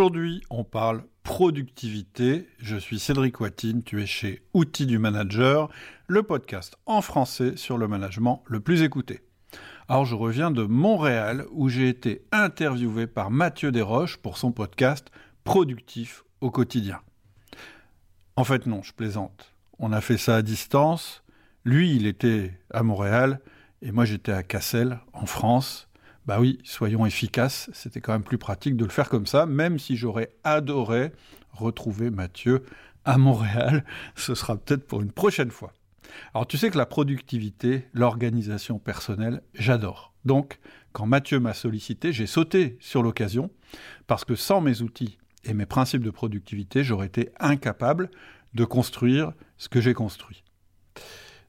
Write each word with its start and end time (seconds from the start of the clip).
Aujourd'hui, 0.00 0.40
on 0.48 0.64
parle 0.64 1.04
productivité. 1.24 2.48
Je 2.58 2.76
suis 2.76 2.98
Cédric 2.98 3.38
Watine, 3.38 3.82
tu 3.82 4.00
es 4.00 4.06
chez 4.06 4.40
Outils 4.54 4.86
du 4.86 4.98
Manager, 4.98 5.68
le 6.06 6.22
podcast 6.22 6.78
en 6.86 7.02
français 7.02 7.58
sur 7.58 7.76
le 7.76 7.86
management 7.86 8.42
le 8.46 8.60
plus 8.60 8.80
écouté. 8.80 9.20
Alors 9.88 10.06
je 10.06 10.14
reviens 10.14 10.50
de 10.50 10.62
Montréal 10.62 11.44
où 11.50 11.68
j'ai 11.68 11.90
été 11.90 12.24
interviewé 12.32 13.06
par 13.06 13.30
Mathieu 13.30 13.72
Desroches 13.72 14.16
pour 14.16 14.38
son 14.38 14.52
podcast 14.52 15.10
Productif 15.44 16.24
au 16.40 16.50
quotidien. 16.50 17.00
En 18.36 18.44
fait 18.44 18.64
non, 18.64 18.82
je 18.82 18.94
plaisante. 18.94 19.54
On 19.78 19.92
a 19.92 20.00
fait 20.00 20.16
ça 20.16 20.36
à 20.36 20.40
distance. 20.40 21.22
Lui, 21.66 21.94
il 21.94 22.06
était 22.06 22.58
à 22.72 22.82
Montréal 22.82 23.42
et 23.82 23.92
moi 23.92 24.06
j'étais 24.06 24.32
à 24.32 24.42
Cassel, 24.42 24.98
en 25.12 25.26
France. 25.26 25.89
Bah 26.30 26.38
oui, 26.38 26.60
soyons 26.62 27.06
efficaces, 27.06 27.68
c'était 27.72 28.00
quand 28.00 28.12
même 28.12 28.22
plus 28.22 28.38
pratique 28.38 28.76
de 28.76 28.84
le 28.84 28.90
faire 28.92 29.08
comme 29.08 29.26
ça, 29.26 29.46
même 29.46 29.80
si 29.80 29.96
j'aurais 29.96 30.32
adoré 30.44 31.10
retrouver 31.50 32.10
Mathieu 32.10 32.62
à 33.04 33.18
Montréal. 33.18 33.84
Ce 34.14 34.36
sera 34.36 34.56
peut-être 34.56 34.86
pour 34.86 35.02
une 35.02 35.10
prochaine 35.10 35.50
fois. 35.50 35.72
Alors 36.32 36.46
tu 36.46 36.56
sais 36.56 36.70
que 36.70 36.78
la 36.78 36.86
productivité, 36.86 37.88
l'organisation 37.94 38.78
personnelle, 38.78 39.42
j'adore. 39.54 40.14
Donc, 40.24 40.60
quand 40.92 41.04
Mathieu 41.04 41.40
m'a 41.40 41.52
sollicité, 41.52 42.12
j'ai 42.12 42.28
sauté 42.28 42.76
sur 42.78 43.02
l'occasion, 43.02 43.50
parce 44.06 44.24
que 44.24 44.36
sans 44.36 44.60
mes 44.60 44.82
outils 44.82 45.18
et 45.42 45.52
mes 45.52 45.66
principes 45.66 46.04
de 46.04 46.10
productivité, 46.10 46.84
j'aurais 46.84 47.08
été 47.08 47.30
incapable 47.40 48.08
de 48.54 48.64
construire 48.64 49.32
ce 49.58 49.68
que 49.68 49.80
j'ai 49.80 49.94
construit. 49.94 50.44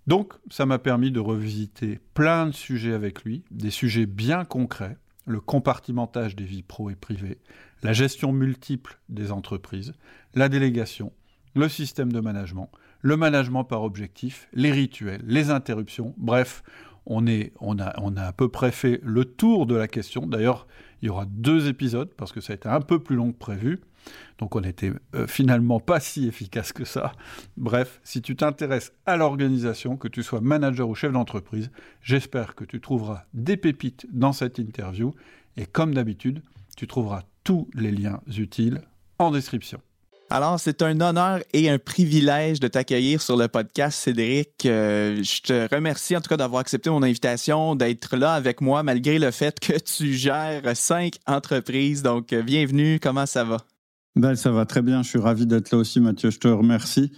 Donc, 0.08 0.34
ça 0.50 0.66
m'a 0.66 0.80
permis 0.80 1.12
de 1.12 1.20
revisiter 1.20 2.00
plein 2.14 2.48
de 2.48 2.52
sujets 2.52 2.94
avec 2.94 3.24
lui, 3.24 3.44
des 3.52 3.70
sujets 3.70 4.06
bien 4.06 4.46
concrets, 4.46 4.98
le 5.26 5.40
compartimentage 5.40 6.36
des 6.36 6.44
vies 6.44 6.64
pro 6.64 6.90
et 6.90 6.96
privées, 6.96 7.40
la 7.84 7.94
gestion 7.94 8.32
multiple 8.32 9.00
des 9.10 9.32
entreprises, 9.32 9.94
la 10.34 10.50
délégation, 10.50 11.12
le 11.56 11.70
système 11.70 12.12
de 12.12 12.20
management, 12.20 12.70
le 13.02 13.18
management 13.18 13.64
par 13.64 13.84
objectif, 13.84 14.48
les 14.54 14.72
rituels, 14.72 15.24
les 15.26 15.50
interruptions, 15.50 16.14
bref, 16.18 16.64
on, 17.06 17.28
a 17.28 18.24
à 18.24 18.34
peu 18.34 18.50
près 18.50 18.72
fait 18.72 19.00
le 19.04 19.26
tour 19.26 19.66
de 19.66 19.76
la 19.76 19.88
question. 19.88 20.26
D'ailleurs, 20.26 20.68
il 21.02 21.08
y 21.08 21.10
aura 21.10 21.26
deux 21.26 21.68
épisodes 21.68 22.12
parce 22.16 22.32
que 22.32 22.42
ça 22.42 22.54
a 22.54 22.56
été 22.56 22.70
un 22.70 22.82
peu 22.82 23.00
plus 23.00 23.16
long 23.16 23.32
que 23.32 23.38
prévu. 23.38 23.80
Donc 24.40 24.56
on 24.56 24.62
n'était 24.62 24.92
euh, 25.14 25.28
finalement 25.28 25.80
pas 25.80 26.00
si 26.00 26.28
efficace 26.28 26.74
que 26.74 26.86
ça. 26.86 27.12
Bref, 27.58 28.00
si 28.04 28.22
tu 28.22 28.36
t'intéresses 28.36 28.94
à 29.06 29.18
l'organisation, 29.18 29.98
que 29.98 30.08
tu 30.08 30.24
sois 30.24 30.42
manager 30.42 30.90
ou 30.90 30.96
chef 30.96 31.12
d'entreprise, 31.12 31.70
j'espère 32.02 32.56
que 32.56 32.64
tu 32.64 32.82
trouveras 32.82 33.26
des 33.34 33.58
pépites 33.58 34.08
dans 34.12 34.34
cette 34.34 34.58
interview. 34.58 35.14
Et 35.58 35.66
comme 35.66 35.94
d'habitude, 35.94 36.42
tu 36.78 36.88
trouveras 36.88 37.24
tous 37.44 37.68
les 37.74 37.92
liens 37.92 38.22
utiles 38.38 38.82
en 39.20 39.32
description. 39.32 39.82
Alors, 40.34 40.62
c'est 40.62 40.82
un 40.82 41.02
honneur 41.02 41.42
et 41.52 41.70
un 41.70 41.78
privilège 41.78 42.62
de 42.62 42.70
t'accueillir 42.70 43.22
sur 43.22 43.36
le 43.36 43.50
podcast, 43.50 44.00
Cédric. 44.00 44.66
Euh, 44.66 45.22
je 45.22 45.42
te 45.42 45.76
remercie 45.76 46.16
en 46.16 46.22
tout 46.22 46.30
cas 46.30 46.38
d'avoir 46.38 46.62
accepté 46.62 46.90
mon 46.90 47.04
invitation, 47.04 47.76
d'être 47.76 48.16
là 48.16 48.32
avec 48.32 48.62
moi 48.62 48.82
malgré 48.82 49.20
le 49.20 49.30
fait 49.32 49.60
que 49.60 49.78
tu 49.78 50.14
gères 50.14 50.62
cinq 50.74 51.16
entreprises. 51.28 52.02
Donc, 52.02 52.32
euh, 52.32 52.44
bienvenue. 52.44 52.98
Comment 52.98 53.26
ça 53.26 53.44
va? 53.44 53.58
Ben, 54.16 54.36
ça 54.36 54.52
va 54.52 54.66
très 54.66 54.82
bien. 54.82 55.04
Je 55.04 55.10
suis 55.10 55.20
ravi 55.20 55.46
d'être 55.46 55.70
là 55.72 55.80
aussi, 55.80 56.00
Mathieu. 56.00 56.30
Je 56.30 56.40
te 56.40 56.48
remercie. 56.48 57.12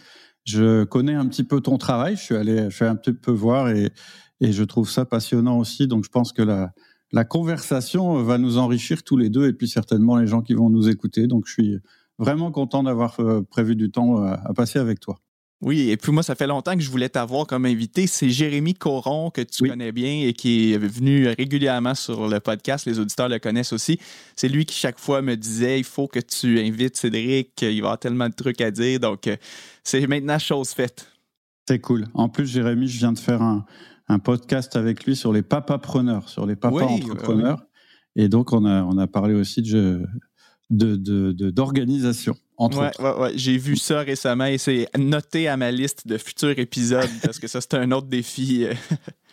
Je 0.43 0.83
connais 0.83 1.13
un 1.13 1.27
petit 1.27 1.43
peu 1.43 1.61
ton 1.61 1.77
travail. 1.77 2.15
Je 2.15 2.21
suis 2.21 2.35
allé, 2.35 2.63
je 2.71 2.75
suis 2.75 2.85
un 2.85 2.95
petit 2.95 3.13
peu 3.13 3.31
voir 3.31 3.69
et, 3.69 3.91
et 4.41 4.51
je 4.51 4.63
trouve 4.63 4.89
ça 4.89 5.05
passionnant 5.05 5.59
aussi. 5.59 5.85
Donc, 5.85 6.03
je 6.03 6.09
pense 6.09 6.33
que 6.33 6.41
la, 6.41 6.71
la 7.11 7.25
conversation 7.25 8.23
va 8.23 8.39
nous 8.39 8.57
enrichir 8.57 9.03
tous 9.03 9.17
les 9.17 9.29
deux 9.29 9.47
et 9.47 9.53
puis 9.53 9.67
certainement 9.67 10.17
les 10.17 10.25
gens 10.25 10.41
qui 10.41 10.55
vont 10.55 10.71
nous 10.71 10.89
écouter. 10.89 11.27
Donc, 11.27 11.43
je 11.45 11.53
suis 11.53 11.79
vraiment 12.23 12.51
content 12.51 12.83
d'avoir 12.83 13.19
euh, 13.19 13.41
prévu 13.41 13.75
du 13.75 13.91
temps 13.91 14.23
euh, 14.23 14.35
à 14.45 14.53
passer 14.53 14.79
avec 14.79 14.99
toi. 14.99 15.19
Oui, 15.63 15.89
et 15.91 15.95
puis 15.95 16.11
moi, 16.11 16.23
ça 16.23 16.35
fait 16.35 16.45
longtemps 16.45 16.75
que 16.75 16.81
je 16.81 16.91
voulais 16.91 17.07
t'avoir 17.07 17.47
comme 17.47 17.65
invité. 17.65 18.05
C'est 18.05 18.29
Jérémy 18.29 18.73
Coron, 18.73 19.29
que 19.29 19.39
tu 19.39 19.69
connais 19.69 19.93
bien 19.93 20.27
et 20.27 20.33
qui 20.33 20.73
est 20.73 20.77
venu 20.77 21.27
régulièrement 21.27 21.95
sur 21.95 22.27
le 22.27 22.41
podcast. 22.41 22.85
Les 22.85 22.99
auditeurs 22.99 23.29
le 23.29 23.39
connaissent 23.39 23.71
aussi. 23.71 23.97
C'est 24.35 24.49
lui 24.49 24.65
qui, 24.65 24.75
chaque 24.75 24.99
fois, 24.99 25.21
me 25.21 25.37
disait 25.37 25.79
il 25.79 25.85
faut 25.85 26.07
que 26.07 26.19
tu 26.19 26.59
invites 26.59 26.97
Cédric, 26.97 27.61
il 27.61 27.67
va 27.67 27.71
y 27.71 27.79
avoir 27.79 27.97
tellement 27.97 28.27
de 28.27 28.33
trucs 28.33 28.59
à 28.59 28.71
dire. 28.71 28.99
Donc, 28.99 29.27
euh, 29.27 29.37
c'est 29.85 30.05
maintenant 30.05 30.37
chose 30.37 30.71
faite. 30.71 31.07
C'est 31.65 31.79
cool. 31.79 32.07
En 32.13 32.27
plus, 32.27 32.45
Jérémy, 32.45 32.89
je 32.89 32.97
viens 32.97 33.13
de 33.13 33.19
faire 33.19 33.41
un, 33.41 33.65
podcast 34.19 34.75
avec 34.75 35.05
lui 35.05 35.15
sur 35.15 35.31
les 35.31 35.43
papapreneurs, 35.43 36.27
sur 36.27 36.45
les 36.45 36.57
papas 36.57 36.83
entrepreneurs. 36.83 37.63
Et 38.17 38.27
donc, 38.27 38.51
on 38.51 38.65
a, 38.65 38.83
on 38.83 38.97
a 38.97 39.07
parlé 39.07 39.33
aussi 39.33 39.61
de 39.61 40.05
d'organisation. 40.69 42.33
De, 42.33 42.39
entre 42.57 42.85
autres. 42.85 43.31
J'ai 43.35 43.57
vu 43.57 43.75
ça 43.77 44.01
récemment 44.01 44.45
et 44.45 44.57
c'est 44.57 44.87
noté 44.97 45.47
à 45.47 45.57
ma 45.57 45.71
liste 45.71 46.07
de 46.07 46.17
futurs 46.17 46.57
épisodes 46.59 47.09
parce 47.23 47.39
que 47.39 47.47
ça, 47.47 47.61
c'est 47.61 47.73
un 47.75 47.91
autre 47.91 48.07
défi. 48.07 48.65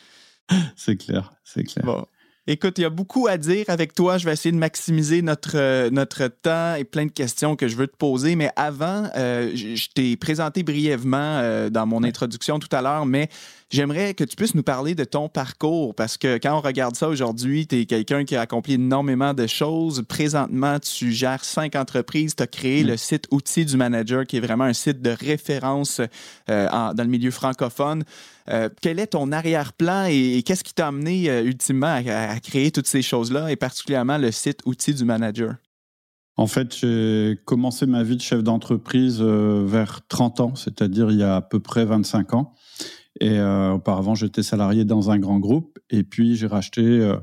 c'est 0.76 0.96
clair, 0.96 1.32
c'est 1.44 1.64
clair. 1.64 1.84
Bon. 1.84 2.06
Écoute, 2.46 2.78
il 2.78 2.82
y 2.82 2.84
a 2.86 2.90
beaucoup 2.90 3.26
à 3.26 3.36
dire 3.36 3.66
avec 3.68 3.92
toi. 3.92 4.16
Je 4.16 4.24
vais 4.24 4.32
essayer 4.32 4.50
de 4.50 4.56
maximiser 4.56 5.20
notre, 5.20 5.58
euh, 5.58 5.90
notre 5.90 6.26
temps 6.26 6.74
et 6.74 6.84
plein 6.84 7.04
de 7.04 7.10
questions 7.10 7.54
que 7.54 7.68
je 7.68 7.76
veux 7.76 7.86
te 7.86 7.96
poser. 7.96 8.34
Mais 8.34 8.50
avant, 8.56 9.10
euh, 9.14 9.54
je 9.54 9.88
t'ai 9.94 10.16
présenté 10.16 10.62
brièvement 10.62 11.18
euh, 11.18 11.68
dans 11.68 11.86
mon 11.86 12.02
introduction 12.02 12.58
tout 12.58 12.74
à 12.74 12.82
l'heure, 12.82 13.06
mais 13.06 13.28
J'aimerais 13.72 14.14
que 14.14 14.24
tu 14.24 14.34
puisses 14.34 14.56
nous 14.56 14.64
parler 14.64 14.96
de 14.96 15.04
ton 15.04 15.28
parcours 15.28 15.94
parce 15.94 16.18
que 16.18 16.38
quand 16.38 16.58
on 16.58 16.60
regarde 16.60 16.96
ça 16.96 17.08
aujourd'hui, 17.08 17.68
tu 17.68 17.78
es 17.78 17.86
quelqu'un 17.86 18.24
qui 18.24 18.34
a 18.34 18.40
accompli 18.40 18.74
énormément 18.74 19.32
de 19.32 19.46
choses. 19.46 20.02
Présentement, 20.08 20.80
tu 20.80 21.12
gères 21.12 21.44
cinq 21.44 21.76
entreprises. 21.76 22.34
Tu 22.34 22.42
as 22.42 22.48
créé 22.48 22.82
le 22.82 22.94
mm. 22.94 22.96
site 22.96 23.28
Outils 23.30 23.66
du 23.66 23.76
Manager 23.76 24.26
qui 24.26 24.38
est 24.38 24.40
vraiment 24.40 24.64
un 24.64 24.72
site 24.72 25.00
de 25.02 25.10
référence 25.10 26.00
dans 26.48 26.92
le 26.98 27.04
milieu 27.04 27.30
francophone. 27.30 28.02
Euh, 28.50 28.69
quel 28.81 28.99
est 28.99 29.09
ton 29.09 29.33
arrière-plan 29.33 30.06
et, 30.09 30.43
qu'est-ce 30.44 30.65
qui 30.65 30.75
t'a 30.75 30.88
amené 30.88 31.31
euh, 31.31 31.44
ultimement 31.44 32.00
à, 32.06 32.41
créer 32.41 32.71
toutes 32.71 32.87
ces 32.87 33.03
choses-là 33.03 33.50
et 33.50 33.56
particulièrement 33.56 34.19
le 34.19 34.31
site 34.31 34.61
Outils 34.66 34.94
du 34.94 35.05
Manager? 35.05 35.55
En 36.37 36.47
fait, 36.47 36.75
j'ai 36.75 37.38
commencé 37.44 37.87
ma 37.87 38.03
vie 38.03 38.16
de 38.16 38.22
chef 38.22 38.43
d'entreprise 38.43 39.21
vers 39.21 40.00
30 40.09 40.41
ans, 40.41 40.55
c'est-à-dire 40.55 41.11
il 41.11 41.19
y 41.19 41.22
a 41.22 41.37
à 41.37 41.43
peu 41.43 41.61
près 41.61 41.84
25 41.84 42.33
ans. 42.33 42.55
Et 43.19 43.38
euh, 43.38 43.72
auparavant, 43.72 44.15
j'étais 44.15 44.43
salarié 44.43 44.84
dans 44.84 45.11
un 45.11 45.19
grand 45.19 45.38
groupe. 45.38 45.78
Et 45.91 46.05
puis, 46.05 46.37
j'ai 46.37 46.47
racheté 46.47 46.82
euh, 46.82 47.17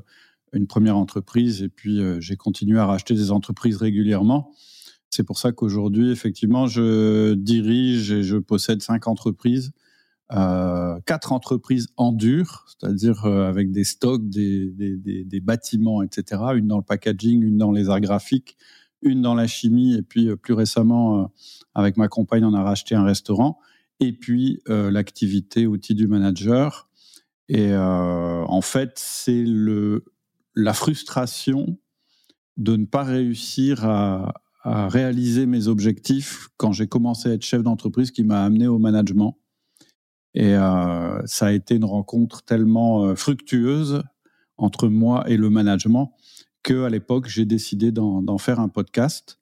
une 0.52 0.68
première 0.68 0.98
entreprise. 0.98 1.62
Et 1.62 1.70
puis, 1.70 2.02
euh, 2.02 2.20
j'ai 2.20 2.36
continué 2.36 2.80
à 2.80 2.86
racheter 2.86 3.14
des 3.14 3.32
entreprises 3.32 3.78
régulièrement. 3.78 4.52
C'est 5.10 5.24
pour 5.24 5.40
ça 5.40 5.54
qu'aujourd'hui, 5.54 6.12
effectivement, 6.12 6.68
je 6.68 7.34
dirige 7.34 8.12
et 8.12 8.24
je 8.24 8.38
possède 8.38 8.82
cinq 8.82 9.08
entreprises. 9.08 9.72
Euh, 10.34 11.00
quatre 11.06 11.32
entreprises 11.32 11.88
en 11.96 12.12
dur, 12.12 12.66
c'est-à-dire 12.68 13.26
avec 13.26 13.72
des 13.72 13.84
stocks, 13.86 14.28
des, 14.28 15.40
bâtiments, 15.42 16.04
etc. 16.04 16.42
Une 16.56 16.68
dans 16.68 16.78
le 16.78 16.84
packaging, 16.84 17.44
une 17.44 17.58
dans 17.58 17.72
les 17.72 17.90
arts 17.90 18.02
graphiques, 18.02 18.58
une 19.02 19.22
dans 19.22 19.36
la 19.36 19.48
chimie, 19.48 19.96
et 19.96 20.02
puis 20.02 20.36
plus 20.36 20.54
récemment, 20.54 21.32
avec 21.76 21.96
ma 21.96 22.08
compagne, 22.08 22.44
on 22.44 22.54
a 22.54 22.64
racheté 22.64 22.96
un 22.96 23.04
restaurant 23.04 23.60
et 24.00 24.14
puis 24.14 24.62
euh, 24.70 24.92
l'activité 24.92 25.68
outil 25.68 25.96
du 25.96 26.08
manager. 26.08 26.90
Et 27.50 27.72
euh, 27.72 28.44
en 28.46 28.62
fait, 28.62 28.94
c'est 28.96 29.44
le 29.44 30.04
la 30.56 30.74
frustration 30.74 31.78
de 32.58 32.76
ne 32.76 32.86
pas 32.86 33.04
réussir 33.04 33.86
à 33.86 34.34
réaliser 34.64 35.46
mes 35.46 35.68
objectifs 35.68 36.50
quand 36.58 36.72
j'ai 36.72 36.88
commencé 36.88 37.30
à 37.30 37.34
être 37.34 37.44
chef 37.44 37.62
d'entreprise 37.62 38.10
qui 38.10 38.24
m'a 38.24 38.44
amené 38.44 38.68
au 38.68 38.80
management. 38.80 39.38
Et 40.38 40.54
euh, 40.54 41.20
ça 41.26 41.48
a 41.48 41.52
été 41.52 41.76
une 41.76 41.86
rencontre 41.86 42.44
tellement 42.44 43.06
euh, 43.06 43.16
fructueuse 43.16 44.04
entre 44.58 44.88
moi 44.88 45.28
et 45.28 45.36
le 45.36 45.50
management 45.50 46.14
que 46.62 46.84
à 46.84 46.90
l'époque 46.90 47.28
j'ai 47.28 47.46
décidé 47.46 47.92
d'en 47.92 48.38
faire 48.38 48.60
un 48.60 48.70
podcast. 48.70 49.40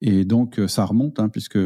Et 0.00 0.24
donc 0.24 0.58
euh, 0.58 0.68
ça 0.68 0.86
remonte, 0.86 1.20
hein, 1.20 1.28
puisque 1.28 1.58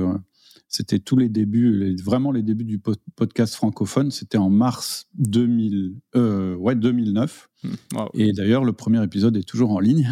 c'était 0.68 0.98
tous 0.98 1.16
les 1.16 1.28
débuts, 1.28 1.96
vraiment 2.02 2.32
les 2.32 2.42
débuts 2.42 2.64
du 2.64 2.80
podcast 3.14 3.54
francophone. 3.54 4.10
C'était 4.10 4.38
en 4.38 4.50
mars 4.50 5.06
2000, 5.14 5.94
euh, 6.16 6.54
ouais, 6.56 6.74
2009. 6.74 7.48
Hmm, 7.62 7.68
Et 8.14 8.32
d'ailleurs, 8.32 8.64
le 8.64 8.72
premier 8.72 9.02
épisode 9.02 9.36
est 9.36 9.48
toujours 9.48 9.70
en 9.70 9.80
ligne, 9.80 10.08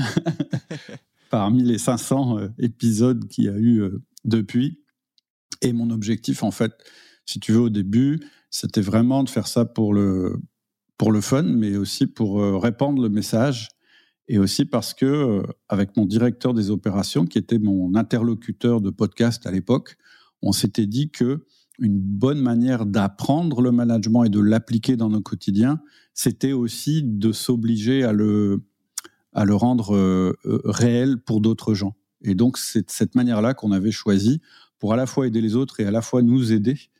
parmi 1.30 1.62
les 1.64 1.78
500 1.78 2.38
euh, 2.38 2.48
épisodes 2.58 3.26
qu'il 3.28 3.44
y 3.44 3.48
a 3.48 3.56
eu 3.56 3.82
euh, 3.82 4.02
depuis. 4.24 4.80
Et 5.60 5.72
mon 5.72 5.90
objectif, 5.90 6.42
en 6.42 6.50
fait, 6.50 6.72
si 7.26 7.40
tu 7.40 7.52
veux, 7.52 7.60
au 7.60 7.70
début, 7.70 8.20
c'était 8.56 8.80
vraiment 8.80 9.24
de 9.24 9.28
faire 9.28 9.46
ça 9.46 9.64
pour 9.64 9.94
le, 9.94 10.36
pour 10.96 11.12
le 11.12 11.20
fun, 11.20 11.42
mais 11.42 11.76
aussi 11.76 12.06
pour 12.06 12.40
répandre 12.62 13.02
le 13.02 13.08
message. 13.08 13.68
Et 14.28 14.38
aussi 14.38 14.64
parce 14.64 14.94
que, 14.94 15.42
avec 15.68 15.96
mon 15.96 16.06
directeur 16.06 16.54
des 16.54 16.70
opérations, 16.70 17.26
qui 17.26 17.36
était 17.36 17.58
mon 17.58 17.94
interlocuteur 17.94 18.80
de 18.80 18.90
podcast 18.90 19.46
à 19.46 19.50
l'époque, 19.50 19.96
on 20.40 20.52
s'était 20.52 20.86
dit 20.86 21.10
que 21.10 21.44
une 21.78 21.98
bonne 21.98 22.40
manière 22.40 22.86
d'apprendre 22.86 23.60
le 23.60 23.72
management 23.72 24.24
et 24.24 24.28
de 24.28 24.40
l'appliquer 24.40 24.96
dans 24.96 25.08
nos 25.08 25.20
quotidiens, 25.20 25.80
c'était 26.12 26.52
aussi 26.52 27.02
de 27.02 27.32
s'obliger 27.32 28.04
à 28.04 28.12
le, 28.12 28.62
à 29.32 29.44
le 29.44 29.54
rendre 29.54 29.96
euh, 29.96 30.32
euh, 30.46 30.60
réel 30.64 31.18
pour 31.18 31.40
d'autres 31.40 31.74
gens. 31.74 31.96
Et 32.22 32.34
donc, 32.34 32.58
c'est 32.58 32.90
cette 32.90 33.14
manière-là 33.14 33.54
qu'on 33.54 33.72
avait 33.72 33.90
choisi 33.90 34.40
pour 34.78 34.92
à 34.92 34.96
la 34.96 35.06
fois 35.06 35.26
aider 35.26 35.40
les 35.40 35.56
autres 35.56 35.80
et 35.80 35.84
à 35.84 35.90
la 35.90 36.02
fois 36.02 36.22
nous 36.22 36.52
aider 36.52 36.76
euh, 36.76 36.93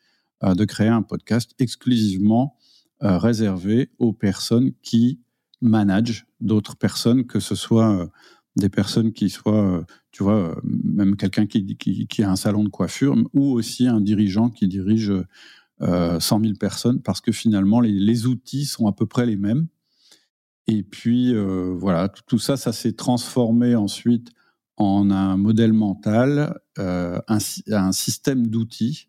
de 0.53 0.65
créer 0.65 0.89
un 0.89 1.03
podcast 1.03 1.53
exclusivement 1.59 2.57
euh, 3.03 3.19
réservé 3.19 3.91
aux 3.99 4.13
personnes 4.13 4.73
qui 4.83 5.21
managent 5.61 6.27
d'autres 6.41 6.77
personnes, 6.77 7.27
que 7.27 7.41
ce 7.41 7.55
soit 7.55 7.93
euh, 7.93 8.07
des 8.57 8.69
personnes 8.69 9.13
qui 9.13 9.31
soient, 9.31 9.85
tu 10.13 10.23
vois, 10.23 10.59
même 10.63 11.17
quelqu'un 11.17 11.47
qui, 11.47 11.77
qui, 11.77 12.23
a 12.23 12.31
un 12.31 12.37
salon 12.37 12.63
de 12.65 12.69
coiffure, 12.69 13.17
ou 13.35 13.53
aussi 13.53 13.89
un 13.89 14.01
dirigeant 14.01 14.49
qui 14.49 14.69
dirige 14.69 15.13
100 15.81 16.21
000 16.21 16.55
personnes, 16.55 17.03
parce 17.03 17.21
que 17.21 17.33
finalement, 17.33 17.81
les, 17.81 17.91
les, 17.91 18.27
outils 18.27 18.65
sont 18.65 18.87
à 18.87 18.93
peu 18.93 19.07
près 19.07 19.27
les 19.27 19.37
mêmes. 19.37 19.67
Et 20.69 20.85
puis, 20.85 21.35
voilà, 21.75 22.09
tout 22.09 22.39
ça, 22.39 22.57
ça 22.57 22.73
s'est 22.73 22.93
transformé 22.93 23.75
ensuite 23.75 24.31
en 24.77 25.11
un 25.11 25.37
modèle 25.37 25.73
mental, 25.73 26.61
un, 26.79 27.21
un 27.73 27.93
système 27.93 28.47
d'outils 28.47 29.09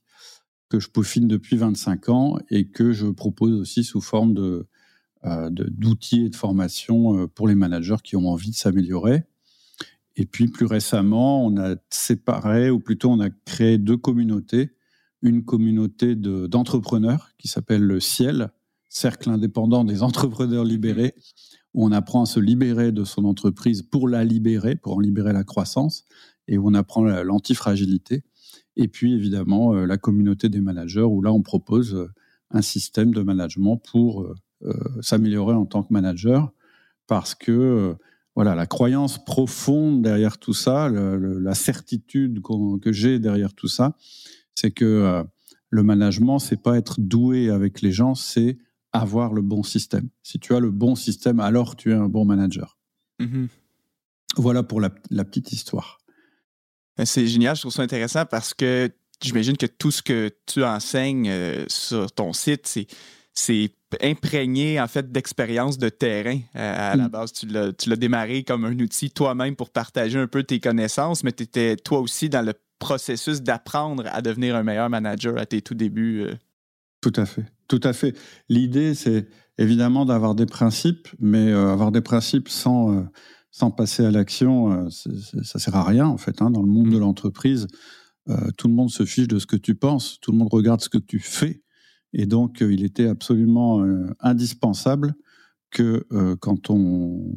que 0.69 0.79
je 0.79 0.89
peaufine 0.89 1.27
depuis 1.27 1.57
25 1.57 2.09
ans 2.09 2.37
et 2.49 2.67
que 2.67 2.91
je 2.91 3.07
propose 3.07 3.53
aussi 3.53 3.83
sous 3.83 4.01
forme 4.01 4.33
de, 4.33 4.67
euh, 5.25 5.49
d'outils 5.49 6.25
et 6.25 6.29
de 6.29 6.35
formation 6.35 7.17
euh, 7.17 7.27
pour 7.27 7.47
les 7.47 7.55
managers 7.55 7.97
qui 8.03 8.15
ont 8.15 8.29
envie 8.29 8.51
de 8.51 8.55
s'améliorer. 8.55 9.23
Et 10.15 10.25
puis 10.25 10.47
plus 10.47 10.65
récemment, 10.65 11.45
on 11.45 11.57
a 11.57 11.75
séparé, 11.89 12.69
ou 12.69 12.79
plutôt 12.79 13.09
on 13.09 13.19
a 13.19 13.29
créé 13.45 13.77
deux 13.77 13.97
communautés. 13.97 14.71
Une 15.21 15.43
communauté 15.43 16.15
d'entrepreneurs 16.15 17.31
qui 17.39 17.47
s'appelle 17.47 17.81
le 17.81 17.99
Ciel, 17.99 18.51
Cercle 18.87 19.31
indépendant 19.31 19.83
des 19.83 20.03
entrepreneurs 20.03 20.63
libérés, 20.63 21.15
où 21.73 21.85
on 21.85 21.91
apprend 21.91 22.23
à 22.23 22.25
se 22.27 22.39
libérer 22.39 22.91
de 22.91 23.03
son 23.03 23.25
entreprise 23.25 23.81
pour 23.81 24.07
la 24.07 24.23
libérer, 24.23 24.75
pour 24.75 24.97
en 24.97 24.99
libérer 24.99 25.33
la 25.33 25.43
croissance, 25.43 26.05
et 26.47 26.57
où 26.57 26.69
on 26.69 26.75
apprend 26.75 27.01
l'antifragilité. 27.01 28.23
Et 28.77 28.87
puis 28.87 29.13
évidemment 29.13 29.73
euh, 29.73 29.85
la 29.85 29.97
communauté 29.97 30.49
des 30.49 30.61
managers 30.61 31.01
où 31.01 31.21
là 31.21 31.31
on 31.31 31.41
propose 31.41 31.95
euh, 31.95 32.07
un 32.51 32.61
système 32.61 33.13
de 33.13 33.21
management 33.21 33.77
pour 33.77 34.23
euh, 34.23 34.73
s'améliorer 35.01 35.55
en 35.55 35.65
tant 35.65 35.83
que 35.83 35.93
manager 35.93 36.51
parce 37.07 37.35
que 37.35 37.95
voilà 38.35 38.55
la 38.55 38.65
croyance 38.65 39.23
profonde 39.23 40.01
derrière 40.01 40.37
tout 40.37 40.53
ça, 40.53 40.89
la 40.89 41.53
certitude 41.53 42.41
que 42.81 42.91
j'ai 42.91 43.19
derrière 43.19 43.53
tout 43.53 43.67
ça, 43.67 43.95
c'est 44.55 44.71
que 44.71 45.23
le 45.69 45.83
management 45.83 46.39
c'est 46.39 46.61
pas 46.61 46.77
être 46.77 46.99
doué 46.99 47.49
avec 47.49 47.81
les 47.81 47.91
gens, 47.91 48.15
c'est 48.15 48.57
avoir 48.91 49.33
le 49.33 49.41
bon 49.41 49.61
système. 49.61 50.09
Si 50.23 50.39
tu 50.39 50.55
as 50.55 50.59
le 50.59 50.71
bon 50.71 50.95
système, 50.95 51.39
alors 51.39 51.75
tu 51.75 51.91
es 51.91 51.95
un 51.95 52.09
bon 52.09 52.25
manager. 52.25 52.77
Mm-hmm. 53.19 53.47
Voilà 54.37 54.63
pour 54.63 54.81
la, 54.81 54.89
petite 54.89 55.51
histoire. 55.51 55.99
Ben, 56.97 57.05
c'est 57.05 57.27
génial, 57.27 57.55
je 57.55 57.61
trouve 57.61 57.73
ça 57.73 57.81
intéressant 57.81 58.25
parce 58.25 58.53
que 58.53 58.89
j'imagine 59.21 59.57
que 59.57 59.65
tout 59.65 59.91
ce 59.91 60.01
que 60.01 60.31
tu 60.45 60.63
enseignes 60.63 61.29
euh, 61.29 61.65
sur 61.67 62.11
ton 62.11 62.33
site, 62.33 62.67
c'est, 63.33 63.71
imprégné 64.01 64.81
en 64.81 64.87
fait 64.87 65.11
d'expérience 65.11 65.77
de 65.77 65.87
terrain. 65.87 66.39
à 66.53 66.95
la 66.97 67.07
mm. 67.07 67.11
base, 67.11 67.31
tu 67.31 67.45
l'as, 67.47 67.95
démarré 67.95 68.43
comme 68.43 68.65
un 68.65 68.77
outil 68.79 69.09
toi-même 69.09 69.55
pour 69.55 69.69
partager 69.69 70.19
un 70.19 70.27
peu 70.27 70.43
tes 70.43 70.59
connaissances, 70.59 71.23
mais 71.23 71.31
tu 71.31 71.43
étais 71.43 71.77
toi 71.77 71.99
aussi 71.99 72.27
dans 72.27 72.41
le 72.41 72.53
processus 72.79 73.41
d'apprendre 73.41 74.03
à 74.07 74.21
devenir 74.21 74.55
un 74.55 74.63
meilleur 74.63 74.89
manager 74.89 75.37
à 75.37 75.45
tes 75.45 75.61
tout 75.61 75.75
débuts. 75.75 76.23
Euh. 76.23 76.35
Tout 76.99 77.13
à 77.15 77.25
fait, 77.25 77.45
tout 77.69 77.79
à 77.83 77.93
fait. 77.93 78.17
L'idée, 78.49 78.95
c'est 78.95 79.27
évidemment 79.57 80.05
d'avoir 80.05 80.35
des 80.35 80.45
principes, 80.45 81.07
mais 81.19 81.51
euh, 81.51 81.71
avoir 81.71 81.91
des 81.91 82.01
principes 82.01 82.49
sans 82.49 83.05
sans 83.55 83.71
passer 83.71 84.03
à 84.03 84.11
l'action, 84.11 84.69
euh, 84.73 84.89
ça 84.89 85.59
sert 85.59 85.75
à 85.77 85.85
rien 85.85 86.07
en 86.07 86.17
fait. 86.17 86.41
Hein. 86.41 86.51
Dans 86.51 86.61
le 86.61 86.67
monde 86.67 86.89
de 86.89 86.97
mm. 86.97 86.99
l'entreprise, 86.99 87.67
euh, 88.27 88.51
tout 88.57 88.67
le 88.67 88.73
monde 88.73 88.89
se 88.89 89.05
fiche 89.05 89.29
de 89.29 89.39
ce 89.39 89.45
que 89.45 89.55
tu 89.55 89.75
penses, 89.75 90.19
tout 90.19 90.33
le 90.33 90.37
monde 90.37 90.49
regarde 90.51 90.81
ce 90.81 90.89
que 90.89 90.97
tu 90.97 91.19
fais, 91.19 91.63
et 92.11 92.25
donc 92.25 92.61
euh, 92.61 92.73
il 92.73 92.83
était 92.83 93.07
absolument 93.07 93.81
indispensable 94.19 95.15
que 95.71 96.05
quand 96.41 96.69
on 96.69 97.33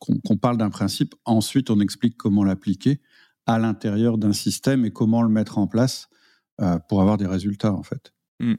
qu'on 0.00 0.36
parle 0.36 0.58
d'un 0.58 0.70
principe, 0.70 1.14
ensuite 1.24 1.70
on 1.70 1.80
explique 1.80 2.16
comment 2.16 2.44
l'appliquer 2.44 3.00
à 3.46 3.58
l'intérieur 3.58 4.18
d'un 4.18 4.32
système 4.32 4.84
et 4.84 4.90
comment 4.90 5.22
le 5.22 5.28
mettre 5.28 5.58
en 5.58 5.66
place 5.66 6.08
pour 6.88 7.00
avoir 7.00 7.16
des 7.16 7.26
résultats 7.26 7.72
en 7.72 7.82
fait. 7.82 8.12
Mm 8.38 8.54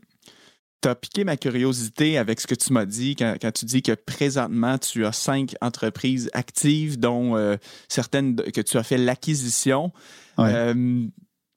tu 0.85 0.89
as 0.89 0.95
piqué 0.95 1.23
ma 1.23 1.35
curiosité 1.35 2.19
avec 2.19 2.39
ce 2.39 2.45
que 2.45 2.53
tu 2.53 2.71
m'as 2.71 2.85
dit 2.85 3.15
quand, 3.15 3.51
tu 3.51 3.65
dis 3.65 3.81
que 3.81 3.93
présentement, 3.93 4.77
tu 4.77 5.03
as 5.05 5.11
cinq 5.11 5.55
entreprises 5.59 6.29
actives, 6.33 6.99
dont 6.99 7.35
euh, 7.35 7.57
certaines 7.87 8.35
que 8.35 8.61
tu 8.61 8.77
as 8.77 8.83
fait 8.83 8.99
l'acquisition. 8.99 9.91
Euh, 10.37 11.07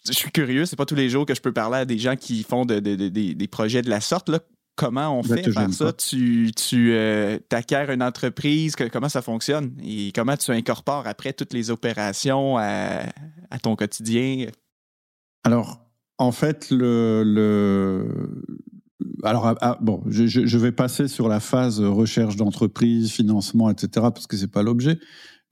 je 0.07 0.13
suis 0.13 0.31
curieux, 0.31 0.65
c'est 0.65 0.77
pas 0.77 0.87
tous 0.87 0.95
les 0.95 1.11
jours 1.11 1.27
que 1.27 1.35
je 1.35 1.43
peux 1.43 1.53
parler 1.53 1.79
à 1.79 1.85
des 1.85 1.99
gens 1.99 2.17
qui 2.17 2.43
font 2.43 2.65
des 2.65 3.49
projets 3.51 3.83
de 3.83 3.91
la 3.91 4.01
sorte. 4.01 4.31
Là. 4.31 4.41
Comment 4.77 5.19
on 5.19 5.23
ben, 5.23 5.43
fait 5.43 5.53
faire 5.53 5.73
ça? 5.75 5.93
Tu, 5.93 6.53
tu 6.57 6.95
euh, 6.95 7.39
acquiers 7.53 7.85
une 7.91 8.03
entreprise, 8.03 8.77
comment 8.77 9.11
ça 9.11 9.21
fonctionne? 9.21 9.77
Et 9.85 10.11
comment 10.15 10.39
tu 10.39 10.53
incorpores 10.53 11.07
après 11.07 11.35
toutes 11.35 11.53
les 11.53 11.71
opérations 11.71 12.57
à, 12.57 13.03
ton 13.61 13.77
quotidien? 13.77 14.47
Alors, 15.45 15.85
en 16.17 16.33
fait, 16.33 16.69
le, 16.71 17.25
alors, 19.23 19.47
ah, 19.47 19.55
ah, 19.61 19.79
bon, 19.81 20.03
je, 20.07 20.59
vais 20.59 20.73
passer 20.73 21.09
sur 21.09 21.29
la 21.29 21.41
phase 21.41 21.81
recherche 21.81 22.37
d'entreprise, 22.37 23.11
financement, 23.11 23.71
etc., 23.71 23.89
parce 23.95 24.27
que 24.27 24.37
c'est 24.37 24.51
pas 24.51 24.63
l'objet. 24.63 24.99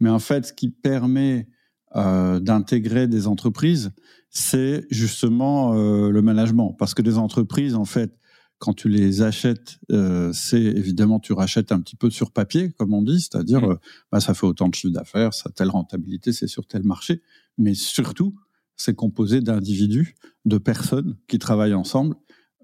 Mais 0.00 0.10
en 0.10 0.18
fait, 0.18 0.46
ce 0.46 0.52
qui 0.52 0.68
permet 0.68 1.48
euh, 1.94 2.40
d'intégrer 2.40 3.06
des 3.06 3.26
entreprises, 3.26 3.92
c'est 4.30 4.86
justement 4.90 5.74
euh, 5.74 6.10
le 6.10 6.22
management. 6.22 6.74
Parce 6.78 6.94
que 6.94 7.02
des 7.02 7.18
entreprises, 7.18 7.74
en 7.74 7.84
fait, 7.84 8.18
quand 8.58 8.74
tu 8.74 8.88
les 8.88 9.22
achètes, 9.22 9.78
euh, 9.92 10.32
c'est 10.32 10.62
évidemment 10.62 11.20
tu 11.20 11.32
rachètes 11.32 11.72
un 11.72 11.80
petit 11.80 11.96
peu 11.96 12.10
sur 12.10 12.32
papier, 12.32 12.72
comme 12.72 12.94
on 12.94 13.02
dit, 13.02 13.20
c'est-à-dire 13.20 13.62
mmh. 13.62 13.78
bah, 14.10 14.20
ça 14.20 14.34
fait 14.34 14.46
autant 14.46 14.68
de 14.68 14.74
chiffre 14.74 14.92
d'affaires, 14.92 15.34
ça 15.34 15.50
a 15.50 15.52
telle 15.52 15.68
rentabilité, 15.68 16.32
c'est 16.32 16.46
sur 16.46 16.66
tel 16.66 16.82
marché. 16.82 17.22
Mais 17.58 17.74
surtout, 17.74 18.34
c'est 18.76 18.94
composé 18.94 19.40
d'individus, 19.40 20.16
de 20.46 20.58
personnes 20.58 21.16
qui 21.28 21.38
travaillent 21.38 21.74
ensemble 21.74 22.16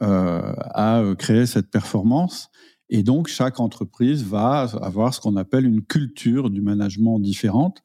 à 0.03 0.99
euh, 1.01 1.15
créer 1.15 1.47
cette 1.47 1.71
performance. 1.71 2.51
Et 2.91 3.03
donc, 3.03 3.29
chaque 3.29 3.61
entreprise 3.61 4.25
va 4.25 4.63
avoir 4.83 5.15
ce 5.15 5.21
qu'on 5.21 5.37
appelle 5.37 5.65
une 5.65 5.83
culture 5.83 6.51
du 6.51 6.61
management 6.61 7.19
différente. 7.21 7.83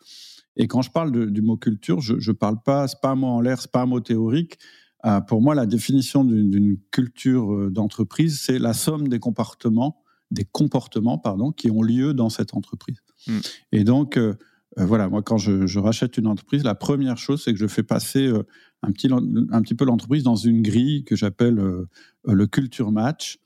Et 0.56 0.68
quand 0.68 0.81
je 0.81 0.90
parle 0.90 1.31
du 1.31 1.42
mot 1.42 1.56
culture, 1.56 2.02
je 2.02 2.14
ne 2.16 2.36
parle 2.36 2.62
pas, 2.64 2.88
c'est 2.88 3.00
pas 3.00 3.12
un 3.12 3.16
mot 3.16 3.28
en 3.28 3.42
l'air, 3.42 3.62
c'est 3.62 3.72
pas 3.72 3.84
un 3.84 3.86
mot 3.86 4.00
théorique. 4.00 4.58
Euh, 5.06 5.22
pour 5.22 5.41
moi, 5.41 5.53
la 5.53 5.68
définition 5.68 6.25
d'une 6.25 6.77
culture 6.91 7.70
d'entreprise, 7.70 8.41
c'est 8.41 8.58
la 8.58 8.74
somme 8.74 9.08
des 9.08 9.20
comportements, 9.20 10.01
des 10.32 10.44
comportements, 10.44 11.20
pardon, 11.20 11.51
qui 11.51 11.70
ont 11.70 11.84
lieu 11.84 12.13
dans 12.13 12.30
cette 12.30 12.56
entreprise. 12.56 12.98
Hmm. 13.27 13.39
Et 13.72 13.84
donc, 13.84 14.20
voilà, 14.75 15.08
moi, 15.08 15.22
quand 15.22 15.38
je, 15.38 15.68
je, 15.68 15.80
rachète 15.80 16.18
une 16.18 16.27
entreprise, 16.27 16.63
la 16.63 16.75
première 16.75 17.18
chose, 17.18 17.44
c'est 17.44 17.53
que 17.53 17.60
je 17.60 17.68
fais 17.68 17.84
passer 17.84 18.32
un 18.84 18.91
petit, 18.91 19.10
un 19.12 19.62
petit 19.62 19.75
peu 19.75 19.86
l'entreprise 19.86 20.24
dans 20.24 20.36
une 20.36 20.62
grille 20.62 21.03
que 21.03 21.15
j'appelle 21.15 21.60
euh, 21.60 21.88
le 22.25 22.48
culture 22.48 22.91
match. 22.91 23.39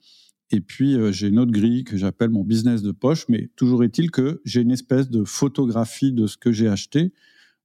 Et 0.50 0.60
puis, 0.60 0.94
euh, 0.94 1.12
j'ai 1.12 1.28
une 1.28 1.38
autre 1.38 1.52
grille 1.52 1.84
que 1.84 1.96
j'appelle 1.96 2.30
mon 2.30 2.44
business 2.44 2.82
de 2.82 2.92
poche. 2.92 3.26
Mais 3.28 3.50
toujours 3.56 3.84
est-il 3.84 4.10
que 4.10 4.40
j'ai 4.44 4.60
une 4.60 4.70
espèce 4.70 5.08
de 5.08 5.24
photographie 5.24 6.12
de 6.12 6.26
ce 6.26 6.36
que 6.36 6.52
j'ai 6.52 6.68
acheté 6.68 7.12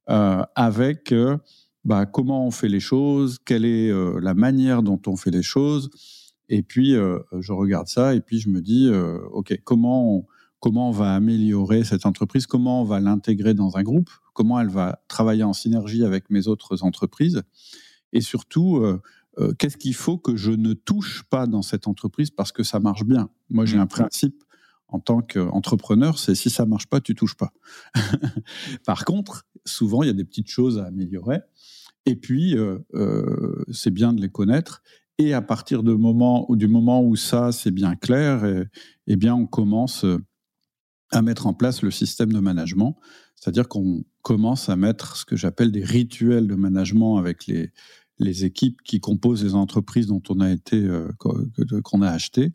euh, 0.08 0.42
avec 0.54 1.14
bah, 1.84 2.06
comment 2.06 2.46
on 2.46 2.50
fait 2.50 2.68
les 2.68 2.80
choses, 2.80 3.38
quelle 3.44 3.64
est 3.64 3.92
la 4.20 4.34
manière 4.34 4.82
dont 4.82 5.00
on 5.06 5.16
fait 5.16 5.30
les 5.30 5.42
choses. 5.42 5.90
Et 6.48 6.62
puis, 6.62 6.94
je 7.38 7.52
regarde 7.52 7.88
ça 7.88 8.14
et 8.14 8.20
puis 8.20 8.40
je 8.40 8.48
me 8.48 8.60
dis, 8.60 8.90
OK, 9.32 9.58
comment 9.64 10.16
on, 10.16 10.26
comment 10.60 10.88
on 10.88 10.92
va 10.92 11.14
améliorer 11.14 11.84
cette 11.84 12.06
entreprise, 12.06 12.46
comment 12.46 12.82
on 12.82 12.84
va 12.84 13.00
l'intégrer 13.00 13.54
dans 13.54 13.76
un 13.76 13.82
groupe, 13.82 14.10
comment 14.32 14.60
elle 14.60 14.68
va 14.68 15.02
travailler 15.08 15.44
en 15.44 15.52
synergie 15.52 16.04
avec 16.04 16.30
mes 16.30 16.48
autres 16.48 16.82
entreprises, 16.82 17.42
et 18.12 18.20
surtout, 18.20 18.78
euh, 18.78 19.00
euh, 19.38 19.52
qu'est-ce 19.58 19.76
qu'il 19.76 19.94
faut 19.94 20.18
que 20.18 20.36
je 20.36 20.50
ne 20.50 20.72
touche 20.72 21.22
pas 21.30 21.46
dans 21.46 21.62
cette 21.62 21.86
entreprise 21.86 22.30
parce 22.30 22.52
que 22.52 22.62
ça 22.62 22.80
marche 22.80 23.04
bien? 23.04 23.28
Moi, 23.50 23.66
j'ai 23.66 23.78
un 23.78 23.84
mmh. 23.84 23.88
principe 23.88 24.44
en 24.88 25.00
tant 25.00 25.20
qu'entrepreneur, 25.20 26.18
c'est 26.18 26.34
si 26.34 26.48
ça 26.48 26.64
marche 26.64 26.86
pas, 26.86 27.00
tu 27.00 27.14
touches 27.14 27.36
pas. 27.36 27.52
Par 28.86 29.04
contre, 29.04 29.46
souvent, 29.66 30.02
il 30.02 30.06
y 30.06 30.10
a 30.10 30.14
des 30.14 30.24
petites 30.24 30.48
choses 30.48 30.78
à 30.78 30.86
améliorer. 30.86 31.40
Et 32.06 32.16
puis, 32.16 32.56
euh, 32.56 32.78
c'est 33.70 33.90
bien 33.90 34.14
de 34.14 34.22
les 34.22 34.30
connaître. 34.30 34.82
Et 35.18 35.34
à 35.34 35.42
partir 35.42 35.82
du 35.82 35.94
moment 35.94 37.02
où 37.02 37.16
ça, 37.16 37.52
c'est 37.52 37.70
bien 37.70 37.96
clair, 37.96 38.44
eh 39.08 39.16
bien, 39.16 39.34
on 39.34 39.46
commence 39.46 40.06
à 41.10 41.22
mettre 41.22 41.46
en 41.46 41.54
place 41.54 41.82
le 41.82 41.90
système 41.90 42.32
de 42.32 42.40
management, 42.40 42.96
c'est-à-dire 43.34 43.68
qu'on 43.68 44.04
commence 44.22 44.68
à 44.68 44.76
mettre 44.76 45.16
ce 45.16 45.24
que 45.24 45.36
j'appelle 45.36 45.72
des 45.72 45.84
rituels 45.84 46.46
de 46.46 46.54
management 46.54 47.18
avec 47.18 47.46
les, 47.46 47.72
équipes 48.44 48.82
qui 48.82 49.00
composent 49.00 49.44
les 49.44 49.54
entreprises 49.54 50.08
dont 50.08 50.22
on 50.28 50.40
a 50.40 50.50
été 50.50 50.76
euh, 50.76 51.08
qu'on 51.18 52.02
a 52.02 52.10
acheté, 52.10 52.52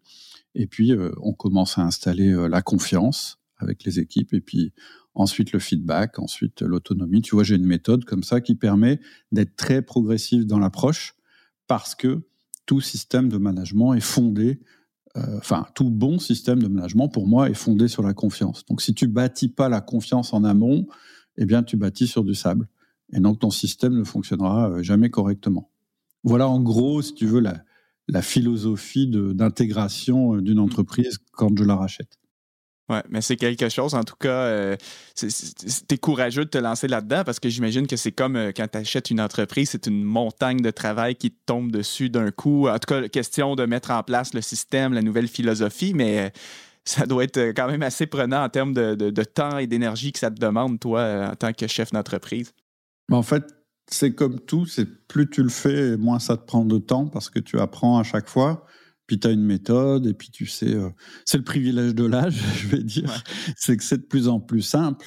et 0.56 0.68
puis 0.68 0.92
euh, 0.92 1.12
on 1.22 1.34
commence 1.34 1.78
à 1.78 1.84
installer 1.84 2.32
euh, 2.32 2.48
la 2.48 2.62
confiance 2.62 3.40
avec 3.58 3.86
les 3.86 4.00
équipes, 4.00 4.34
et 4.34 4.42
puis 4.42 4.74
ensuite 5.16 5.52
le 5.52 5.60
feedback, 5.60 6.20
ensuite 6.20 6.62
l'autonomie. 6.62 7.22
Tu 7.22 7.36
vois, 7.36 7.44
j'ai 7.44 7.56
une 7.56 7.66
méthode 7.66 8.04
comme 8.06 8.24
ça 8.24 8.42
qui 8.42 8.56
permet 8.56 9.00
d'être 9.32 9.56
très 9.56 9.82
progressif 9.82 10.46
dans 10.46 10.60
l'approche 10.60 11.16
parce 11.68 11.96
que 11.96 12.24
tout 12.66 12.82
système 12.82 13.30
de 13.30 13.38
management 13.38 13.94
est 13.94 14.02
fondé, 14.02 14.60
enfin, 15.16 15.66
tout 15.76 15.90
bon 15.90 16.20
système 16.20 16.62
de 16.62 16.68
management 16.68 17.08
pour 17.08 17.28
moi 17.28 17.50
est 17.50 17.54
fondé 17.54 17.88
sur 17.88 18.04
la 18.04 18.14
confiance. 18.14 18.66
Donc, 18.66 18.82
si 18.82 18.94
tu 18.94 19.08
bâtis 19.08 19.50
pas 19.50 19.70
la 19.70 19.82
confiance 19.82 20.34
en 20.34 20.44
amont, 20.44 20.88
eh 21.38 21.46
bien, 21.46 21.64
tu 21.64 21.78
bâtis 21.78 22.08
sur 22.08 22.24
du 22.24 22.36
sable. 22.36 22.68
Et 23.12 23.20
donc, 23.20 23.40
ton 23.40 23.52
système 23.52 23.94
ne 23.94 24.04
fonctionnera 24.04 24.70
euh, 24.70 24.84
jamais 24.84 25.10
correctement. 25.10 25.70
Voilà, 26.24 26.48
en 26.48 26.62
gros, 26.62 27.02
si 27.02 27.14
tu 27.14 27.26
veux, 27.26 27.40
la, 27.40 27.64
la 28.08 28.22
philosophie 28.22 29.08
d'intégration 29.08 30.36
euh, 30.36 30.42
d'une 30.42 30.60
entreprise 30.60 31.20
quand 31.32 31.56
je 31.58 31.64
la 31.64 31.76
rachète. 31.76 32.18
Ouais, 32.90 33.02
mais 33.10 33.22
c'est 33.22 33.38
quelque 33.38 33.70
chose. 33.70 33.94
En 33.94 34.04
tout 34.04 34.18
cas, 34.20 34.30
euh, 34.30 34.76
c'est 35.16 35.98
courageux 35.98 36.44
de 36.44 36.50
te 36.50 36.58
lancer 36.58 36.90
là-dedans 36.90 37.24
parce 37.24 37.40
que 37.40 37.48
j'imagine 37.48 37.88
que 37.88 37.96
c'est 37.96 38.12
comme 38.12 38.36
euh, 38.36 38.52
quand 38.56 38.68
tu 38.68 38.78
achètes 38.78 39.10
une 39.10 39.22
entreprise, 39.22 39.70
c'est 39.70 39.88
une 39.88 40.04
montagne 40.04 40.60
de 40.60 40.70
travail 40.70 41.16
qui 41.16 41.32
te 41.32 41.40
tombe 41.46 41.72
dessus 41.72 42.10
d'un 42.10 42.32
coup. 42.32 42.68
En 42.68 42.78
tout 42.80 42.94
cas, 42.94 43.08
question 43.08 43.56
de 43.56 43.66
mettre 43.66 43.92
en 43.92 44.04
place 44.04 44.34
le 44.34 44.42
système, 44.42 44.94
la 44.94 45.02
nouvelle 45.02 45.30
philosophie, 45.30 45.94
mais 45.94 46.34
ça 46.84 47.06
doit 47.06 47.24
être 47.24 47.40
quand 47.56 47.68
même 47.68 47.84
assez 47.84 48.06
prenant 48.06 48.44
en 48.44 48.50
termes 48.50 48.74
de, 48.74 49.24
temps 49.24 49.58
et 49.58 49.68
d'énergie 49.68 50.12
que 50.12 50.20
ça 50.20 50.30
te 50.30 50.40
demande, 50.40 50.78
toi, 50.80 51.30
en 51.32 51.36
tant 51.36 51.54
que 51.54 51.68
chef 51.68 51.92
d'entreprise. 51.92 52.52
En 53.10 53.24
fait, 53.24 53.46
c'est 53.88 54.14
comme 54.14 54.40
tout, 54.42 54.66
c'est 54.66 55.08
plus 55.08 55.30
tu 55.30 55.44
le 55.44 55.50
fais, 55.50 55.96
moins 55.96 56.20
ça 56.20 56.36
te 56.36 56.46
prend 56.46 56.66
de 56.66 56.78
temps 56.78 57.08
parce 57.08 57.30
que 57.30 57.40
tu 57.40 57.60
apprends 57.60 57.98
à 57.98 58.04
chaque 58.04 58.28
fois. 58.28 58.66
Puis 59.08 59.20
tu 59.20 59.28
as 59.28 59.32
une 59.32 59.44
méthode 59.44 60.08
et 60.08 60.14
puis 60.14 60.30
tu 60.32 60.46
sais, 60.46 60.74
euh, 60.74 60.90
c'est 61.26 61.38
le 61.38 61.44
privilège 61.44 61.94
de 61.96 62.06
l'âge, 62.06 62.36
je 62.58 62.68
vais 62.68 62.84
dire, 62.84 63.24
c'est 63.58 63.78
que 63.78 63.84
c'est 63.84 63.98
de 63.98 64.06
plus 64.06 64.28
en 64.28 64.40
plus 64.40 64.62
simple. 64.62 65.06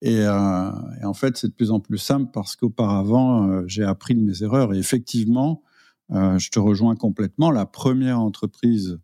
Et, 0.00 0.20
euh, 0.20 0.70
et 1.00 1.04
en 1.04 1.14
fait, 1.14 1.36
c'est 1.36 1.48
de 1.48 1.54
plus 1.54 1.70
en 1.70 1.80
plus 1.80 1.98
simple 1.98 2.30
parce 2.32 2.56
qu'auparavant, 2.56 3.48
euh, 3.48 3.62
j'ai 3.66 3.84
appris 3.84 4.14
de 4.14 4.20
mes 4.20 4.42
erreurs. 4.42 4.74
Et 4.74 4.78
effectivement, 4.78 5.62
je 6.10 6.50
te 6.50 6.58
rejoins 6.58 6.96
complètement. 6.96 7.50
La 7.50 7.64
première 7.64 8.20
entreprise 8.20 8.98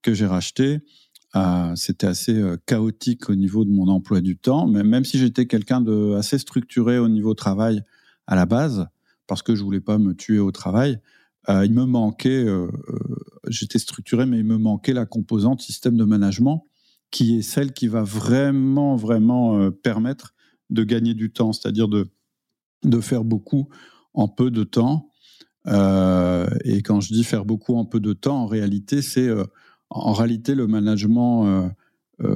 que 0.00 0.14
j'ai 0.14 0.26
rachetée, 0.26 0.80
c'était 1.74 2.06
assez 2.06 2.42
chaotique 2.64 3.28
au 3.28 3.34
niveau 3.34 3.66
de 3.66 3.70
mon 3.70 3.88
emploi 3.88 4.22
du 4.22 4.38
temps. 4.38 4.66
Mais 4.66 4.82
même 4.82 5.04
si 5.04 5.18
j'étais 5.18 5.44
quelqu'un 5.44 5.82
de 5.82 6.14
assez 6.14 6.38
structuré 6.38 6.98
au 6.98 7.10
niveau 7.10 7.34
travail, 7.34 7.82
à 8.26 8.34
la 8.34 8.46
base, 8.46 8.88
parce 9.26 9.42
que 9.42 9.54
je 9.54 9.62
voulais 9.62 9.80
pas 9.80 9.98
me 9.98 10.14
tuer 10.14 10.38
au 10.38 10.50
travail. 10.50 10.98
Euh, 11.48 11.64
il 11.64 11.72
me 11.72 11.84
manquait, 11.84 12.44
euh, 12.44 12.68
euh, 12.88 12.98
j'étais 13.48 13.78
structuré, 13.78 14.26
mais 14.26 14.38
il 14.38 14.44
me 14.44 14.58
manquait 14.58 14.92
la 14.92 15.06
composante 15.06 15.60
système 15.60 15.96
de 15.96 16.04
management, 16.04 16.66
qui 17.10 17.38
est 17.38 17.42
celle 17.42 17.72
qui 17.72 17.86
va 17.86 18.02
vraiment, 18.02 18.96
vraiment 18.96 19.70
permettre 19.70 20.34
de 20.70 20.82
gagner 20.82 21.14
du 21.14 21.30
temps, 21.30 21.52
c'est-à-dire 21.52 21.88
de, 21.88 22.08
de 22.82 23.00
faire 23.00 23.24
beaucoup 23.24 23.68
en 24.12 24.26
peu 24.28 24.50
de 24.50 24.64
temps. 24.64 25.10
et 25.66 26.82
quand 26.82 27.00
je 27.00 27.12
dis 27.12 27.22
faire 27.22 27.44
beaucoup 27.44 27.76
en 27.76 27.84
peu 27.84 28.00
de 28.00 28.12
temps, 28.12 28.42
en 28.42 28.46
réalité, 28.46 29.02
c'est 29.02 29.30
en 29.88 30.12
réalité 30.12 30.56
le 30.56 30.66
management. 30.66 31.70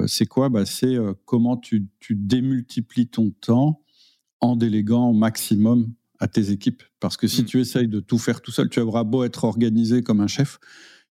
c'est 0.07 0.25
quoi? 0.25 0.47
Bah, 0.47 0.65
C'est 0.65 0.95
comment 1.25 1.57
tu, 1.57 1.87
tu 1.99 2.15
démultiplies 2.15 3.07
ton 3.07 3.31
temps 3.31 3.83
en 4.39 4.55
déléguant 4.55 5.09
au 5.09 5.13
maximum 5.13 5.93
à 6.21 6.27
tes 6.27 6.51
équipes. 6.51 6.83
Parce 7.01 7.17
que 7.17 7.27
si 7.27 7.41
mm. 7.41 7.45
tu 7.45 7.59
essayes 7.59 7.87
de 7.87 7.99
tout 7.99 8.19
faire 8.19 8.41
tout 8.41 8.51
seul, 8.51 8.69
tu 8.69 8.79
auras 8.79 9.03
beau 9.03 9.25
être 9.25 9.43
organisé 9.43 10.03
comme 10.03 10.21
un 10.21 10.27
chef, 10.27 10.59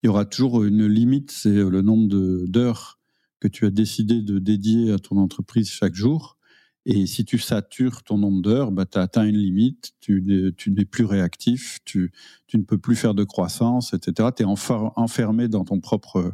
il 0.04 0.08
y 0.08 0.10
aura 0.10 0.26
toujours 0.26 0.64
une 0.64 0.86
limite, 0.86 1.32
c'est 1.32 1.50
le 1.50 1.82
nombre 1.82 2.46
d'heures 2.46 3.00
que 3.40 3.48
tu 3.48 3.66
as 3.66 3.72
décidé 3.72 4.22
de 4.22 4.38
dédier 4.38 4.92
à 4.92 5.00
ton 5.00 5.18
entreprise 5.18 5.70
chaque 5.70 5.96
jour. 5.96 6.38
Et 6.86 7.06
si 7.06 7.26
tu 7.26 7.38
satures 7.40 8.04
ton 8.04 8.18
nombre 8.18 8.42
d'heures, 8.42 8.72
bah, 8.72 8.86
tu 8.86 8.98
as 8.98 9.02
atteint 9.02 9.26
une 9.26 9.38
limite, 9.38 9.94
tu 10.00 10.22
n'es 10.68 10.86
plus 10.86 11.04
réactif, 11.04 11.80
tu, 11.84 12.12
tu, 12.48 12.58
ne 12.58 12.64
peux 12.64 12.78
plus 12.78 12.96
faire 12.96 13.14
de 13.14 13.24
croissance, 13.24 13.94
etc. 13.94 14.30
Tu 14.36 14.44
es 14.44 14.46
enfermé 14.46 15.48
dans 15.48 15.66
ton, 15.66 15.80
propre, 15.80 16.32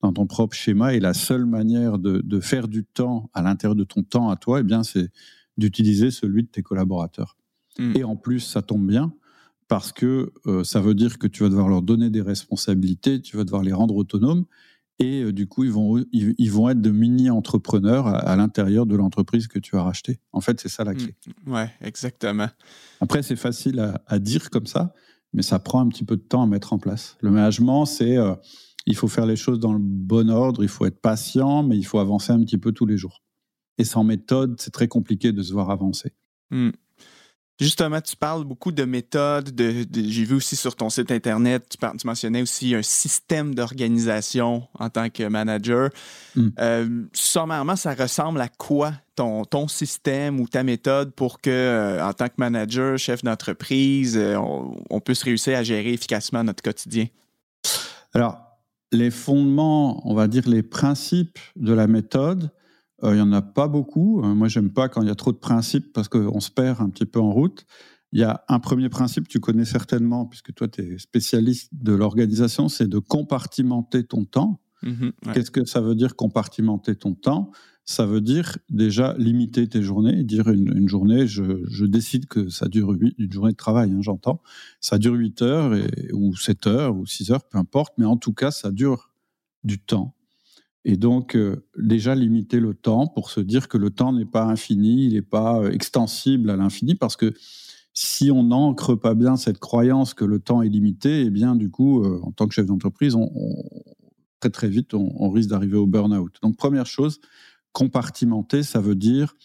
dans 0.00 0.12
ton 0.12 0.26
propre 0.26 0.56
schéma. 0.56 0.94
Et 0.94 1.00
la 1.00 1.14
seule 1.14 1.44
manière 1.44 1.98
de, 1.98 2.22
de 2.24 2.40
faire 2.40 2.68
du 2.68 2.84
temps 2.84 3.28
à 3.34 3.42
l'intérieur 3.42 3.74
de 3.74 3.84
ton 3.84 4.02
temps 4.02 4.30
à 4.30 4.36
toi, 4.36 4.60
eh 4.60 4.62
bien, 4.62 4.82
c'est 4.82 5.10
d'utiliser 5.58 6.10
celui 6.10 6.44
de 6.44 6.48
tes 6.48 6.62
collaborateurs. 6.62 7.36
Hmm. 7.78 7.92
Et 7.96 8.04
en 8.04 8.16
plus, 8.16 8.40
ça 8.40 8.62
tombe 8.62 8.86
bien 8.86 9.12
parce 9.68 9.92
que 9.92 10.32
euh, 10.46 10.62
ça 10.64 10.80
veut 10.80 10.94
dire 10.94 11.18
que 11.18 11.26
tu 11.26 11.42
vas 11.42 11.48
devoir 11.48 11.68
leur 11.68 11.82
donner 11.82 12.10
des 12.10 12.20
responsabilités, 12.20 13.20
tu 13.20 13.36
vas 13.36 13.44
devoir 13.44 13.62
les 13.62 13.72
rendre 13.72 13.96
autonomes. 13.96 14.44
Et 15.00 15.22
euh, 15.22 15.32
du 15.32 15.48
coup, 15.48 15.64
ils 15.64 15.72
vont, 15.72 16.04
ils, 16.12 16.50
vont 16.50 16.68
être 16.68 16.80
de 16.80 16.90
mini-entrepreneurs 16.90 18.06
à, 18.06 18.36
l'intérieur 18.36 18.86
de 18.86 18.94
l'entreprise 18.94 19.48
que 19.48 19.58
tu 19.58 19.76
as 19.76 19.82
rachetée. 19.82 20.20
En 20.32 20.40
fait, 20.40 20.60
c'est 20.60 20.68
ça 20.68 20.84
la 20.84 20.94
clé. 20.94 21.16
Hmm. 21.44 21.52
Ouais, 21.52 21.70
exactement. 21.80 22.48
Après, 23.00 23.22
c'est 23.22 23.36
facile 23.36 23.94
à, 24.06 24.18
dire 24.18 24.50
comme 24.50 24.66
ça, 24.66 24.94
mais 25.32 25.42
ça 25.42 25.58
prend 25.58 25.80
un 25.80 25.88
petit 25.88 26.04
peu 26.04 26.16
de 26.16 26.22
temps 26.22 26.42
à 26.42 26.46
mettre 26.46 26.72
en 26.72 26.78
place. 26.78 27.16
Le 27.20 27.30
management, 27.30 27.86
c'est 27.86 28.16
euh, 28.16 28.34
il 28.86 28.94
faut 28.94 29.08
faire 29.08 29.26
les 29.26 29.36
choses 29.36 29.58
dans 29.58 29.72
le 29.72 29.80
bon 29.80 30.30
ordre, 30.30 30.62
il 30.62 30.68
faut 30.68 30.86
être 30.86 31.00
patient, 31.00 31.64
mais 31.64 31.76
il 31.76 31.84
faut 31.84 31.98
avancer 31.98 32.32
un 32.32 32.40
petit 32.44 32.58
peu 32.58 32.70
tous 32.70 32.86
les 32.86 32.96
jours. 32.96 33.22
Et 33.78 33.84
sans 33.84 34.04
méthode, 34.04 34.60
c'est 34.60 34.70
très 34.70 34.86
compliqué 34.86 35.32
de 35.32 35.42
se 35.42 35.52
voir 35.52 35.70
avancer. 35.70 36.12
Hmm. 36.50 36.70
Justement, 37.60 38.00
tu 38.00 38.16
parles 38.16 38.44
beaucoup 38.44 38.72
de 38.72 38.84
méthodes. 38.84 39.54
De, 39.54 39.86
J'ai 39.94 40.24
vu 40.24 40.34
aussi 40.34 40.56
sur 40.56 40.74
ton 40.74 40.90
site 40.90 41.12
Internet, 41.12 41.64
tu, 41.70 41.78
tu 41.78 42.06
mentionnais 42.06 42.42
aussi 42.42 42.74
un 42.74 42.82
système 42.82 43.54
d'organisation 43.54 44.66
en 44.74 44.90
tant 44.90 45.08
que 45.08 45.22
manager. 45.28 45.90
Hmm. 46.34 46.48
Euh, 46.58 47.04
sommairement, 47.12 47.76
ça 47.76 47.94
ressemble 47.94 48.40
à 48.40 48.48
quoi 48.48 48.94
ton, 49.14 49.44
ton 49.44 49.68
système 49.68 50.40
ou 50.40 50.48
ta 50.48 50.64
méthode 50.64 51.14
pour 51.14 51.40
que, 51.40 51.50
euh, 51.50 52.04
en 52.04 52.12
tant 52.12 52.26
que 52.26 52.34
manager, 52.38 52.98
chef 52.98 53.22
d'entreprise, 53.22 54.16
euh, 54.16 54.34
on, 54.36 54.76
on, 54.90 55.00
puisse 55.00 55.22
réussir 55.22 55.56
à 55.56 55.62
gérer 55.62 55.92
efficacement 55.92 56.42
notre 56.42 56.62
quotidien? 56.62 57.06
Alors, 58.14 58.40
les 58.90 59.12
fondements, 59.12 60.02
on 60.08 60.14
va 60.14 60.26
dire 60.26 60.48
les 60.48 60.64
principes 60.64 61.38
de 61.54 61.72
la 61.72 61.86
méthode, 61.86 62.50
euh, 63.04 63.12
il 63.12 63.16
n'y 63.16 63.20
en 63.20 63.32
a 63.32 63.42
pas 63.42 63.68
beaucoup. 63.68 64.22
Euh, 64.22 64.34
moi, 64.34 64.48
j'aime 64.48 64.70
pas 64.70 64.88
quand 64.88 65.02
il 65.02 65.08
y 65.08 65.10
a 65.10 65.14
trop 65.14 65.32
de 65.32 65.38
principes 65.38 65.92
parce 65.92 66.08
qu'on 66.08 66.40
se 66.40 66.50
perd 66.50 66.80
un 66.80 66.88
petit 66.88 67.06
peu 67.06 67.20
en 67.20 67.32
route. 67.32 67.66
Il 68.12 68.20
y 68.20 68.24
a 68.24 68.44
un 68.48 68.60
premier 68.60 68.88
principe, 68.88 69.26
tu 69.28 69.40
connais 69.40 69.64
certainement, 69.64 70.24
puisque 70.24 70.54
toi, 70.54 70.68
tu 70.68 70.82
es 70.82 70.98
spécialiste 70.98 71.70
de 71.72 71.92
l'organisation, 71.92 72.68
c'est 72.68 72.86
de 72.86 72.98
compartimenter 72.98 74.04
ton 74.04 74.24
temps. 74.24 74.60
Mhm, 74.82 75.12
Qu'est-ce 75.32 75.50
que 75.50 75.64
ça 75.64 75.80
veut 75.80 75.94
dire 75.94 76.14
compartimenter 76.14 76.94
ton 76.94 77.14
temps? 77.14 77.50
Ça 77.86 78.06
veut 78.06 78.20
dire 78.20 78.56
déjà 78.70 79.14
limiter 79.18 79.66
tes 79.68 79.82
journées, 79.82 80.22
dire 80.22 80.48
une, 80.48 80.88
journée, 80.88 81.26
je, 81.26 81.84
décide 81.84 82.26
que 82.26 82.48
ça 82.48 82.68
dure 82.68 82.90
8, 82.90 83.16
une 83.18 83.32
journée 83.32 83.52
de 83.52 83.56
travail, 83.56 83.90
hein, 83.90 84.00
j'entends, 84.00 84.40
ça 84.80 84.96
dure 84.96 85.14
8 85.14 85.42
heures 85.42 85.74
et, 85.74 86.10
ou 86.12 86.34
7 86.34 86.66
heures 86.66 86.96
ou 86.96 87.04
6 87.04 87.30
heures, 87.30 87.44
peu 87.44 87.58
importe, 87.58 87.94
mais 87.98 88.06
en 88.06 88.16
tout 88.16 88.32
cas, 88.32 88.50
ça 88.50 88.70
dure 88.70 89.10
du 89.64 89.78
temps. 89.78 90.14
Et 90.84 90.96
donc, 90.96 91.34
euh, 91.34 91.64
déjà 91.78 92.14
limiter 92.14 92.60
le 92.60 92.74
temps 92.74 93.06
pour 93.06 93.30
se 93.30 93.40
dire 93.40 93.68
que 93.68 93.78
le 93.78 93.90
temps 93.90 94.12
n'est 94.12 94.26
pas 94.26 94.44
infini, 94.44 95.06
il 95.06 95.14
n'est 95.14 95.22
pas 95.22 95.60
euh, 95.60 95.70
extensible 95.70 96.50
à 96.50 96.56
l'infini, 96.56 96.94
parce 96.94 97.16
que 97.16 97.32
si 97.94 98.30
on 98.30 98.42
n'ancre 98.42 98.94
pas 98.94 99.14
bien 99.14 99.36
cette 99.36 99.58
croyance 99.58 100.12
que 100.12 100.24
le 100.24 100.40
temps 100.40 100.60
est 100.60 100.68
limité, 100.68 101.22
eh 101.22 101.30
bien, 101.30 101.54
du 101.54 101.70
coup, 101.70 102.04
euh, 102.04 102.20
en 102.22 102.32
tant 102.32 102.46
que 102.46 102.54
chef 102.54 102.66
d'entreprise, 102.66 103.14
on, 103.14 103.30
très 104.40 104.50
très 104.50 104.68
vite, 104.68 104.92
on, 104.92 105.30
risque 105.30 105.48
d'arriver 105.48 105.78
au 105.78 105.86
burn-out. 105.86 106.36
Donc, 106.42 106.56
première 106.56 106.86
chose, 106.86 107.20
compartimenter, 107.72 108.62
ça 108.62 108.80
veut 108.80 108.96
dire 108.96 109.36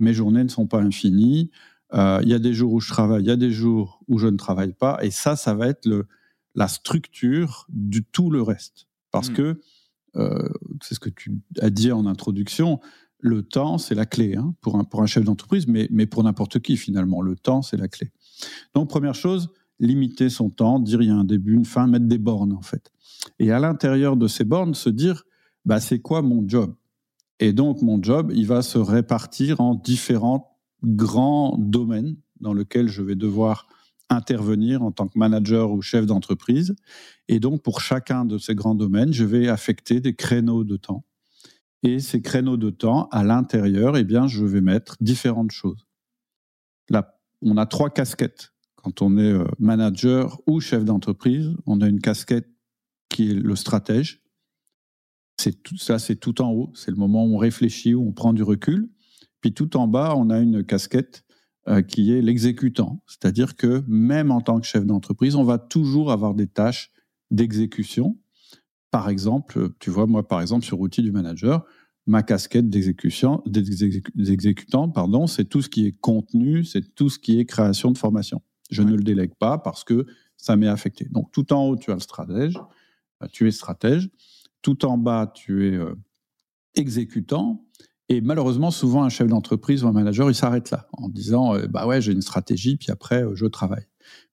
mes 0.00 0.12
journées 0.12 0.42
ne 0.42 0.48
sont 0.48 0.66
pas 0.66 0.80
infinies. 0.80 1.50
Il 1.92 2.28
y 2.28 2.34
a 2.34 2.38
des 2.38 2.54
jours 2.54 2.72
où 2.72 2.80
je 2.80 2.88
travaille, 2.88 3.22
il 3.22 3.28
y 3.28 3.32
a 3.32 3.36
des 3.36 3.50
jours 3.50 4.00
où 4.08 4.18
je 4.18 4.26
ne 4.26 4.36
travaille 4.36 4.74
pas, 4.74 4.98
et 5.02 5.10
ça, 5.10 5.36
ça 5.36 5.54
va 5.54 5.68
être 5.68 5.86
le, 5.86 6.06
la 6.54 6.68
structure 6.68 7.66
du 7.68 8.04
tout 8.04 8.30
le 8.30 8.42
reste, 8.42 8.88
parce 9.10 9.30
mmh. 9.30 9.34
que 9.34 9.60
c'est 10.82 10.94
ce 10.94 11.00
que 11.00 11.10
tu 11.10 11.40
as 11.60 11.70
dit 11.70 11.92
en 11.92 12.06
introduction, 12.06 12.80
le 13.20 13.42
temps, 13.42 13.78
c'est 13.78 13.94
la 13.94 14.06
clé 14.06 14.36
hein, 14.36 14.54
pour, 14.60 14.76
un, 14.76 14.84
pour 14.84 15.02
un 15.02 15.06
chef 15.06 15.24
d'entreprise, 15.24 15.66
mais, 15.66 15.88
mais 15.90 16.06
pour 16.06 16.22
n'importe 16.22 16.60
qui 16.60 16.76
finalement. 16.76 17.20
Le 17.20 17.36
temps, 17.36 17.62
c'est 17.62 17.76
la 17.76 17.88
clé. 17.88 18.10
Donc, 18.74 18.88
première 18.88 19.14
chose, 19.14 19.50
limiter 19.80 20.28
son 20.28 20.50
temps, 20.50 20.78
dire 20.78 21.02
il 21.02 21.08
y 21.08 21.10
a 21.10 21.16
un 21.16 21.24
début, 21.24 21.54
une 21.54 21.64
fin, 21.64 21.86
mettre 21.86 22.06
des 22.06 22.18
bornes 22.18 22.52
en 22.52 22.62
fait. 22.62 22.92
Et 23.38 23.50
à 23.50 23.58
l'intérieur 23.58 24.16
de 24.16 24.28
ces 24.28 24.44
bornes, 24.44 24.74
se 24.74 24.90
dire, 24.90 25.24
bah, 25.64 25.80
c'est 25.80 25.98
quoi 25.98 26.22
mon 26.22 26.48
job? 26.48 26.74
Et 27.40 27.52
donc, 27.52 27.82
mon 27.82 28.02
job, 28.02 28.32
il 28.34 28.46
va 28.46 28.62
se 28.62 28.78
répartir 28.78 29.60
en 29.60 29.74
différents 29.74 30.58
grands 30.82 31.56
domaines 31.58 32.16
dans 32.40 32.52
lesquels 32.52 32.88
je 32.88 33.02
vais 33.02 33.16
devoir 33.16 33.66
intervenir 34.10 34.82
en 34.82 34.92
tant 34.92 35.08
que 35.08 35.18
manager 35.18 35.70
ou 35.70 35.82
chef 35.82 36.06
d'entreprise. 36.06 36.74
Et 37.28 37.40
donc, 37.40 37.62
pour 37.62 37.80
chacun 37.80 38.24
de 38.24 38.38
ces 38.38 38.54
grands 38.54 38.74
domaines, 38.74 39.12
je 39.12 39.24
vais 39.24 39.48
affecter 39.48 40.00
des 40.00 40.14
créneaux 40.14 40.64
de 40.64 40.76
temps. 40.76 41.04
Et 41.82 42.00
ces 42.00 42.20
créneaux 42.20 42.56
de 42.56 42.70
temps, 42.70 43.08
à 43.10 43.22
l'intérieur, 43.22 43.96
eh 43.96 44.04
bien, 44.04 44.26
je 44.26 44.44
vais 44.44 44.60
mettre 44.60 44.96
différentes 45.00 45.52
choses. 45.52 45.86
Là, 46.88 47.18
on 47.42 47.56
a 47.56 47.66
trois 47.66 47.90
casquettes. 47.90 48.52
Quand 48.76 49.02
on 49.02 49.16
est 49.18 49.32
euh, 49.32 49.44
manager 49.58 50.40
ou 50.46 50.60
chef 50.60 50.84
d'entreprise, 50.84 51.54
on 51.66 51.80
a 51.80 51.88
une 51.88 52.00
casquette 52.00 52.48
qui 53.08 53.30
est 53.30 53.34
le 53.34 53.56
stratège. 53.56 54.22
C'est 55.40 55.62
tout, 55.62 55.76
ça, 55.76 55.98
c'est 55.98 56.16
tout 56.16 56.40
en 56.40 56.50
haut. 56.50 56.72
C'est 56.74 56.90
le 56.90 56.96
moment 56.96 57.24
où 57.24 57.34
on 57.34 57.38
réfléchit, 57.38 57.94
où 57.94 58.08
on 58.08 58.12
prend 58.12 58.32
du 58.32 58.42
recul. 58.42 58.90
Puis 59.40 59.54
tout 59.54 59.76
en 59.76 59.86
bas, 59.86 60.14
on 60.16 60.30
a 60.30 60.38
une 60.40 60.64
casquette 60.64 61.24
euh, 61.68 61.82
qui 61.82 62.12
est 62.12 62.22
l'exécutant. 62.22 63.02
C'est-à-dire 63.06 63.56
que 63.56 63.84
même 63.86 64.30
en 64.30 64.40
tant 64.40 64.58
que 64.58 64.66
chef 64.66 64.86
d'entreprise, 64.86 65.34
on 65.34 65.44
va 65.44 65.58
toujours 65.58 66.10
avoir 66.10 66.34
des 66.34 66.46
tâches 66.46 66.90
d'exécution. 67.30 68.16
Par 68.90 69.10
exemple, 69.10 69.74
tu 69.78 69.90
vois, 69.90 70.06
moi, 70.06 70.26
par 70.26 70.40
exemple, 70.40 70.64
sur 70.64 70.80
outil 70.80 71.02
du 71.02 71.12
manager, 71.12 71.66
ma 72.06 72.22
casquette 72.22 72.70
d'exécutant, 72.70 73.42
pardon, 74.88 75.26
c'est 75.26 75.44
tout 75.44 75.60
ce 75.60 75.68
qui 75.68 75.86
est 75.86 75.92
contenu, 75.92 76.64
c'est 76.64 76.94
tout 76.94 77.10
ce 77.10 77.18
qui 77.18 77.38
est 77.38 77.44
création 77.44 77.90
de 77.90 77.98
formation. 77.98 78.40
Je 78.70 78.82
ne 78.82 78.96
le 78.96 79.02
délègue 79.02 79.34
pas 79.38 79.58
parce 79.58 79.84
que 79.84 80.06
ça 80.38 80.56
m'est 80.56 80.68
affecté. 80.68 81.06
Donc, 81.10 81.30
tout 81.32 81.52
en 81.52 81.66
haut, 81.66 81.76
tu 81.76 81.90
as 81.90 81.94
le 81.94 82.00
stratège, 82.00 82.54
euh, 83.22 83.26
tu 83.30 83.46
es 83.46 83.50
stratège. 83.50 84.08
Tout 84.62 84.86
en 84.86 84.96
bas, 84.96 85.30
tu 85.34 85.68
es 85.68 85.76
euh, 85.76 85.94
exécutant. 86.74 87.66
Et 88.08 88.20
malheureusement, 88.20 88.70
souvent, 88.70 89.02
un 89.04 89.08
chef 89.08 89.28
d'entreprise 89.28 89.84
ou 89.84 89.88
un 89.88 89.92
manager, 89.92 90.30
il 90.30 90.34
s'arrête 90.34 90.70
là 90.70 90.88
en 90.92 91.08
disant 91.08 91.54
euh, 91.54 91.66
Bah 91.66 91.86
ouais, 91.86 92.00
j'ai 92.00 92.12
une 92.12 92.22
stratégie, 92.22 92.76
puis 92.76 92.90
après, 92.90 93.24
je 93.34 93.46
travaille. 93.46 93.86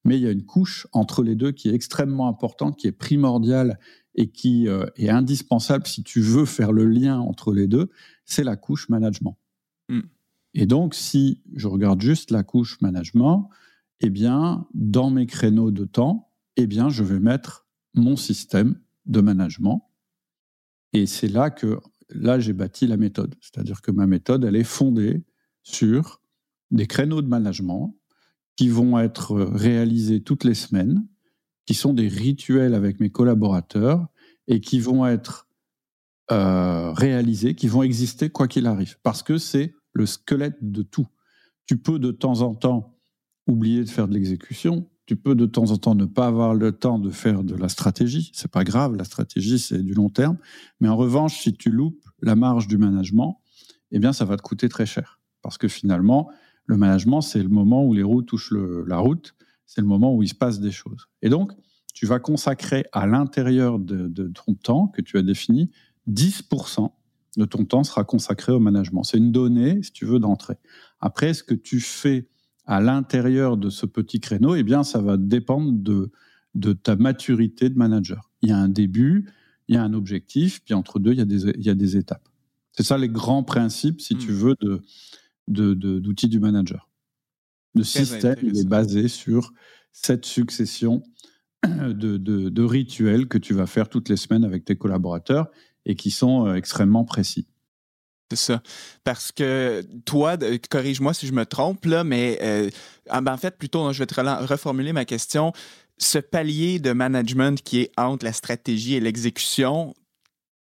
Mais 0.05 0.17
il 0.17 0.23
y 0.23 0.27
a 0.27 0.31
une 0.31 0.45
couche 0.45 0.87
entre 0.93 1.23
les 1.23 1.35
deux 1.35 1.51
qui 1.51 1.69
est 1.69 1.73
extrêmement 1.73 2.27
importante, 2.29 2.77
qui 2.77 2.87
est 2.87 2.93
primordiale 2.93 3.79
et 4.13 4.29
qui 4.29 4.67
est 4.95 5.09
indispensable 5.09 5.85
si 5.87 6.01
tu 6.01 6.21
veux 6.21 6.45
faire 6.45 6.71
le 6.71 6.85
lien 6.85 7.19
entre 7.19 7.51
les 7.51 7.67
deux 7.67 7.89
c'est 8.25 8.43
la 8.43 8.55
couche 8.55 8.89
management. 8.89 9.37
Hmm. 9.87 10.01
Et 10.53 10.65
donc, 10.65 10.95
si 10.95 11.41
je 11.53 11.67
regarde 11.67 12.01
juste 12.01 12.31
la 12.31 12.43
couche 12.43 12.81
management, 12.81 13.49
eh 14.01 14.09
bien, 14.09 14.67
dans 14.73 15.09
mes 15.09 15.27
créneaux 15.27 15.71
de 15.71 15.85
temps, 15.85 16.31
eh 16.57 16.67
bien, 16.67 16.89
je 16.89 17.03
vais 17.03 17.19
mettre 17.19 17.67
mon 17.93 18.15
système 18.15 18.79
de 19.05 19.21
management. 19.21 19.89
Et 20.93 21.05
c'est 21.05 21.27
là 21.27 21.49
que 21.49 21.79
là 22.09 22.39
j'ai 22.39 22.53
bâti 22.53 22.87
la 22.87 22.97
méthode. 22.97 23.35
C'est-à-dire 23.41 23.81
que 23.81 23.91
ma 23.91 24.07
méthode, 24.07 24.45
elle 24.45 24.55
est 24.55 24.63
fondée 24.63 25.23
sur 25.63 26.21
des 26.71 26.87
créneaux 26.87 27.21
de 27.21 27.27
management 27.27 27.95
qui 28.55 28.69
vont 28.69 28.99
être 28.99 29.35
réalisés 29.35 30.21
toutes 30.21 30.43
les 30.43 30.53
semaines, 30.53 31.05
qui 31.65 31.73
sont 31.73 31.93
des 31.93 32.07
rituels 32.07 32.73
avec 32.73 32.99
mes 32.99 33.09
collaborateurs 33.09 34.07
et 34.47 34.61
qui 34.61 34.79
vont 34.79 35.05
être 35.05 35.47
euh, 36.31 36.91
réalisés, 36.93 37.55
qui 37.55 37.67
vont 37.67 37.83
exister 37.83 38.29
quoi 38.29 38.47
qu'il 38.47 38.67
arrive, 38.67 38.97
parce 39.03 39.23
que 39.23 39.37
c'est 39.37 39.75
le 39.93 40.05
squelette 40.05 40.57
de 40.61 40.81
tout. 40.81 41.07
Tu 41.65 41.77
peux 41.77 41.99
de 41.99 42.11
temps 42.11 42.41
en 42.41 42.53
temps 42.53 42.97
oublier 43.47 43.83
de 43.83 43.89
faire 43.89 44.07
de 44.07 44.13
l'exécution. 44.13 44.89
Tu 45.05 45.15
peux 45.15 45.35
de 45.35 45.45
temps 45.45 45.71
en 45.71 45.77
temps 45.77 45.95
ne 45.95 46.05
pas 46.05 46.27
avoir 46.27 46.55
le 46.55 46.71
temps 46.71 46.99
de 46.99 47.11
faire 47.11 47.43
de 47.43 47.55
la 47.55 47.69
stratégie. 47.69 48.31
C'est 48.33 48.51
pas 48.51 48.63
grave, 48.63 48.95
la 48.95 49.03
stratégie 49.03 49.59
c'est 49.59 49.83
du 49.83 49.93
long 49.93 50.09
terme. 50.09 50.37
Mais 50.79 50.87
en 50.87 50.95
revanche, 50.95 51.39
si 51.39 51.53
tu 51.53 51.69
loupes 51.69 52.03
la 52.21 52.35
marge 52.35 52.67
du 52.67 52.77
management, 52.77 53.39
eh 53.91 53.99
bien 53.99 54.13
ça 54.13 54.25
va 54.25 54.37
te 54.37 54.41
coûter 54.41 54.69
très 54.69 54.85
cher. 54.85 55.19
Parce 55.41 55.57
que 55.57 55.67
finalement, 55.67 56.29
le 56.65 56.77
management 56.77 57.21
c'est 57.21 57.43
le 57.43 57.49
moment 57.49 57.85
où 57.85 57.93
les 57.93 58.03
roues 58.03 58.23
touchent 58.23 58.53
la 58.87 58.97
route, 58.97 59.35
c'est 59.65 59.81
le 59.81 59.87
moment 59.87 60.15
où 60.15 60.23
il 60.23 60.29
se 60.29 60.35
passe 60.35 60.59
des 60.59 60.71
choses. 60.71 61.07
Et 61.21 61.29
donc, 61.29 61.51
tu 61.93 62.05
vas 62.05 62.19
consacrer 62.19 62.85
à 62.91 63.07
l'intérieur 63.07 63.79
de, 63.79 64.07
de 64.07 64.27
ton 64.27 64.53
temps 64.53 64.87
que 64.87 65.01
tu 65.01 65.17
as 65.17 65.21
défini 65.21 65.71
10% 66.09 66.91
de 67.37 67.45
ton 67.45 67.65
temps 67.65 67.83
sera 67.83 68.03
consacré 68.03 68.51
au 68.51 68.59
management. 68.59 69.03
C'est 69.03 69.17
une 69.17 69.31
donnée, 69.31 69.81
si 69.83 69.91
tu 69.91 70.05
veux, 70.05 70.19
d'entrée. 70.19 70.57
Après, 70.99 71.33
ce 71.33 71.43
que 71.43 71.53
tu 71.53 71.79
fais 71.79 72.27
à 72.65 72.81
l'intérieur 72.81 73.57
de 73.57 73.69
ce 73.69 73.85
petit 73.85 74.19
créneau, 74.19 74.55
eh 74.55 74.63
bien, 74.63 74.83
ça 74.83 75.01
va 75.01 75.17
dépendre 75.17 75.71
de, 75.71 76.11
de 76.55 76.73
ta 76.73 76.95
maturité 76.95 77.69
de 77.69 77.77
manager. 77.77 78.31
Il 78.41 78.49
y 78.49 78.51
a 78.51 78.57
un 78.57 78.69
début, 78.69 79.29
il 79.67 79.75
y 79.75 79.77
a 79.77 79.83
un 79.83 79.93
objectif, 79.93 80.63
puis 80.63 80.73
entre 80.73 80.99
deux, 80.99 81.11
il 81.11 81.17
y 81.17 81.21
a 81.21 81.25
des, 81.25 81.49
il 81.49 81.65
y 81.65 81.69
a 81.69 81.75
des 81.75 81.97
étapes. 81.97 82.27
C'est 82.71 82.83
ça 82.83 82.97
les 82.97 83.09
grands 83.09 83.43
principes, 83.43 84.01
si 84.01 84.15
tu 84.15 84.31
hmm. 84.31 84.35
veux, 84.35 84.55
de, 85.47 85.73
d'outils 85.99 86.27
du 86.27 86.39
manager. 86.39 86.89
Le 87.73 87.83
système 87.83 88.35
il 88.41 88.57
est 88.57 88.67
basé 88.67 89.07
sur 89.07 89.53
cette 89.91 90.25
succession 90.25 91.03
de, 91.65 92.17
de, 92.17 92.63
rituels 92.63 93.27
que 93.27 93.37
tu 93.37 93.53
vas 93.53 93.67
faire 93.67 93.89
toutes 93.89 94.09
les 94.09 94.17
semaines 94.17 94.43
avec 94.43 94.65
tes 94.65 94.75
collaborateurs 94.75 95.49
et 95.85 95.95
qui 95.95 96.11
sont 96.11 96.47
euh, 96.47 96.55
extrêmement 96.55 97.05
précis. 97.05 97.47
C'est 98.31 98.37
ça. 98.37 98.63
Parce 99.03 99.31
que 99.31 99.83
toi, 100.05 100.35
corrige-moi 100.69 101.13
si 101.13 101.27
je 101.27 101.33
me 101.33 101.45
trompe, 101.45 101.85
là, 101.85 102.03
mais 102.03 102.39
euh, 102.41 102.69
ben, 103.07 103.33
en 103.33 103.37
fait, 103.37 103.57
plutôt, 103.57 103.91
je 103.93 103.99
vais 103.99 104.07
te 104.07 104.19
reformuler 104.19 104.93
ma 104.93 105.05
question. 105.05 105.53
Ce 105.97 106.17
palier 106.17 106.79
de 106.79 106.91
management 106.91 107.61
qui 107.61 107.81
est 107.81 107.91
entre 107.97 108.25
la 108.25 108.33
stratégie 108.33 108.95
et 108.95 108.99
l'exécution, 108.99 109.93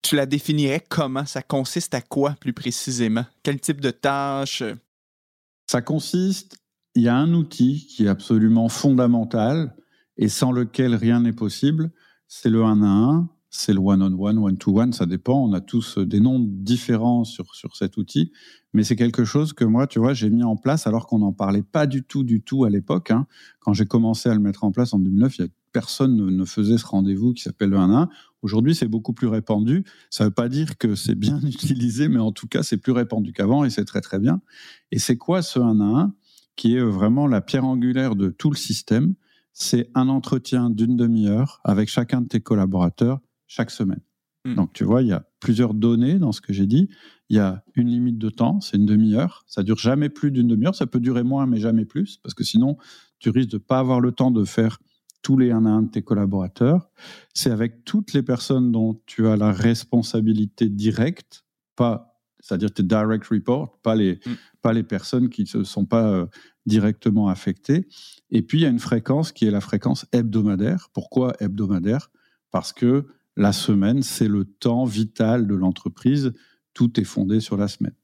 tu 0.03 0.15
la 0.15 0.27
définirais 0.27 0.85
comment? 0.89 1.27
Ça 1.27 1.43
consiste 1.43 1.95
à 1.95 2.01
quoi 2.01 2.37
plus 2.41 2.53
précisément? 2.53 3.27
Quel 3.43 3.61
type 3.61 3.81
de 3.81 3.91
tâche? 3.91 4.63
Ça 5.67 5.83
consiste, 5.83 6.57
il 6.95 7.03
y 7.03 7.09
a 7.09 7.17
un 7.17 7.35
outil 7.35 7.87
qui 7.89 8.07
est 8.07 8.09
absolument 8.09 8.69
fondamental 8.69 9.75
et 10.17 10.29
sans 10.29 10.53
lequel 10.53 10.95
rien 10.95 11.21
n'est 11.21 11.33
possible, 11.33 11.91
c'est 12.29 12.51
le 12.51 12.65
1 12.65 12.83
à 12.83 12.87
1 12.87 13.29
c'est 13.51 13.73
le 13.73 13.81
one-on-one, 13.81 14.39
one-to-one, 14.39 14.93
ça 14.93 15.07
dépend. 15.07 15.43
On 15.43 15.53
a 15.53 15.61
tous 15.61 15.99
euh, 15.99 16.07
des 16.07 16.21
noms 16.21 16.39
différents 16.39 17.25
sur, 17.25 17.55
sur 17.55 17.77
cet 17.77 17.97
outil, 17.97 18.33
mais 18.75 18.85
c'est 18.85 18.97
quelque 18.97 19.25
chose 19.25 19.53
que 19.53 19.65
moi, 19.65 19.87
tu 19.87 19.99
vois, 19.99 20.13
j'ai 20.13 20.31
mis 20.31 20.43
en 20.43 20.57
place 20.57 20.87
alors 20.87 21.07
qu'on 21.07 21.21
n'en 21.21 21.33
parlait 21.33 21.63
pas 21.63 21.87
du 21.87 22.03
tout, 22.03 22.25
du 22.25 22.43
tout 22.43 22.65
à 22.65 22.71
l'époque. 22.71 23.11
Hein. 23.11 23.27
Quand 23.61 23.73
j'ai 23.73 23.87
commencé 23.87 24.29
à 24.29 24.35
le 24.35 24.41
mettre 24.41 24.65
en 24.65 24.73
place 24.73 24.93
en 24.93 24.99
2009, 24.99 25.39
il 25.39 25.43
y 25.43 25.45
a 25.45 25.49
personne 25.73 26.17
ne, 26.17 26.45
faisait 26.45 26.79
ce 26.79 26.87
rendez-vous 26.87 27.33
qui 27.33 27.43
s'appelle 27.43 27.71
le 27.71 27.77
1-1. 27.77 28.09
Aujourd'hui, 28.43 28.75
c'est 28.75 28.89
beaucoup 28.89 29.13
plus 29.13 29.27
répandu. 29.27 29.85
Ça 30.11 30.25
ne 30.25 30.29
veut 30.29 30.35
pas 30.35 30.49
dire 30.49 30.79
que 30.79 30.95
c'est 30.95 31.15
bien 31.15 31.41
utilisé, 31.43 32.09
mais 32.09 32.19
en 32.19 32.33
tout 32.33 32.49
cas, 32.49 32.63
c'est 32.63 32.79
plus 32.79 32.93
répandu 32.93 33.33
qu'avant 33.33 33.65
et 33.65 33.71
c'est 33.71 33.85
très 33.85 34.01
très 34.01 34.19
bien. 34.19 34.41
Et 34.91 34.99
c'est 34.99 35.17
quoi 35.17 35.43
ce 35.43 35.59
1 35.59 35.81
1 35.81 36.15
qui 36.57 36.77
est 36.77 36.83
vraiment 36.83 37.27
la 37.27 37.41
pierre 37.41 37.65
angulaire 37.65 38.17
de 38.17 38.29
tout 38.31 38.51
le 38.51 38.57
système? 38.57 39.15
C'est 39.53 39.91
un 39.95 40.09
entretien 40.09 40.71
d'une 40.71 40.97
demi-heure 40.97 41.61
avec 41.65 41.89
chacun 41.89 42.21
de 42.21 42.29
tes 42.29 42.41
collaborateurs 42.41 43.21
chaque 43.49 43.71
semaine. 43.71 44.01
Hmm. 44.45 44.55
Donc, 44.55 44.73
tu 44.73 44.85
vois, 44.85 45.03
il 45.03 45.09
y 45.09 45.13
a 45.13 45.25
plusieurs 45.41 45.75
données 45.75 46.19
dans 46.19 46.33
ce 46.33 46.41
que 46.41 46.53
j'ai 46.53 46.67
dit. 46.67 46.89
Il 47.29 47.37
y 47.37 47.41
a 47.41 47.65
une 47.75 47.89
limite 47.89 48.19
de 48.19 48.31
temps, 48.31 48.61
c'est 48.61 48.77
une 48.77 48.87
demi-heure. 48.87 49.45
Ça 49.47 49.63
dure 49.63 49.79
jamais 49.79 50.09
plus 50.09 50.31
d'une 50.31 50.47
demi-heure. 50.47 50.75
Ça 50.75 50.87
peut 50.87 51.01
durer 51.01 51.23
moins, 51.23 51.47
mais 51.47 51.59
jamais 51.59 51.85
plus, 51.85 52.19
parce 52.19 52.35
que 52.35 52.45
sinon, 52.45 52.77
tu 53.19 53.31
risques 53.31 53.51
de 53.51 53.57
ne 53.57 53.63
pas 53.63 53.81
avoir 53.81 54.01
le 54.01 54.13
temps 54.13 54.31
de 54.31 54.45
faire 54.45 54.79
tous 55.23 55.37
les 55.37 55.51
un 55.51 55.67
à 55.67 55.71
un 55.71 55.83
de 55.83 55.91
tes 55.91 56.03
collaborateurs. 56.03 56.89
C'est 57.35 57.51
avec 57.51 57.85
toutes 57.85 58.13
les 58.13 58.23
personnes 58.23 58.71
dont 58.71 59.01
tu 59.07 59.27
as 59.27 59.37
la 59.37 59.53
responsabilité 59.53 60.69
directe, 60.69 61.45
pas, 61.75 62.21
c'est-à-dire 62.39 62.73
tes 62.73 62.85
direct 62.85 63.27
reports, 63.27 63.81
pas 63.83 63.97
les, 63.97 64.21
hmm. 64.25 64.35
pas 64.63 64.73
les 64.73 64.85
personnes 64.85 65.29
qui 65.29 65.45
ne 65.53 65.65
sont 65.65 65.85
pas 65.85 66.09
euh, 66.09 66.27
directement 66.67 67.29
affectées. 67.29 67.89
Et 68.31 68.43
puis, 68.43 68.59
il 68.59 68.61
y 68.63 68.67
a 68.67 68.71
une 68.71 68.79
fréquence 68.79 69.33
qui 69.33 69.47
est 69.47 69.51
la 69.51 69.61
fréquence 69.61 70.07
hebdomadaire. 70.13 70.89
Pourquoi 70.93 71.35
hebdomadaire? 71.41 72.11
Parce 72.51 72.73
que 72.73 73.07
la 73.39 73.53
semaine, 73.53 74.03
c'est 74.03 74.29
le 74.29 74.45
temps 74.45 74.85
vital 74.85 75.47
de 75.47 75.55
l'entreprise. 75.55 76.33
Tout 76.75 77.01
est 77.01 77.05
fondé 77.05 77.41
sur 77.41 77.57
la 77.57 77.69
semaine. 77.69 77.95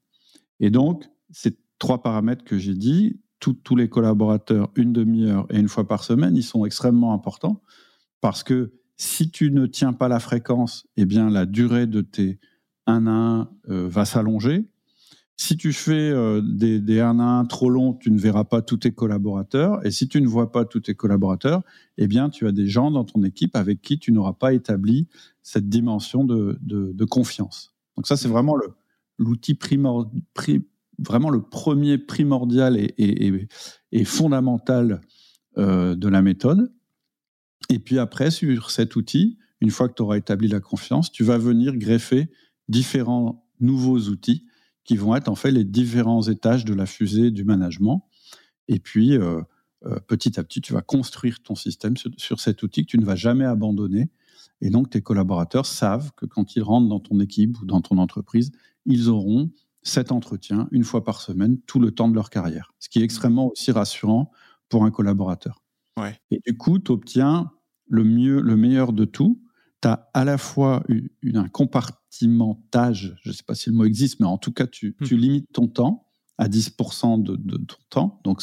Et 0.61 0.71
donc, 0.71 1.05
ces 1.31 1.59
trois 1.79 2.03
paramètres 2.03 2.45
que 2.45 2.57
j'ai 2.57 2.75
dit, 2.75 3.21
tous 3.41 3.77
les 3.77 3.91
collaborateurs, 3.91 4.71
une 4.77 4.93
demi-heure 4.93 5.47
et 5.51 5.59
une 5.59 5.69
fois 5.69 5.87
par 5.87 6.03
semaine, 6.03 6.35
ils 6.37 6.45
sont 6.45 6.65
extrêmement 6.65 7.13
importants 7.13 7.61
parce 8.23 8.43
que 8.43 8.73
si 8.97 9.31
tu 9.31 9.51
ne 9.51 9.67
tiens 9.67 9.93
pas 9.93 10.09
la 10.09 10.21
fréquence, 10.21 10.87
eh 10.97 11.05
bien, 11.05 11.29
la 11.29 11.45
durée 11.45 11.87
de 11.87 12.01
tes 12.01 12.39
1 12.87 13.07
à 13.07 13.11
1 13.11 13.51
euh, 13.69 13.89
va 13.89 14.05
s'allonger. 14.05 14.71
Si 15.37 15.57
tu 15.57 15.73
fais 15.73 16.11
euh, 16.11 16.41
des, 16.41 16.81
des 16.81 17.01
1 17.01 17.19
à 17.19 17.23
1 17.23 17.47
trop 17.47 17.69
longs, 17.69 17.95
tu 17.95 18.11
ne 18.13 18.19
verras 18.19 18.45
pas 18.45 18.63
tous 18.63 18.77
tes 18.77 18.93
collaborateurs. 18.93 19.85
Et 19.85 19.91
si 19.91 20.07
tu 20.07 20.21
ne 20.21 20.29
vois 20.29 20.53
pas 20.53 20.65
tous 20.65 20.81
tes 20.81 20.95
collaborateurs, 20.95 21.63
eh 21.99 22.07
bien, 22.07 22.31
tu 22.31 22.47
as 22.47 22.53
des 22.53 22.69
gens 22.69 22.91
dans 22.93 23.05
ton 23.05 23.23
équipe 23.25 23.57
avec 23.57 23.83
qui 23.83 23.99
tu 23.99 24.13
n'auras 24.13 24.35
pas 24.35 24.53
établi 24.53 25.09
cette 25.43 25.69
dimension 25.69 26.25
de, 26.25 26.59
de, 26.63 27.05
confiance. 27.05 27.75
Donc 27.97 28.07
ça, 28.07 28.17
c'est 28.17 28.29
vraiment 28.29 28.57
l'outil 29.19 29.55
primordial, 29.55 30.23
vraiment 30.99 31.31
le 31.31 31.43
premier 31.43 31.99
primordial 31.99 32.77
et, 32.77 32.95
et, 32.97 33.49
et 33.91 34.05
fondamental 34.05 35.01
euh, 35.59 35.97
de 35.97 36.09
la 36.09 36.23
méthode. 36.23 36.73
Et 37.71 37.81
puis 37.81 37.99
après, 37.99 38.31
sur 38.31 38.71
cet 38.71 38.95
outil, 38.97 39.39
une 39.61 39.71
fois 39.71 39.89
que 39.89 39.95
tu 39.95 40.03
auras 40.03 40.17
établi 40.17 40.49
la 40.49 40.61
confiance, 40.61 41.11
tu 41.11 41.25
vas 41.25 41.39
venir 41.39 41.77
greffer 41.77 42.29
différents 42.69 43.47
nouveaux 43.61 43.99
outils 43.99 44.47
qui 44.85 44.97
vont 44.97 45.17
être 45.17 45.29
en 45.29 45.35
fait 45.35 45.51
les 45.51 45.65
différents 45.65 46.23
étages 46.23 46.65
de 46.65 46.75
la 46.75 46.87
fusée 46.87 47.31
du 47.31 47.45
management. 47.45 48.07
Et 48.69 48.79
puis, 48.79 49.17
euh, 49.17 49.41
euh, 49.87 49.99
petit 50.07 50.39
à 50.39 50.45
petit, 50.45 50.61
tu 50.61 50.73
vas 50.73 50.83
construire 50.83 51.43
ton 51.43 51.55
système 51.55 51.95
sur, 51.97 52.41
cet 52.41 52.63
outil 52.63 52.83
que 52.85 52.91
tu 52.91 52.99
ne 52.99 53.05
vas 53.05 53.17
jamais 53.17 53.45
abandonner. 53.45 54.11
Et 54.61 54.71
donc, 54.71 54.91
tes 54.91 55.03
collaborateurs 55.03 55.67
savent 55.67 56.13
que 56.17 56.27
quand 56.27 56.57
ils 56.57 56.63
rentrent 56.63 56.89
dans 56.89 57.01
ton 57.01 57.21
équipe 57.21 57.61
ou 57.61 57.67
dans 57.67 57.81
ton 57.81 57.99
entreprise, 57.99 58.53
ils 58.87 59.09
auront 59.09 59.51
cet 59.83 60.13
entretien 60.13 60.69
une 60.71 60.85
fois 60.85 61.05
par 61.05 61.21
semaine, 61.21 61.61
tout 61.67 61.81
le 61.81 61.91
temps 61.91 62.09
de 62.09 62.15
leur 62.15 62.31
carrière. 62.31 62.73
Ce 62.79 62.89
qui 62.89 63.01
est 63.01 63.03
extrêmement 63.03 63.51
aussi 63.51 63.73
rassurant 63.73 64.31
pour 64.69 64.85
un 64.85 64.91
collaborateur. 64.91 65.63
Ouais. 65.99 66.19
Et 66.31 66.41
du 66.47 66.57
coup, 66.57 66.79
tu 66.79 66.93
obtiens 66.93 67.51
le, 67.87 68.05
mieux, 68.05 68.41
le 68.41 68.57
meilleur 68.57 68.93
de 68.93 69.05
tout. 69.05 69.44
Tu 69.85 69.89
as 69.89 70.09
à 70.15 70.25
la 70.25 70.39
fois 70.39 70.83
un 71.35 71.49
compartiment 71.49 72.65
je 72.93 73.11
ne 73.27 73.33
sais 73.33 73.43
pas 73.47 73.55
si 73.55 73.69
le 73.69 73.77
mot 73.77 73.85
existe, 73.85 74.19
mais 74.19 74.27
en 74.27 74.39
tout 74.39 74.53
cas, 74.53 74.67
tu, 74.67 74.97
hmm. 74.99 75.15
limites 75.15 75.53
ton 75.53 75.69
temps 75.69 76.09
à 76.39 76.49
10% 76.49 77.23
de, 77.23 77.37
ton 77.37 77.77
temps. 77.91 78.21
Donc, 78.25 78.43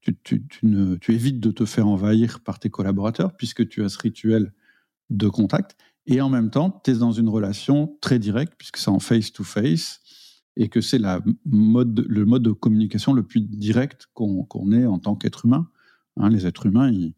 tu, 0.00 0.18
tu, 0.24 1.14
évites 1.14 1.38
de 1.38 1.52
te 1.52 1.64
faire 1.64 1.86
envahir 1.86 2.40
par 2.40 2.58
tes 2.58 2.70
collaborateurs 2.70 3.36
puisque 3.36 3.68
tu 3.68 3.84
as 3.84 3.88
ce 3.88 3.98
rituel 3.98 4.52
de 5.10 5.28
contact. 5.28 5.76
Et 6.06 6.20
en 6.20 6.28
même 6.28 6.50
temps, 6.50 6.80
tu 6.84 6.90
es 6.90 6.94
dans 6.94 7.12
une 7.12 7.28
relation 7.28 7.96
très 8.00 8.18
directe 8.18 8.54
puisque 8.58 8.78
c'est 8.78 8.88
en 8.88 8.98
face-to-face 8.98 10.00
et 10.56 10.68
que 10.68 10.80
c'est 10.80 11.00
mode, 11.44 12.04
le 12.08 12.24
mode 12.24 12.42
de 12.42 12.50
communication 12.50 13.12
le 13.12 13.22
plus 13.22 13.42
direct 13.42 14.08
qu'on 14.12 14.72
ait 14.72 14.86
en 14.86 14.98
tant 14.98 15.14
qu'être 15.14 15.44
humain. 15.44 15.70
Hein, 16.16 16.30
les 16.30 16.46
êtres 16.46 16.66
humains, 16.66 16.90
ils, 16.90 17.14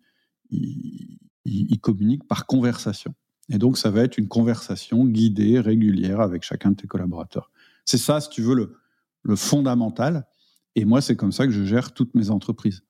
ils, 1.44 1.80
communiquent 1.80 2.26
par 2.28 2.46
conversation. 2.46 3.14
Et 3.52 3.58
donc, 3.58 3.78
ça 3.78 3.90
va 3.90 4.02
être 4.02 4.18
une 4.18 4.28
conversation 4.28 5.04
guidée, 5.04 5.60
régulière 5.60 6.20
avec 6.20 6.42
chacun 6.42 6.70
de 6.70 6.76
tes 6.76 6.86
collaborateurs. 6.86 7.50
C'est 7.84 7.98
ça, 7.98 8.20
si 8.20 8.30
tu 8.30 8.42
veux, 8.42 8.54
le, 8.54 8.76
le 9.22 9.36
fondamental. 9.36 10.26
Et 10.74 10.84
moi, 10.84 11.00
c'est 11.02 11.16
comme 11.16 11.32
ça 11.32 11.46
que 11.46 11.52
je 11.52 11.64
gère 11.64 11.92
toutes 11.92 12.14
mes 12.14 12.30
entreprises. 12.30 12.82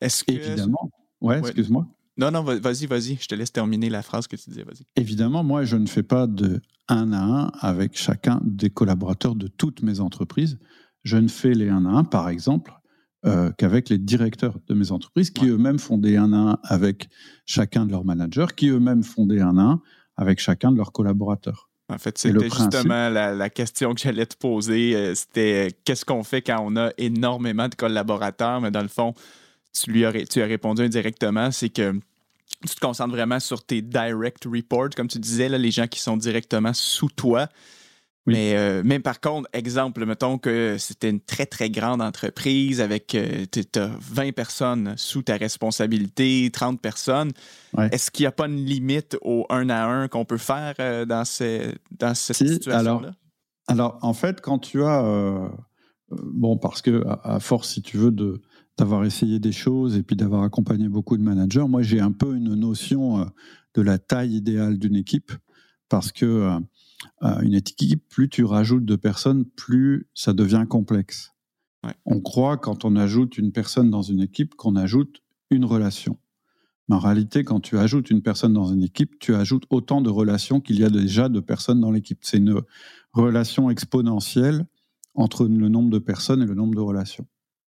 Est-ce 0.00 0.22
que... 0.24 0.32
Évidemment. 0.32 0.90
Ouais, 1.22 1.38
excuse-moi. 1.38 1.88
Non, 2.18 2.30
non, 2.30 2.42
vas-y, 2.42 2.86
vas-y. 2.86 3.16
Je 3.16 3.26
te 3.26 3.34
laisse 3.34 3.50
terminer 3.50 3.88
la 3.88 4.02
phrase 4.02 4.26
que 4.26 4.36
tu 4.36 4.50
disais. 4.50 4.62
Vas-y. 4.62 4.84
Évidemment, 4.96 5.42
moi, 5.42 5.64
je 5.64 5.76
ne 5.76 5.86
fais 5.86 6.02
pas 6.02 6.26
de 6.26 6.60
un 6.88 7.12
à 7.12 7.22
un 7.22 7.46
avec 7.60 7.96
chacun 7.96 8.40
des 8.44 8.70
collaborateurs 8.70 9.34
de 9.34 9.48
toutes 9.48 9.82
mes 9.82 10.00
entreprises. 10.00 10.58
Je 11.02 11.16
ne 11.16 11.28
fais 11.28 11.54
les 11.54 11.70
un 11.70 11.86
à 11.86 11.90
un, 11.90 12.04
par 12.04 12.28
exemple, 12.28 12.74
euh, 13.24 13.50
qu'avec 13.56 13.88
les 13.88 13.98
directeurs 13.98 14.58
de 14.68 14.74
mes 14.74 14.92
entreprises, 14.92 15.30
qui 15.30 15.46
eux-mêmes 15.46 15.78
font 15.78 15.98
des 15.98 16.16
un 16.16 16.32
à 16.32 16.36
un 16.36 16.58
avec 16.62 17.08
chacun 17.44 17.86
de 17.86 17.90
leurs 17.90 18.04
managers, 18.04 18.46
qui 18.56 18.68
eux-mêmes 18.68 19.02
font 19.02 19.26
des 19.26 19.40
un 19.40 19.58
à 19.58 19.62
un 19.62 19.82
avec 20.16 20.38
chacun 20.38 20.70
de 20.70 20.76
leurs 20.76 20.92
collaborateurs. 20.92 21.68
En 21.88 21.98
fait, 21.98 22.18
c'était 22.18 22.50
justement 22.50 23.08
la, 23.08 23.50
question 23.50 23.94
que 23.94 24.00
j'allais 24.00 24.26
te 24.26 24.36
poser. 24.36 24.96
Euh, 24.96 25.14
c'était 25.14 25.68
euh, 25.68 25.70
qu'est-ce 25.84 26.04
qu'on 26.04 26.24
fait 26.24 26.42
quand 26.42 26.58
on 26.60 26.76
a 26.76 26.90
énormément 26.98 27.68
de 27.68 27.74
collaborateurs, 27.74 28.60
mais 28.60 28.72
dans 28.72 28.82
le 28.82 28.88
fond, 28.88 29.14
tu 29.72 29.90
lui 29.92 30.04
as, 30.04 30.12
tu 30.26 30.42
as 30.42 30.46
répondu 30.46 30.82
indirectement, 30.82 31.50
c'est 31.52 31.68
que 31.68 31.92
tu 32.66 32.74
te 32.74 32.80
concentres 32.80 33.12
vraiment 33.12 33.38
sur 33.38 33.64
tes 33.64 33.82
direct 33.82 34.44
reports, 34.46 34.90
comme 34.96 35.08
tu 35.08 35.18
disais, 35.18 35.48
là, 35.48 35.58
les 35.58 35.70
gens 35.70 35.86
qui 35.86 36.00
sont 36.00 36.16
directement 36.16 36.72
sous 36.72 37.10
toi. 37.10 37.48
Mais, 38.26 38.56
euh, 38.56 38.82
mais 38.84 38.98
par 38.98 39.20
contre, 39.20 39.48
exemple, 39.52 40.04
mettons 40.04 40.38
que 40.38 40.76
c'était 40.78 41.10
une 41.10 41.20
très, 41.20 41.46
très 41.46 41.70
grande 41.70 42.02
entreprise 42.02 42.80
avec 42.80 43.14
euh, 43.14 43.44
tu 43.50 43.62
as 43.78 43.90
20 44.00 44.32
personnes 44.32 44.94
sous 44.96 45.22
ta 45.22 45.36
responsabilité, 45.36 46.50
30 46.52 46.80
personnes. 46.80 47.32
Est-ce 47.92 48.10
qu'il 48.10 48.24
n'y 48.24 48.28
a 48.28 48.32
pas 48.32 48.46
une 48.46 48.64
limite 48.64 49.16
au 49.22 49.46
un 49.48 49.68
à 49.70 49.84
un 49.84 50.08
qu'on 50.08 50.24
peut 50.24 50.38
faire 50.38 50.74
euh, 50.80 51.04
dans, 51.04 51.24
ces, 51.24 51.74
dans 51.98 52.14
cette 52.14 52.36
situation-là? 52.36 52.78
Alors, 52.78 53.02
alors, 53.68 53.98
en 54.02 54.12
fait, 54.12 54.40
quand 54.40 54.58
tu 54.58 54.82
as. 54.82 55.50
bon, 56.10 56.56
parce 56.56 56.82
que 56.82 57.04
à, 57.22 57.38
force, 57.38 57.74
si 57.74 57.82
tu 57.82 57.96
veux, 57.96 58.10
de 58.10 58.40
d'avoir 58.78 59.04
essayé 59.06 59.38
des 59.38 59.52
choses 59.52 59.96
et 59.96 60.02
puis 60.02 60.16
d'avoir 60.16 60.42
accompagné 60.42 60.88
beaucoup 60.88 61.16
de 61.16 61.22
managers, 61.22 61.64
moi 61.66 61.80
j'ai 61.80 61.98
un 61.98 62.12
peu 62.12 62.36
une 62.36 62.54
notion 62.54 63.26
de 63.74 63.82
la 63.82 63.98
taille 63.98 64.34
idéale 64.34 64.78
d'une 64.78 64.96
équipe 64.96 65.32
parce 65.88 66.12
que 66.12 66.26
euh, 66.26 66.60
une 67.20 67.54
équipe, 67.54 68.08
plus 68.08 68.28
tu 68.28 68.44
rajoutes 68.44 68.84
de 68.84 68.96
personnes, 68.96 69.44
plus 69.44 70.08
ça 70.14 70.32
devient 70.32 70.64
complexe. 70.68 71.32
On 72.04 72.20
croit 72.20 72.56
quand 72.56 72.84
on 72.84 72.96
ajoute 72.96 73.38
une 73.38 73.52
personne 73.52 73.90
dans 73.90 74.02
une 74.02 74.20
équipe 74.20 74.54
qu'on 74.54 74.76
ajoute 74.76 75.22
une 75.50 75.64
relation. 75.64 76.18
Mais 76.88 76.96
en 76.96 77.00
réalité, 77.00 77.44
quand 77.44 77.60
tu 77.60 77.78
ajoutes 77.78 78.10
une 78.10 78.22
personne 78.22 78.52
dans 78.52 78.72
une 78.72 78.82
équipe, 78.82 79.18
tu 79.18 79.34
ajoutes 79.34 79.64
autant 79.70 80.00
de 80.00 80.10
relations 80.10 80.60
qu'il 80.60 80.78
y 80.78 80.84
a 80.84 80.90
déjà 80.90 81.28
de 81.28 81.40
personnes 81.40 81.80
dans 81.80 81.90
l'équipe. 81.90 82.18
C'est 82.22 82.38
une 82.38 82.62
relation 83.12 83.70
exponentielle 83.70 84.66
entre 85.14 85.46
le 85.46 85.68
nombre 85.68 85.90
de 85.90 85.98
personnes 85.98 86.42
et 86.42 86.46
le 86.46 86.54
nombre 86.54 86.74
de 86.74 86.80
relations. 86.80 87.26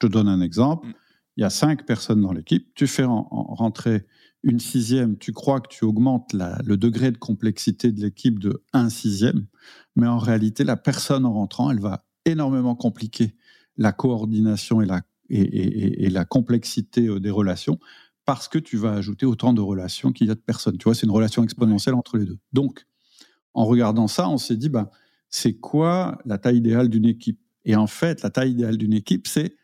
Je 0.01 0.07
te 0.07 0.11
donne 0.11 0.27
un 0.27 0.41
exemple. 0.41 0.87
Mm. 0.87 0.93
Il 1.37 1.41
y 1.41 1.45
a 1.45 1.49
cinq 1.49 1.85
personnes 1.85 2.21
dans 2.21 2.33
l'équipe. 2.33 2.67
Tu 2.75 2.85
fais 2.85 3.05
rentrer 3.05 4.05
une 4.43 4.59
sixième, 4.59 5.17
tu 5.17 5.33
crois 5.33 5.59
que 5.59 5.67
tu 5.67 5.83
augmentes 5.83 6.33
le 6.33 6.77
degré 6.77 7.11
de 7.11 7.17
complexité 7.17 7.91
de 7.91 8.01
l'équipe 8.01 8.39
de 8.39 8.63
un 8.73 8.89
sixième, 8.89 9.47
mais 9.95 10.07
en 10.07 10.17
réalité, 10.17 10.63
la 10.63 10.77
personne 10.77 11.25
en 11.25 11.33
rentrant, 11.33 11.71
elle 11.71 11.81
va 11.81 12.05
énormément 12.25 12.75
compliquer 12.75 13.35
la 13.77 13.91
coordination 13.91 14.81
et 14.81 14.85
la, 16.09 16.25
complexité 16.25 17.07
euh, 17.07 17.19
des 17.19 17.29
relations 17.29 17.79
parce 18.25 18.47
que 18.47 18.59
tu 18.59 18.77
vas 18.77 18.91
ajouter 18.91 19.25
autant 19.25 19.53
de 19.53 19.61
relations 19.61 20.11
qu'il 20.11 20.27
y 20.27 20.31
a 20.31 20.35
de 20.35 20.39
personnes. 20.39 20.77
Tu 20.77 20.83
vois, 20.83 20.93
c'est 20.93 21.05
une 21.05 21.11
relation 21.11 21.43
exponentielle 21.43 21.95
entre 21.95 22.17
les 22.17 22.25
deux. 22.25 22.37
Donc, 22.53 22.85
en 23.53 23.65
regardant 23.65 24.07
ça, 24.07 24.29
on 24.29 24.37
s'est 24.37 24.57
dit, 24.57 24.69
ben, 24.69 24.89
c'est 25.29 25.53
quoi 25.53 26.19
la 26.25 26.37
taille 26.37 26.57
idéale 26.57 26.89
d'une 26.89 27.05
équipe? 27.05 27.39
Et 27.65 27.75
en 27.75 27.87
fait, 27.87 28.21
la 28.21 28.29
taille 28.29 28.51
idéale 28.51 28.77
d'une 28.77 28.93
équipe, 28.93 29.27
c'est 29.27 29.55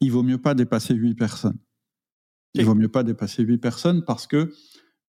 il 0.00 0.12
vaut 0.12 0.22
mieux 0.22 0.38
pas 0.38 0.54
dépasser 0.54 0.94
huit 0.94 1.14
personnes. 1.14 1.58
Il 2.54 2.64
vaut 2.64 2.74
mieux 2.74 2.88
pas 2.88 3.02
dépasser 3.02 3.42
8 3.42 3.58
personnes 3.58 4.04
parce 4.04 4.26
que 4.26 4.52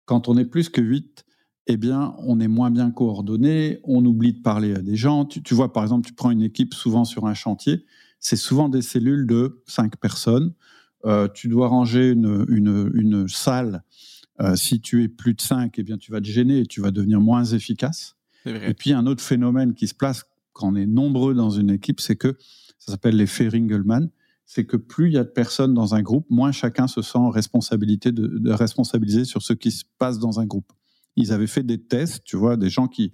quand 0.06 0.28
on 0.28 0.38
est 0.38 0.46
plus 0.46 0.70
que 0.70 0.82
8, 0.82 1.26
eh 1.68 1.78
bien, 1.78 2.16
on 2.20 2.40
est 2.40 2.48
moins 2.48 2.72
bien 2.72 2.92
coordonné, 2.92 3.80
on 3.84 4.04
oublie 4.06 4.34
de 4.34 4.42
parler 4.42 4.74
à 4.74 4.82
des 4.82 4.96
gens. 4.96 5.26
Tu, 5.26 5.54
vois, 5.54 5.72
par 5.72 5.84
exemple, 5.84 6.08
tu 6.08 6.14
prends 6.14 6.32
une 6.32 6.42
équipe 6.42 6.74
souvent 6.74 7.06
sur 7.06 7.28
un 7.28 7.36
chantier, 7.36 7.86
c'est 8.20 8.36
souvent 8.36 8.70
des 8.70 8.82
cellules 8.82 9.28
de 9.28 9.62
5 9.68 9.98
personnes. 9.98 10.54
Euh, 11.06 11.28
tu 11.34 11.48
dois 11.48 11.68
ranger 11.68 12.10
une, 12.10 12.46
une, 12.50 13.28
salle. 13.28 13.84
Euh, 14.42 14.56
si 14.56 14.82
tu 14.82 15.04
es 15.04 15.08
plus 15.08 15.34
de 15.34 15.42
5, 15.42 15.78
eh 15.78 15.84
bien, 15.84 15.98
tu 15.98 16.12
vas 16.12 16.20
te 16.20 16.26
gêner 16.26 16.60
et 16.60 16.66
tu 16.66 16.82
vas 16.82 16.92
devenir 16.92 17.22
moins 17.22 17.46
efficace. 17.46 18.16
Et 18.46 18.74
puis, 18.74 18.94
un 18.94 19.06
autre 19.06 19.24
phénomène 19.24 19.76
qui 19.76 19.88
se 19.88 19.94
place 19.94 20.24
quand 20.54 20.74
on 20.74 20.76
est 20.76 20.88
nombreux 20.88 21.36
dans 21.36 21.52
une 21.52 21.70
équipe, 21.70 22.00
c'est 22.02 22.16
que 22.16 22.36
ça 22.80 22.94
s'appelle 22.94 23.16
l'effet 23.16 23.48
Ringelmann 23.48 24.10
c'est 24.52 24.66
que 24.66 24.78
plus 24.78 25.10
il 25.10 25.14
y 25.14 25.18
a 25.20 25.24
de 25.24 25.30
personnes 25.30 25.76
dans 25.76 25.94
un 25.94 26.02
groupe, 26.02 26.26
moins 26.32 26.52
chacun 26.52 26.88
se 26.88 27.04
sent 27.04 27.20
responsabilité 27.32 28.12
de, 28.12 28.52
responsabiliser 28.52 29.24
sur 29.24 29.44
ce 29.44 29.54
qui 29.54 29.70
se 29.70 29.84
passe 30.00 30.18
dans 30.18 30.40
un 30.40 30.48
groupe. 30.48 30.74
Ils 31.16 31.32
avaient 31.32 31.46
fait 31.46 31.62
des 31.62 31.80
tests, 31.80 32.24
tu 32.24 32.36
vois, 32.36 32.58
des 32.58 32.70
gens 32.70 32.88
qui, 32.88 33.14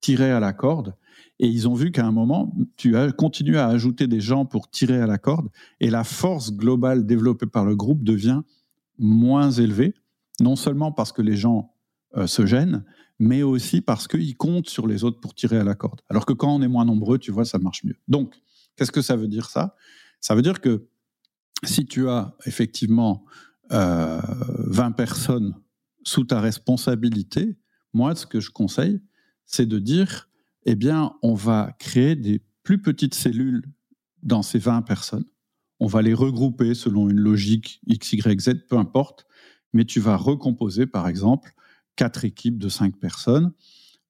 tiraient 0.00 0.30
à 0.30 0.40
la 0.40 0.52
corde, 0.52 0.94
et 1.40 1.48
ils 1.48 1.68
ont 1.68 1.74
vu 1.74 1.90
qu'à 1.90 2.06
un 2.06 2.12
moment, 2.12 2.54
tu 2.76 2.96
as 2.96 3.10
continué 3.10 3.58
à 3.58 3.66
ajouter 3.66 4.06
des 4.06 4.20
gens 4.20 4.46
pour 4.46 4.70
tirer 4.70 5.00
à 5.00 5.06
la 5.06 5.18
corde, 5.18 5.48
et 5.80 5.90
la 5.90 6.04
force 6.04 6.52
globale 6.52 7.04
développée 7.04 7.46
par 7.46 7.64
le 7.64 7.74
groupe 7.74 8.04
devient 8.04 8.40
moins 8.98 9.50
élevée, 9.50 9.94
non 10.40 10.54
seulement 10.54 10.92
parce 10.92 11.12
que 11.12 11.22
les 11.22 11.36
gens 11.36 11.74
euh, 12.16 12.28
se 12.28 12.46
gênent, 12.46 12.84
mais 13.18 13.42
aussi 13.42 13.80
parce 13.80 14.06
qu'ils 14.06 14.36
comptent 14.36 14.70
sur 14.70 14.86
les 14.86 15.02
autres 15.04 15.20
pour 15.20 15.34
tirer 15.34 15.58
à 15.58 15.64
la 15.64 15.74
corde. 15.74 16.00
Alors 16.08 16.24
que 16.24 16.32
quand 16.32 16.54
on 16.54 16.62
est 16.62 16.68
moins 16.68 16.84
nombreux, 16.84 17.18
tu 17.18 17.32
vois, 17.32 17.44
ça 17.44 17.58
marche 17.58 17.84
mieux. 17.84 17.96
Donc, 18.06 18.40
qu'est-ce 18.76 18.92
que 18.92 19.02
ça 19.02 19.16
veut 19.16 19.28
dire 19.28 19.50
ça? 19.50 19.74
Ça 20.20 20.34
veut 20.34 20.42
dire 20.42 20.60
que 20.60 20.86
si 21.64 21.86
tu 21.86 22.08
as 22.08 22.36
effectivement 22.46 23.24
20 23.70 23.76
euh, 23.76 24.90
personnes 24.90 25.54
sous 26.02 26.24
ta 26.24 26.40
responsabilité, 26.40 27.58
moi, 27.92 28.14
ce 28.14 28.26
que 28.26 28.40
je 28.40 28.50
conseille, 28.50 29.00
c'est 29.46 29.66
de 29.66 29.78
dire, 29.78 30.28
eh 30.64 30.74
bien, 30.74 31.14
on 31.22 31.34
va 31.34 31.74
créer 31.78 32.16
des 32.16 32.40
plus 32.62 32.80
petites 32.80 33.14
cellules 33.14 33.64
dans 34.22 34.42
ces 34.42 34.58
20 34.58 34.82
personnes. 34.82 35.24
On 35.80 35.86
va 35.86 36.02
les 36.02 36.14
regrouper 36.14 36.74
selon 36.74 37.08
une 37.08 37.20
logique 37.20 37.80
X, 37.86 38.12
Y, 38.12 38.40
Z, 38.40 38.66
peu 38.68 38.76
importe, 38.76 39.26
mais 39.72 39.84
tu 39.84 40.00
vas 40.00 40.16
recomposer, 40.16 40.86
par 40.86 41.08
exemple, 41.08 41.52
quatre 41.96 42.24
équipes 42.24 42.58
de 42.58 42.68
cinq 42.68 42.96
personnes 42.98 43.52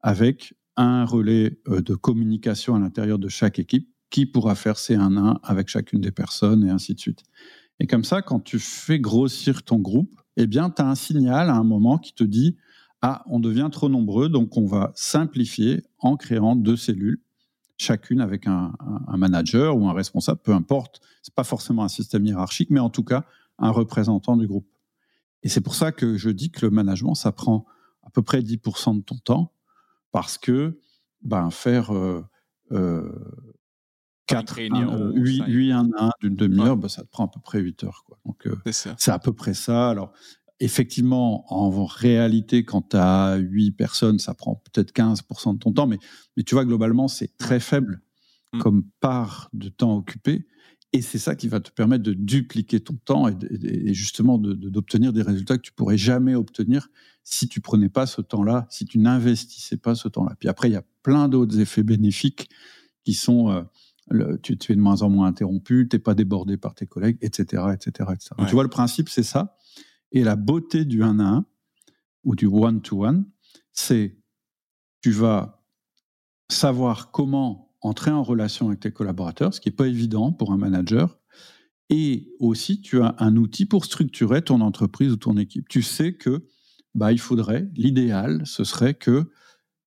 avec 0.00 0.54
un 0.76 1.04
relais 1.04 1.60
euh, 1.68 1.80
de 1.80 1.94
communication 1.94 2.74
à 2.74 2.78
l'intérieur 2.78 3.18
de 3.18 3.28
chaque 3.28 3.58
équipe 3.58 3.88
qui 4.10 4.26
pourra 4.26 4.54
faire 4.54 4.76
ces 4.76 4.96
1 4.96 5.16
1 5.16 5.40
avec 5.42 5.68
chacune 5.68 6.00
des 6.00 6.10
personnes 6.10 6.64
et 6.66 6.70
ainsi 6.70 6.94
de 6.94 7.00
suite. 7.00 7.22
Et 7.78 7.86
comme 7.86 8.04
ça, 8.04 8.20
quand 8.20 8.40
tu 8.40 8.58
fais 8.58 9.00
grossir 9.00 9.62
ton 9.62 9.78
groupe, 9.78 10.20
eh 10.36 10.46
bien, 10.46 10.70
tu 10.70 10.82
as 10.82 10.88
un 10.88 10.94
signal 10.94 11.48
à 11.48 11.54
un 11.54 11.64
moment 11.64 11.98
qui 11.98 12.12
te 12.12 12.24
dit 12.24 12.56
Ah, 13.00 13.24
on 13.26 13.40
devient 13.40 13.68
trop 13.72 13.88
nombreux, 13.88 14.28
donc 14.28 14.56
on 14.56 14.66
va 14.66 14.92
simplifier 14.94 15.84
en 15.98 16.16
créant 16.16 16.56
deux 16.56 16.76
cellules, 16.76 17.22
chacune 17.78 18.20
avec 18.20 18.46
un, 18.46 18.72
manager 19.16 19.76
ou 19.76 19.88
un 19.88 19.94
responsable, 19.94 20.40
peu 20.42 20.52
importe. 20.52 21.00
C'est 21.22 21.34
pas 21.34 21.44
forcément 21.44 21.82
un 21.82 21.88
système 21.88 22.26
hiérarchique, 22.26 22.70
mais 22.70 22.80
en 22.80 22.90
tout 22.90 23.04
cas, 23.04 23.24
un 23.58 23.70
représentant 23.70 24.36
du 24.36 24.46
groupe. 24.46 24.68
Et 25.42 25.48
c'est 25.48 25.62
pour 25.62 25.74
ça 25.74 25.90
que 25.90 26.16
je 26.16 26.28
dis 26.28 26.50
que 26.50 26.66
le 26.66 26.70
management, 26.70 27.14
ça 27.14 27.32
prend 27.32 27.64
à 28.02 28.10
peu 28.10 28.22
près 28.22 28.40
10% 28.40 28.98
de 28.98 29.02
ton 29.02 29.16
temps, 29.16 29.52
parce 30.12 30.36
que 30.36 30.78
ben, 31.22 31.50
faire 31.50 31.94
euh, 31.94 32.22
euh, 32.72 33.10
4 34.30 34.50
réunions. 34.50 35.12
8, 35.14 35.44
8 35.46 35.72
1 35.72 35.90
1 35.98 36.10
d'une 36.22 36.36
demi-heure, 36.36 36.76
bah, 36.76 36.88
ça 36.88 37.02
te 37.02 37.08
prend 37.08 37.26
à 37.26 37.28
peu 37.28 37.40
près 37.40 37.60
8 37.60 37.84
heures. 37.84 38.04
Quoi. 38.06 38.18
Donc, 38.24 38.46
euh, 38.46 38.56
c'est 38.72 39.10
à 39.10 39.18
peu 39.18 39.32
près 39.32 39.54
ça. 39.54 39.90
Alors, 39.90 40.12
effectivement, 40.60 41.52
en 41.52 41.84
réalité, 41.84 42.64
quand 42.64 42.90
tu 42.90 42.96
as 42.96 43.36
8 43.36 43.72
personnes, 43.72 44.18
ça 44.18 44.34
prend 44.34 44.56
peut-être 44.56 44.92
15% 44.92 45.54
de 45.54 45.58
ton 45.58 45.72
temps, 45.72 45.86
mais, 45.86 45.98
mais 46.36 46.42
tu 46.42 46.54
vois, 46.54 46.64
globalement, 46.64 47.08
c'est 47.08 47.36
très 47.38 47.60
faible 47.60 48.02
mm. 48.52 48.58
comme 48.58 48.84
part 49.00 49.48
de 49.52 49.68
temps 49.68 49.96
occupé. 49.96 50.46
Et 50.92 51.02
c'est 51.02 51.18
ça 51.18 51.36
qui 51.36 51.46
va 51.46 51.60
te 51.60 51.70
permettre 51.70 52.02
de 52.02 52.14
dupliquer 52.14 52.80
ton 52.80 52.94
temps 52.94 53.28
et, 53.28 53.36
et 53.62 53.94
justement 53.94 54.38
d'obtenir 54.38 55.12
des 55.12 55.22
résultats 55.22 55.56
que 55.56 55.62
tu 55.62 55.72
pourrais 55.72 55.96
jamais 55.96 56.34
obtenir 56.34 56.88
si 57.22 57.46
tu 57.48 57.60
prenais 57.60 57.88
pas 57.88 58.06
ce 58.06 58.20
temps-là, 58.20 58.66
si 58.70 58.86
tu 58.86 58.98
n'investissais 58.98 59.76
pas 59.76 59.94
ce 59.94 60.08
temps-là. 60.08 60.34
Puis 60.40 60.48
après, 60.48 60.68
il 60.68 60.72
y 60.72 60.76
a 60.76 60.84
plein 61.04 61.28
d'autres 61.28 61.58
effets 61.60 61.84
bénéfiques 61.84 62.50
qui 63.04 63.14
sont... 63.14 63.50
Euh, 63.50 63.62
tu, 64.42 64.52
es 64.52 64.76
de 64.76 64.80
moins 64.80 65.02
en 65.02 65.10
moins 65.10 65.28
interrompu, 65.28 65.86
tu 65.88 65.96
n'es 65.96 66.00
pas 66.00 66.14
débordé 66.14 66.56
par 66.56 66.74
tes 66.74 66.86
collègues, 66.86 67.18
etc. 67.20 67.64
etc., 67.72 68.10
Tu 68.46 68.52
vois, 68.52 68.62
le 68.62 68.70
principe, 68.70 69.08
c'est 69.08 69.22
ça. 69.22 69.56
Et 70.12 70.24
la 70.24 70.36
beauté 70.36 70.84
du 70.84 71.02
1 71.02 71.20
à 71.20 71.24
1 71.24 71.46
ou 72.24 72.34
du 72.34 72.46
one-to-one, 72.46 73.26
c'est 73.72 74.18
tu 75.02 75.10
vas 75.12 75.64
savoir 76.48 77.10
comment 77.10 77.74
entrer 77.80 78.10
en 78.10 78.22
relation 78.22 78.68
avec 78.68 78.80
tes 78.80 78.92
collaborateurs, 78.92 79.54
ce 79.54 79.60
qui 79.60 79.68
n'est 79.68 79.74
pas 79.74 79.86
évident 79.86 80.32
pour 80.32 80.52
un 80.52 80.58
manager. 80.58 81.18
Et 81.88 82.34
aussi, 82.38 82.80
tu 82.80 83.00
as 83.00 83.14
un 83.18 83.36
outil 83.36 83.66
pour 83.66 83.84
structurer 83.84 84.42
ton 84.42 84.60
entreprise 84.60 85.12
ou 85.12 85.16
ton 85.16 85.36
équipe. 85.36 85.68
Tu 85.68 85.82
sais 85.82 86.14
que 86.14 86.46
bah, 86.94 87.12
il 87.12 87.20
faudrait, 87.20 87.68
l'idéal, 87.74 88.42
ce 88.44 88.64
serait 88.64 88.94
que 88.94 89.30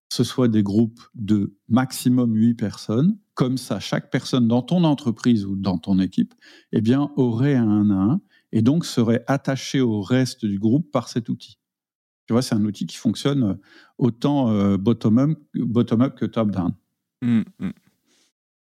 ce 0.09 0.23
soit 0.23 0.47
des 0.47 0.63
groupes 0.63 1.01
de 1.15 1.57
maximum 1.69 2.35
8 2.35 2.55
personnes. 2.55 3.17
Comme 3.33 3.57
ça, 3.57 3.79
chaque 3.79 4.11
personne 4.11 4.47
dans 4.47 4.61
ton 4.61 4.83
entreprise 4.83 5.45
ou 5.45 5.55
dans 5.55 5.77
ton 5.77 5.99
équipe 5.99 6.33
eh 6.71 6.81
bien, 6.81 7.11
aurait 7.15 7.55
un 7.55 7.89
à 7.89 7.93
un 7.93 8.21
et 8.51 8.61
donc 8.61 8.85
serait 8.85 9.23
attachée 9.27 9.81
au 9.81 10.01
reste 10.01 10.45
du 10.45 10.59
groupe 10.59 10.91
par 10.91 11.09
cet 11.09 11.29
outil. 11.29 11.57
Tu 12.27 12.33
vois, 12.33 12.41
c'est 12.41 12.55
un 12.55 12.63
outil 12.63 12.85
qui 12.85 12.97
fonctionne 12.97 13.57
autant 13.97 14.51
euh, 14.51 14.77
bottom-up 14.77 15.37
bottom 15.55 16.11
que 16.11 16.25
top-down. 16.25 16.73
Mmh, 17.21 17.41
mmh. 17.59 17.69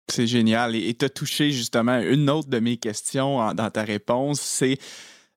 C'est 0.08 0.26
génial. 0.26 0.74
Et 0.74 0.94
tu 0.94 1.04
as 1.04 1.10
touché 1.10 1.50
justement 1.50 2.00
une 2.00 2.28
autre 2.30 2.48
de 2.48 2.58
mes 2.58 2.78
questions 2.78 3.54
dans 3.54 3.70
ta 3.70 3.84
réponse, 3.84 4.40
c'est 4.40 4.78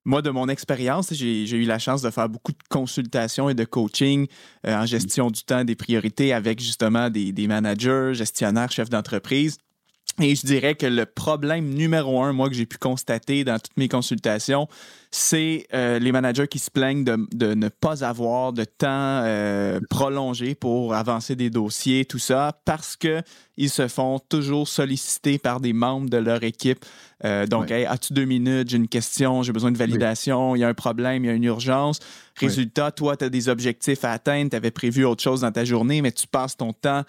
moi, 0.05 0.21
de 0.21 0.29
mon 0.29 0.47
expérience, 0.47 1.13
j'ai 1.13 1.49
eu 1.49 1.65
la 1.65 1.79
chance 1.79 2.01
de 2.01 2.09
faire 2.09 2.27
beaucoup 2.27 2.51
de 2.51 2.63
consultations 2.69 3.49
et 3.49 3.53
de 3.53 3.65
coaching 3.65 4.27
euh, 4.65 4.75
en 4.75 4.85
gestion 4.85 5.29
du 5.29 5.43
temps, 5.43 5.63
des 5.63 5.75
priorités 5.75 6.33
avec 6.33 6.59
justement 6.59 7.09
des, 7.09 7.31
des 7.31 7.47
managers, 7.47 8.11
gestionnaires, 8.13 8.71
chefs 8.71 8.89
d'entreprise. 8.89 9.57
Et 10.19 10.35
je 10.35 10.45
dirais 10.45 10.75
que 10.75 10.85
le 10.85 11.05
problème 11.05 11.69
numéro 11.69 12.21
un, 12.21 12.33
moi, 12.33 12.49
que 12.49 12.55
j'ai 12.55 12.65
pu 12.65 12.77
constater 12.77 13.43
dans 13.43 13.59
toutes 13.59 13.77
mes 13.77 13.87
consultations, 13.87 14.67
c'est 15.09 15.67
euh, 15.73 15.99
les 15.99 16.11
managers 16.11 16.47
qui 16.47 16.59
se 16.59 16.69
plaignent 16.69 17.03
de, 17.03 17.53
ne 17.53 17.69
pas 17.69 18.03
avoir 18.03 18.53
de 18.53 18.63
temps 18.63 18.87
euh, 19.23 19.79
prolongé 19.89 20.53
pour 20.53 20.93
avancer 20.93 21.35
des 21.35 21.49
dossiers, 21.49 22.05
tout 22.05 22.19
ça, 22.19 22.59
parce 22.65 22.97
qu'ils 22.97 23.69
se 23.69 23.87
font 23.87 24.19
toujours 24.19 24.67
solliciter 24.67 25.37
par 25.37 25.59
des 25.59 25.73
membres 25.73 26.09
de 26.09 26.17
leur 26.17 26.43
équipe. 26.43 26.85
Euh, 27.23 27.47
donc, 27.47 27.71
as-tu 27.71 28.13
deux 28.13 28.25
minutes? 28.25 28.69
J'ai 28.69 28.77
une 28.77 28.87
question, 28.87 29.43
j'ai 29.43 29.53
besoin 29.53 29.71
de 29.71 29.77
validation, 29.77 30.55
il 30.55 30.59
y 30.59 30.63
a 30.63 30.67
un 30.67 30.73
problème, 30.73 31.23
il 31.23 31.27
y 31.27 31.31
a 31.31 31.33
une 31.33 31.43
urgence. 31.43 31.99
Résultat, 32.35 32.91
toi, 32.91 33.15
tu 33.15 33.25
as 33.25 33.29
des 33.29 33.49
objectifs 33.49 34.03
à 34.03 34.11
atteindre, 34.11 34.49
tu 34.49 34.55
avais 34.55 34.71
prévu 34.71 35.05
autre 35.05 35.23
chose 35.23 35.41
dans 35.41 35.51
ta 35.51 35.63
journée, 35.63 36.01
mais 36.01 36.11
tu 36.11 36.27
passes 36.27 36.57
ton 36.57 36.73
temps 36.73 37.03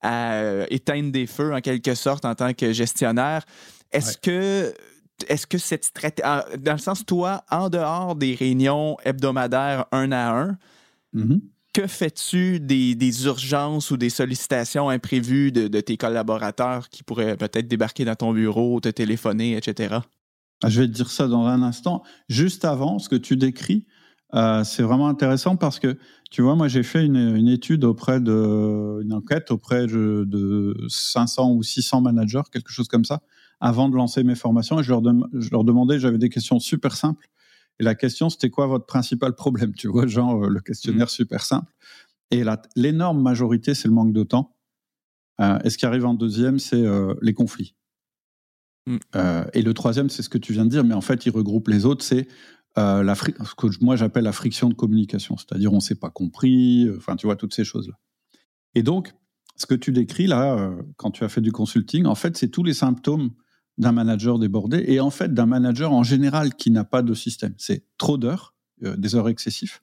à 0.00 0.34
euh, 0.34 0.66
éteindre 0.70 1.10
des 1.10 1.26
feux 1.26 1.54
en 1.54 1.60
quelque 1.60 1.94
sorte 1.94 2.24
en 2.24 2.34
tant 2.34 2.52
que 2.54 2.72
gestionnaire. 2.72 3.44
Est-ce 3.92 4.18
que 4.18 4.74
est-ce 5.28 5.46
que 5.46 5.58
cette 5.58 5.84
stratégie, 5.84 6.28
dans 6.58 6.72
le 6.72 6.78
sens, 6.78 7.06
toi, 7.06 7.44
en 7.50 7.70
dehors 7.70 8.16
des 8.16 8.34
réunions 8.34 8.96
hebdomadaires 9.04 9.86
un 9.92 10.12
à 10.12 10.30
un, 10.30 10.58
mm-hmm. 11.14 11.40
que 11.72 11.86
fais-tu 11.86 12.60
des, 12.60 13.24
urgences 13.24 13.90
ou 13.90 13.96
des 13.96 14.10
sollicitations 14.10 14.90
imprévues 14.90 15.52
de, 15.52 15.80
tes 15.80 15.96
collaborateurs 15.96 16.90
qui 16.90 17.02
pourraient 17.02 17.36
peut-être 17.36 17.66
débarquer 17.66 18.04
dans 18.04 18.14
ton 18.14 18.32
bureau, 18.32 18.78
te 18.80 18.90
téléphoner, 18.90 19.56
etc.? 19.56 20.00
Ah, 20.62 20.68
je 20.68 20.82
vais 20.82 20.86
te 20.86 20.92
dire 20.92 21.10
ça 21.10 21.28
dans 21.28 21.46
un 21.46 21.62
instant. 21.62 22.02
Juste 22.28 22.64
avant, 22.64 22.98
ce 22.98 23.08
que 23.08 23.16
tu 23.16 23.36
décris, 23.36 23.86
euh, 24.34 24.64
c'est 24.64 24.82
vraiment 24.82 25.08
intéressant 25.08 25.56
parce 25.56 25.78
que, 25.78 25.96
tu 26.30 26.42
vois, 26.42 26.56
moi 26.56 26.68
j'ai 26.68 26.82
fait 26.82 27.04
une, 27.04 27.48
étude 27.48 27.84
auprès 27.84 28.20
de, 28.20 29.00
une 29.02 29.12
enquête 29.12 29.50
auprès 29.50 29.86
de, 29.86 30.76
500 30.88 31.52
ou 31.52 31.62
600 31.62 32.00
managers, 32.00 32.42
quelque 32.52 32.70
chose 32.70 32.88
comme 32.88 33.04
ça, 33.04 33.22
avant 33.60 33.88
de 33.88 33.94
lancer 33.94 34.24
mes 34.24 34.34
formations. 34.34 34.80
Et 34.80 34.82
je 34.82 34.90
leur, 34.90 35.02
je 35.34 35.50
leur 35.50 35.64
demandais, 35.64 35.98
j'avais 35.98 36.18
des 36.18 36.28
questions 36.28 36.58
super 36.58 36.96
simples. 36.96 37.28
Et 37.78 37.84
la 37.84 37.94
question, 37.94 38.30
c'était 38.30 38.50
quoi 38.50 38.66
votre 38.66 38.86
principal 38.86 39.34
problème 39.34 39.74
Tu 39.74 39.86
vois, 39.86 40.06
genre 40.06 40.44
euh, 40.44 40.48
le 40.48 40.60
questionnaire 40.60 41.06
mmh. 41.06 41.10
super 41.10 41.42
simple. 41.42 41.72
Et 42.32 42.42
l'énorme 42.74 43.22
majorité, 43.22 43.74
c'est 43.74 43.86
le 43.86 43.94
manque 43.94 44.12
de 44.12 44.24
temps. 44.24 44.56
Euh, 45.40 45.58
et 45.62 45.70
ce 45.70 45.78
qui 45.78 45.86
arrive 45.86 46.06
en 46.06 46.14
deuxième, 46.14 46.58
c'est 46.58 46.82
les 47.22 47.34
conflits. 47.34 47.76
Mmh. 48.88 48.98
et 49.52 49.62
le 49.62 49.74
troisième, 49.74 50.08
c'est 50.10 50.22
ce 50.22 50.28
que 50.28 50.38
tu 50.38 50.52
viens 50.52 50.64
de 50.64 50.70
dire, 50.70 50.84
mais 50.84 50.94
en 50.94 51.00
fait, 51.00 51.26
il 51.26 51.30
regroupe 51.30 51.66
les 51.66 51.86
autres, 51.86 52.04
c'est 52.04 52.28
euh, 52.78 53.02
la 53.02 53.14
ce 53.14 53.54
que 53.56 53.66
moi 53.82 53.96
j'appelle 53.96 54.24
la 54.24 54.32
friction 54.32 54.68
de 54.68 54.74
communication, 54.74 55.36
c'est-à-dire 55.36 55.72
on 55.72 55.76
ne 55.76 55.80
s'est 55.80 55.94
pas 55.94 56.10
compris, 56.10 56.86
euh, 56.86 56.96
enfin 56.98 57.16
tu 57.16 57.26
vois 57.26 57.36
toutes 57.36 57.54
ces 57.54 57.64
choses-là. 57.64 57.94
Et 58.74 58.82
donc, 58.82 59.14
ce 59.56 59.66
que 59.66 59.74
tu 59.74 59.92
décris 59.92 60.26
là, 60.26 60.54
euh, 60.54 60.82
quand 60.96 61.10
tu 61.10 61.24
as 61.24 61.28
fait 61.28 61.40
du 61.40 61.52
consulting, 61.52 62.04
en 62.06 62.14
fait, 62.14 62.36
c'est 62.36 62.48
tous 62.48 62.62
les 62.62 62.74
symptômes 62.74 63.30
d'un 63.78 63.92
manager 63.92 64.38
débordé 64.38 64.84
et 64.88 65.00
en 65.00 65.10
fait 65.10 65.32
d'un 65.32 65.46
manager 65.46 65.92
en 65.92 66.02
général 66.02 66.54
qui 66.54 66.70
n'a 66.70 66.84
pas 66.84 67.02
de 67.02 67.14
système. 67.14 67.54
C'est 67.58 67.84
trop 67.98 68.16
d'heures, 68.16 68.54
des 68.80 69.14
heures 69.14 69.28
excessives, 69.28 69.80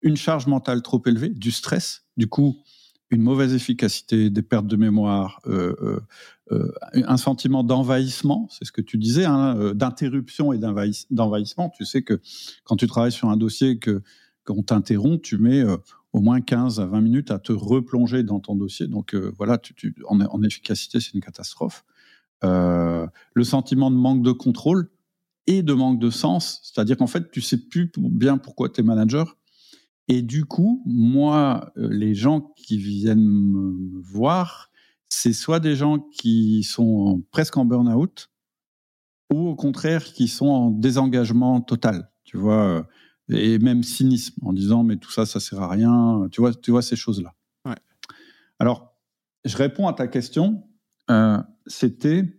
une 0.00 0.16
charge 0.16 0.46
mentale 0.46 0.82
trop 0.82 1.02
élevée, 1.06 1.28
du 1.28 1.50
stress, 1.50 2.04
du 2.16 2.28
coup 2.28 2.56
une 3.12 3.22
mauvaise 3.22 3.54
efficacité, 3.54 4.30
des 4.30 4.42
pertes 4.42 4.66
de 4.66 4.76
mémoire, 4.76 5.40
euh, 5.46 5.74
euh, 5.82 6.00
euh, 6.50 6.72
un 6.94 7.18
sentiment 7.18 7.62
d'envahissement, 7.62 8.48
c'est 8.50 8.64
ce 8.64 8.72
que 8.72 8.80
tu 8.80 8.96
disais, 8.96 9.26
hein, 9.26 9.74
d'interruption 9.74 10.52
et 10.52 10.58
d'envahissement. 10.58 11.70
Tu 11.70 11.84
sais 11.84 12.02
que 12.02 12.20
quand 12.64 12.76
tu 12.76 12.86
travailles 12.86 13.12
sur 13.12 13.28
un 13.28 13.36
dossier 13.36 13.78
que 13.78 14.02
qu'on 14.44 14.62
t'interrompt, 14.62 15.22
tu 15.22 15.38
mets 15.38 15.62
au 16.12 16.20
moins 16.20 16.40
15 16.40 16.80
à 16.80 16.86
20 16.86 17.00
minutes 17.00 17.30
à 17.30 17.38
te 17.38 17.52
replonger 17.52 18.24
dans 18.24 18.40
ton 18.40 18.56
dossier. 18.56 18.88
Donc 18.88 19.14
voilà, 19.14 19.60
en, 20.08 20.42
efficacité, 20.42 20.98
c'est 20.98 21.14
une 21.14 21.20
catastrophe. 21.20 21.84
le 22.42 23.44
sentiment 23.44 23.88
de 23.88 23.96
manque 23.96 24.22
de 24.24 24.32
contrôle 24.32 24.90
et 25.46 25.62
de 25.62 25.72
manque 25.74 26.00
de 26.00 26.10
sens, 26.10 26.60
c'est-à-dire 26.64 26.96
qu'en 26.96 27.06
fait, 27.06 27.30
tu 27.30 27.40
sais 27.40 27.56
plus 27.56 27.92
bien 27.96 28.36
pourquoi 28.36 28.68
tu 28.68 28.80
es 28.80 28.82
manager 28.82 29.36
et 30.14 30.20
du 30.20 30.44
coup, 30.44 30.82
moi, 30.84 31.72
euh, 31.78 31.88
les 31.90 32.14
gens 32.14 32.42
qui 32.54 32.76
viennent 32.76 33.26
me 33.26 33.98
voir, 34.02 34.70
c'est 35.08 35.32
soit 35.32 35.58
des 35.58 35.74
gens 35.74 35.98
qui 35.98 36.64
sont 36.64 37.22
presque 37.30 37.56
en 37.56 37.64
burn-out, 37.64 38.30
ou 39.32 39.48
au 39.48 39.54
contraire 39.54 40.04
qui 40.04 40.28
sont 40.28 40.48
en 40.48 40.70
désengagement 40.70 41.62
total, 41.62 42.10
tu 42.24 42.36
vois, 42.36 42.62
euh, 42.62 42.82
et 43.30 43.58
même 43.58 43.82
cynisme, 43.82 44.34
en 44.44 44.52
disant 44.52 44.82
mais 44.82 44.98
tout 44.98 45.10
ça, 45.10 45.24
ça 45.24 45.40
sert 45.40 45.62
à 45.62 45.68
rien, 45.70 46.28
tu 46.30 46.42
vois, 46.42 46.52
tu 46.52 46.72
vois 46.72 46.82
ces 46.82 46.96
choses-là. 46.96 47.34
Alors, 48.58 48.94
je 49.46 49.56
réponds 49.56 49.88
à 49.88 49.94
ta 49.94 50.08
question. 50.08 50.62
Euh, 51.10 51.38
c'était 51.66 52.38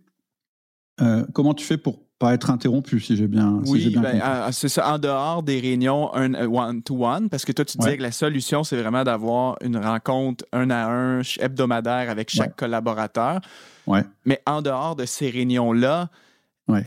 comment 1.34 1.54
tu 1.54 1.66
fais 1.66 1.76
pour 1.76 2.03
être 2.22 2.50
interrompu, 2.50 3.00
si 3.00 3.16
j'ai 3.16 3.26
bien, 3.26 3.60
oui, 3.66 3.90
bien 3.90 4.00
ben, 4.00 4.20
ah, 4.22 4.50
c'est 4.52 4.68
ça, 4.68 4.94
en 4.94 4.98
dehors 4.98 5.42
des 5.42 5.60
réunions 5.60 6.10
one-to-one, 6.14 7.28
parce 7.28 7.44
que 7.44 7.52
toi, 7.52 7.64
tu 7.64 7.76
disais 7.76 7.96
que 7.96 8.02
la 8.02 8.12
solution, 8.12 8.64
c'est 8.64 8.80
vraiment 8.80 9.04
d'avoir 9.04 9.56
une 9.62 9.76
rencontre 9.76 10.44
un 10.52 10.70
à 10.70 10.86
un 10.86 11.20
hebdomadaire 11.40 12.08
avec 12.10 12.30
chaque 12.30 12.56
collaborateur. 12.56 13.40
Ouais. 13.86 14.02
Mais 14.24 14.40
en 14.46 14.62
dehors 14.62 14.96
de 14.96 15.04
ces 15.04 15.28
réunions-là, 15.28 16.08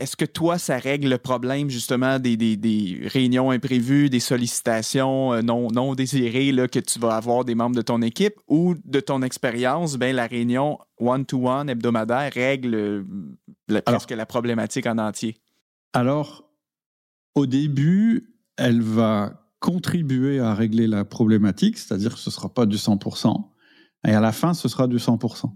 Est-ce 0.00 0.16
que 0.16 0.24
toi, 0.24 0.58
ça 0.58 0.76
règle 0.76 1.08
le 1.08 1.18
problème 1.18 1.70
justement 1.70 2.18
des, 2.18 2.36
des, 2.36 3.00
réunions 3.04 3.52
imprévues, 3.52 4.10
des 4.10 4.18
sollicitations 4.18 5.32
euh, 5.34 5.42
non, 5.42 5.68
non 5.70 5.94
désirées 5.94 6.50
là, 6.50 6.66
que 6.66 6.80
tu 6.80 6.98
vas 6.98 7.14
avoir 7.14 7.44
des 7.44 7.54
membres 7.54 7.76
de 7.76 7.82
ton 7.82 8.02
équipe 8.02 8.34
ou 8.48 8.74
de 8.84 8.98
ton 8.98 9.22
expérience, 9.22 9.96
ben, 9.96 10.14
la 10.16 10.26
réunion 10.26 10.78
one-to-one 10.98 11.70
hebdomadaire 11.70 12.32
règle 12.32 12.74
euh, 12.74 13.80
presque 13.84 14.10
la 14.10 14.26
problématique 14.26 14.86
en 14.86 14.98
entier? 14.98 15.36
Alors, 15.92 16.50
au 17.36 17.46
début, 17.46 18.34
elle 18.56 18.82
va 18.82 19.48
contribuer 19.60 20.40
à 20.40 20.54
régler 20.54 20.88
la 20.88 21.04
problématique, 21.04 21.78
c'est-à-dire 21.78 22.14
que 22.14 22.20
ce 22.20 22.30
ne 22.30 22.32
sera 22.32 22.52
pas 22.52 22.66
du 22.66 22.76
100%, 22.76 23.48
et 24.06 24.12
à 24.12 24.20
la 24.20 24.32
fin, 24.32 24.54
ce 24.54 24.68
sera 24.68 24.88
du 24.88 24.96
100%. 24.96 25.52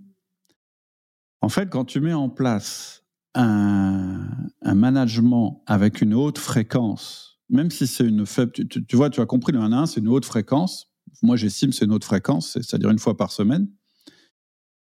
En 1.40 1.48
fait, 1.48 1.68
quand 1.68 1.84
tu 1.84 2.00
mets 2.00 2.12
en 2.12 2.28
place 2.28 3.01
un, 3.34 4.74
management 4.74 5.62
avec 5.66 6.00
une 6.00 6.14
haute 6.14 6.38
fréquence, 6.38 7.38
même 7.48 7.70
si 7.70 7.86
c'est 7.86 8.06
une 8.06 8.26
faible, 8.26 8.52
tu, 8.52 8.96
vois, 8.96 9.10
tu 9.10 9.20
as 9.20 9.26
compris, 9.26 9.52
le 9.52 9.60
1 9.60 9.72
1, 9.72 9.86
c'est 9.86 10.00
une 10.00 10.08
haute 10.08 10.24
fréquence. 10.24 10.88
Moi, 11.22 11.36
j'estime 11.36 11.72
c'est 11.72 11.84
une 11.84 11.92
haute 11.92 12.04
fréquence, 12.04 12.52
c'est-à-dire 12.52 12.90
une 12.90 12.98
fois 12.98 13.16
par 13.16 13.30
semaine. 13.30 13.68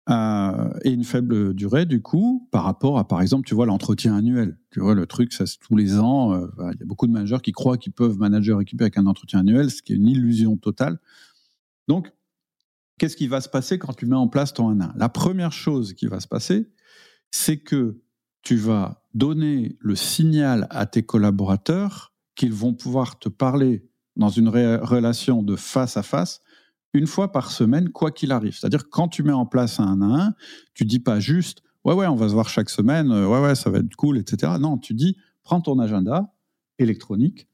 Euh, 0.09 0.69
et 0.83 0.91
une 0.91 1.03
faible 1.03 1.53
durée, 1.53 1.85
du 1.85 2.01
coup, 2.01 2.47
par 2.51 2.63
rapport 2.63 2.97
à, 2.97 3.07
par 3.07 3.21
exemple, 3.21 3.47
tu 3.47 3.53
vois, 3.53 3.65
l'entretien 3.65 4.15
annuel. 4.15 4.57
Tu 4.71 4.79
vois, 4.79 4.95
le 4.95 5.05
truc, 5.05 5.31
ça, 5.31 5.45
c'est 5.45 5.59
tous 5.59 5.75
les 5.75 5.99
ans. 5.99 6.33
Euh, 6.33 6.47
il 6.73 6.79
y 6.79 6.83
a 6.83 6.85
beaucoup 6.85 7.05
de 7.05 7.11
managers 7.11 7.37
qui 7.43 7.51
croient 7.51 7.77
qu'ils 7.77 7.93
peuvent 7.93 8.17
manager 8.17 8.59
équipé 8.59 8.85
avec 8.85 8.97
un 8.97 9.05
entretien 9.05 9.39
annuel, 9.39 9.69
ce 9.69 9.81
qui 9.81 9.93
est 9.93 9.97
une 9.97 10.07
illusion 10.07 10.57
totale. 10.57 10.99
Donc, 11.87 12.11
qu'est-ce 12.97 13.15
qui 13.15 13.27
va 13.27 13.41
se 13.41 13.49
passer 13.49 13.77
quand 13.77 13.93
tu 13.93 14.05
mets 14.05 14.15
en 14.15 14.27
place 14.27 14.53
ton 14.53 14.69
1 14.69 14.81
1 14.81 14.93
La 14.95 15.09
première 15.09 15.51
chose 15.51 15.93
qui 15.93 16.07
va 16.07 16.19
se 16.19 16.27
passer, 16.27 16.71
c'est 17.29 17.57
que 17.57 18.01
tu 18.41 18.55
vas 18.55 19.03
donner 19.13 19.77
le 19.79 19.95
signal 19.95 20.67
à 20.69 20.85
tes 20.85 21.03
collaborateurs 21.03 22.13
qu'ils 22.35 22.53
vont 22.53 22.73
pouvoir 22.73 23.19
te 23.19 23.29
parler 23.29 23.87
dans 24.15 24.29
une 24.29 24.49
relation 24.49 25.43
de 25.43 25.55
face 25.55 25.97
à 25.97 26.03
face 26.03 26.41
une 26.93 27.07
fois 27.07 27.31
par 27.31 27.51
semaine, 27.51 27.89
quoi 27.89 28.11
qu'il 28.11 28.31
arrive. 28.31 28.57
C'est-à-dire 28.57 28.89
quand 28.89 29.07
tu 29.07 29.23
mets 29.23 29.31
en 29.31 29.45
place 29.45 29.79
un 29.79 30.01
1 30.01 30.11
à 30.11 30.23
1, 30.25 30.33
tu 30.73 30.85
dis 30.85 30.99
pas 30.99 31.19
juste 31.19 31.61
ouais, 31.83 31.93
ouais, 31.93 32.07
on 32.07 32.15
va 32.15 32.29
se 32.29 32.33
voir 32.33 32.49
chaque 32.49 32.69
semaine, 32.69 33.11
euh, 33.11 33.27
ouais, 33.27 33.41
ouais, 33.41 33.55
ça 33.55 33.69
va 33.69 33.79
être 33.79 33.95
cool, 33.95 34.17
etc. 34.17 34.53
Non, 34.59 34.77
tu 34.77 34.93
dis, 34.93 35.17
prends 35.43 35.61
ton 35.61 35.79
agenda 35.79 36.33
électronique 36.79 37.47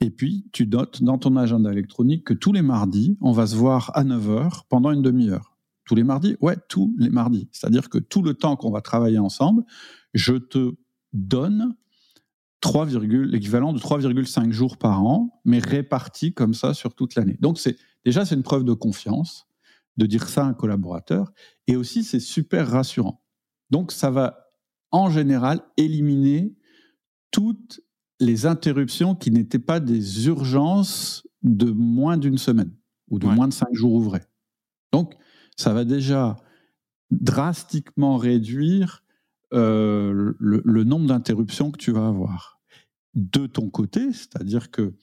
et 0.00 0.10
puis 0.10 0.46
tu 0.52 0.66
notes 0.66 1.02
dans 1.02 1.18
ton 1.18 1.36
agenda 1.36 1.70
électronique 1.70 2.24
que 2.24 2.34
tous 2.34 2.52
les 2.52 2.62
mardis, 2.62 3.16
on 3.20 3.32
va 3.32 3.46
se 3.46 3.56
voir 3.56 3.90
à 3.94 4.04
9h 4.04 4.62
pendant 4.68 4.90
une 4.90 5.02
demi-heure. 5.02 5.56
Tous 5.84 5.94
les 5.94 6.02
mardis? 6.02 6.36
Ouais, 6.40 6.56
tous 6.68 6.94
les 6.98 7.10
mardis. 7.10 7.48
C'est-à-dire 7.52 7.88
que 7.88 7.98
tout 7.98 8.22
le 8.22 8.34
temps 8.34 8.56
qu'on 8.56 8.72
va 8.72 8.80
travailler 8.80 9.18
ensemble, 9.18 9.62
je 10.16 10.34
te 10.34 10.72
donne 11.12 11.76
l'équivalent 13.30 13.72
de 13.72 13.78
3,5 13.78 14.50
jours 14.50 14.76
par 14.76 15.04
an, 15.04 15.40
mais 15.44 15.58
répartis 15.58 16.32
comme 16.32 16.54
ça 16.54 16.74
sur 16.74 16.94
toute 16.94 17.14
l'année. 17.14 17.36
Donc 17.40 17.58
c'est 17.58 17.76
déjà 18.04 18.24
c'est 18.24 18.34
une 18.34 18.42
preuve 18.42 18.64
de 18.64 18.72
confiance 18.72 19.46
de 19.96 20.06
dire 20.06 20.28
ça 20.28 20.44
à 20.44 20.48
un 20.48 20.54
collaborateur, 20.54 21.32
et 21.68 21.76
aussi 21.76 22.02
c'est 22.02 22.20
super 22.20 22.68
rassurant. 22.68 23.22
Donc 23.70 23.92
ça 23.92 24.10
va 24.10 24.50
en 24.90 25.10
général 25.10 25.60
éliminer 25.76 26.54
toutes 27.30 27.80
les 28.20 28.46
interruptions 28.46 29.14
qui 29.14 29.30
n'étaient 29.30 29.58
pas 29.58 29.80
des 29.80 30.26
urgences 30.26 31.26
de 31.42 31.70
moins 31.70 32.16
d'une 32.16 32.38
semaine 32.38 32.74
ou 33.08 33.18
de 33.18 33.26
moins 33.26 33.48
de 33.48 33.52
cinq 33.52 33.72
jours 33.72 33.92
ouvrés. 33.92 34.24
Donc 34.92 35.14
ça 35.56 35.72
va 35.72 35.84
déjà 35.84 36.36
drastiquement 37.10 38.16
réduire 38.16 39.04
euh, 39.52 40.32
le, 40.38 40.84
nombre 40.84 41.06
d'interruptions 41.06 41.70
que 41.70 41.78
tu 41.78 41.92
vas 41.92 42.06
avoir. 42.06 42.60
De 43.14 43.46
ton 43.46 43.70
côté, 43.70 44.12
c'est-à-dire 44.12 44.70
que 44.70 44.94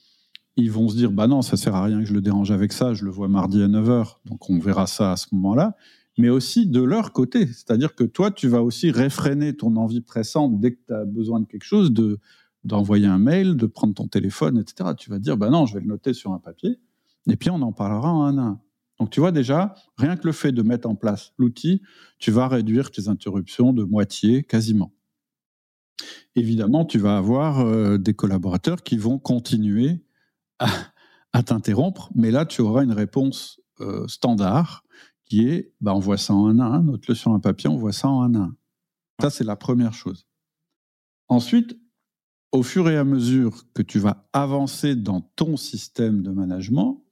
ils 0.55 0.71
vont 0.71 0.87
se 0.87 0.95
dire 0.95 1.11
bah 1.11 1.25
non, 1.27 1.41
ça 1.41 1.57
sert 1.57 1.73
à 1.75 1.83
rien 1.83 1.99
que 1.99 2.05
je 2.05 2.13
le 2.13 2.21
dérange 2.21 2.51
avec 2.51 2.73
ça, 2.73 2.93
je 2.93 3.05
le 3.05 3.11
vois 3.11 3.27
mardi 3.27 3.61
à 3.63 3.67
9h, 3.67 4.17
donc 4.25 4.49
on 4.49 4.59
verra 4.59 4.85
ça 4.85 5.13
à 5.13 5.15
ce 5.15 5.27
moment-là. 5.31 5.75
Mais 6.19 6.29
aussi 6.29 6.67
de 6.67 6.81
leur 6.81 7.11
côté, 7.11 7.47
c'est-à-dire 7.47 7.95
que 7.95 8.03
toi, 8.03 8.29
tu 8.29 8.47
vas 8.47 8.61
aussi 8.61 8.91
réfréner 8.91 9.55
ton 9.55 9.75
envie 9.77 10.01
pressante 10.01 10.59
dès 10.59 10.73
que 10.73 10.79
tu 10.87 10.93
as 10.93 11.05
besoin 11.05 11.39
de 11.39 11.47
quelque 11.47 11.63
chose, 11.63 11.91
de 11.91 12.19
d'envoyer 12.63 13.07
un 13.07 13.17
mail, 13.17 13.57
de 13.57 13.65
prendre 13.65 13.93
ton 13.93 14.07
téléphone, 14.07 14.57
etc. 14.57 14.91
Tu 14.97 15.09
vas 15.09 15.19
dire 15.19 15.37
bah 15.37 15.49
non, 15.49 15.65
je 15.65 15.73
vais 15.73 15.81
le 15.81 15.87
noter 15.87 16.13
sur 16.13 16.33
un 16.33 16.39
papier, 16.39 16.79
et 17.27 17.35
puis 17.35 17.49
on 17.49 17.61
en 17.61 17.71
parlera 17.71 18.09
un 18.09 18.37
à 18.37 18.41
un. 18.41 18.61
Donc 19.03 19.09
tu 19.09 19.19
vois 19.19 19.33
déjà, 19.33 19.75
rien 19.97 20.15
que 20.15 20.25
le 20.25 20.31
fait 20.31 20.53
de 20.53 20.61
mettre 20.61 20.87
en 20.87 20.95
place 20.95 21.33
l'outil, 21.37 21.81
tu 22.19 22.31
vas 22.31 22.47
réduire 22.47 22.89
tes 22.89 23.09
interruptions 23.09 23.73
de 23.73 23.83
moitié 23.83 24.43
quasiment. 24.43 24.93
Évidemment, 26.37 26.85
tu 26.85 26.99
vas 26.99 27.17
avoir 27.17 27.59
euh, 27.59 27.97
des 27.97 28.13
collaborateurs 28.13 28.81
qui 28.81 28.95
vont 28.95 29.19
continuer 29.19 30.05
à, 31.33 31.43
t'interrompre, 31.43 32.11
mais 32.15 32.31
là, 32.31 32.45
tu 32.45 32.61
auras 32.61 32.85
une 32.85 32.93
réponse 32.93 33.59
euh, 33.81 34.07
standard 34.07 34.85
qui 35.25 35.49
est 35.49 35.73
bah, 35.81 35.93
on 35.93 35.99
voit 35.99 36.17
ça 36.17 36.33
en 36.33 36.47
un 36.47 36.59
à 36.59 36.63
un, 36.63 36.83
note-le 36.83 37.13
sur 37.13 37.33
un 37.33 37.41
papier, 37.41 37.69
on 37.69 37.75
voit 37.75 37.91
ça 37.91 38.07
en 38.07 38.21
un 38.21 38.35
à 38.35 38.43
un. 38.43 38.55
Ça, 39.19 39.29
c'est 39.29 39.43
la 39.43 39.57
première 39.57 39.93
chose. 39.93 40.27
Ensuite, 41.27 41.77
au 42.53 42.63
fur 42.63 42.89
et 42.89 42.95
à 42.95 43.03
mesure 43.03 43.65
que 43.73 43.81
tu 43.81 43.99
vas 43.99 44.29
avancer 44.31 44.95
dans 44.95 45.19
ton 45.35 45.57
système 45.57 46.21
de 46.21 46.31
management, 46.31 47.02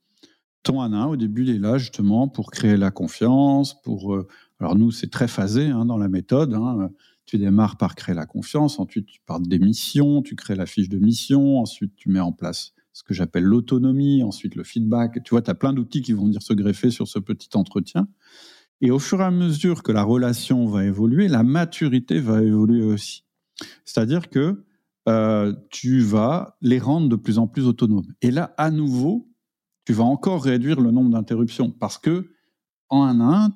ton 0.64 0.82
ANA, 0.82 1.08
au 1.08 1.16
début, 1.16 1.44
il 1.44 1.50
est 1.50 1.60
là 1.60 1.78
justement 1.78 2.28
pour 2.28 2.52
créer 2.52 2.78
la 2.78 2.92
confiance, 2.92 3.82
pour... 3.82 4.16
Euh, 4.16 4.28
alors 4.60 4.76
nous, 4.76 4.92
c'est 4.92 5.10
très 5.10 5.28
phasé 5.28 5.68
hein, 5.68 5.86
dans 5.86 5.98
la 5.98 6.08
méthode. 6.08 6.54
Hein. 6.54 6.92
Tu 7.26 7.38
démarres 7.38 7.78
par 7.78 7.96
créer 7.96 8.14
la 8.14 8.26
confiance, 8.26 8.80
ensuite 8.80 9.06
tu 9.06 9.22
parles 9.26 9.48
des 9.48 9.60
missions, 9.60 10.22
tu 10.22 10.36
crées 10.36 10.56
la 10.56 10.66
fiche 10.66 10.90
de 10.90 11.00
mission, 11.00 11.60
ensuite 11.60 11.96
tu 11.96 12.10
mets 12.10 12.20
en 12.20 12.32
place 12.32 12.74
ce 12.94 13.04
que 13.04 13.14
j'appelle 13.14 13.44
l'autonomie, 13.44 14.22
ensuite 14.24 14.56
le 14.56 14.64
feedback. 14.64 15.24
Tu 15.24 15.32
vois, 15.32 15.42
tu 15.42 15.50
as 15.50 15.56
plein 15.56 15.74
d'outils 15.74 16.02
qui 16.02 16.14
vont 16.14 16.26
venir 16.26 16.42
se 16.42 16.54
greffer 16.54 16.92
sur 16.92 17.08
ce 17.08 17.20
petit 17.20 17.50
entretien. 17.54 18.08
Et 18.82 18.92
au 18.92 19.00
fur 19.00 19.22
et 19.22 19.24
à 19.24 19.32
mesure 19.32 19.84
que 19.84 19.92
la 19.92 20.04
relation 20.04 20.66
va 20.66 20.84
évoluer, 20.86 21.28
la 21.28 21.44
maturité 21.44 22.20
va 22.20 22.42
évoluer 22.42 22.84
aussi. 22.84 23.24
C'est-à-dire 23.86 24.30
que 24.30 24.64
euh, 25.08 25.56
tu 25.70 26.00
vas 26.02 26.58
les 26.62 26.80
rendre 26.80 27.08
de 27.08 27.16
plus 27.16 27.38
en 27.38 27.48
plus 27.48 27.66
autonomes. 27.66 28.14
Et 28.22 28.32
là, 28.32 28.54
à 28.58 28.72
nouveau, 28.72 29.31
tu 29.86 29.94
vas 29.94 30.04
encore 30.04 30.44
réduire 30.44 30.80
le 30.80 30.92
nombre 30.92 31.10
d'interruptions 31.12 31.72
parce 31.72 31.98
que 31.98 32.30
en 32.90 33.04
un 33.04 33.20
à 33.20 33.46
un, 33.46 33.54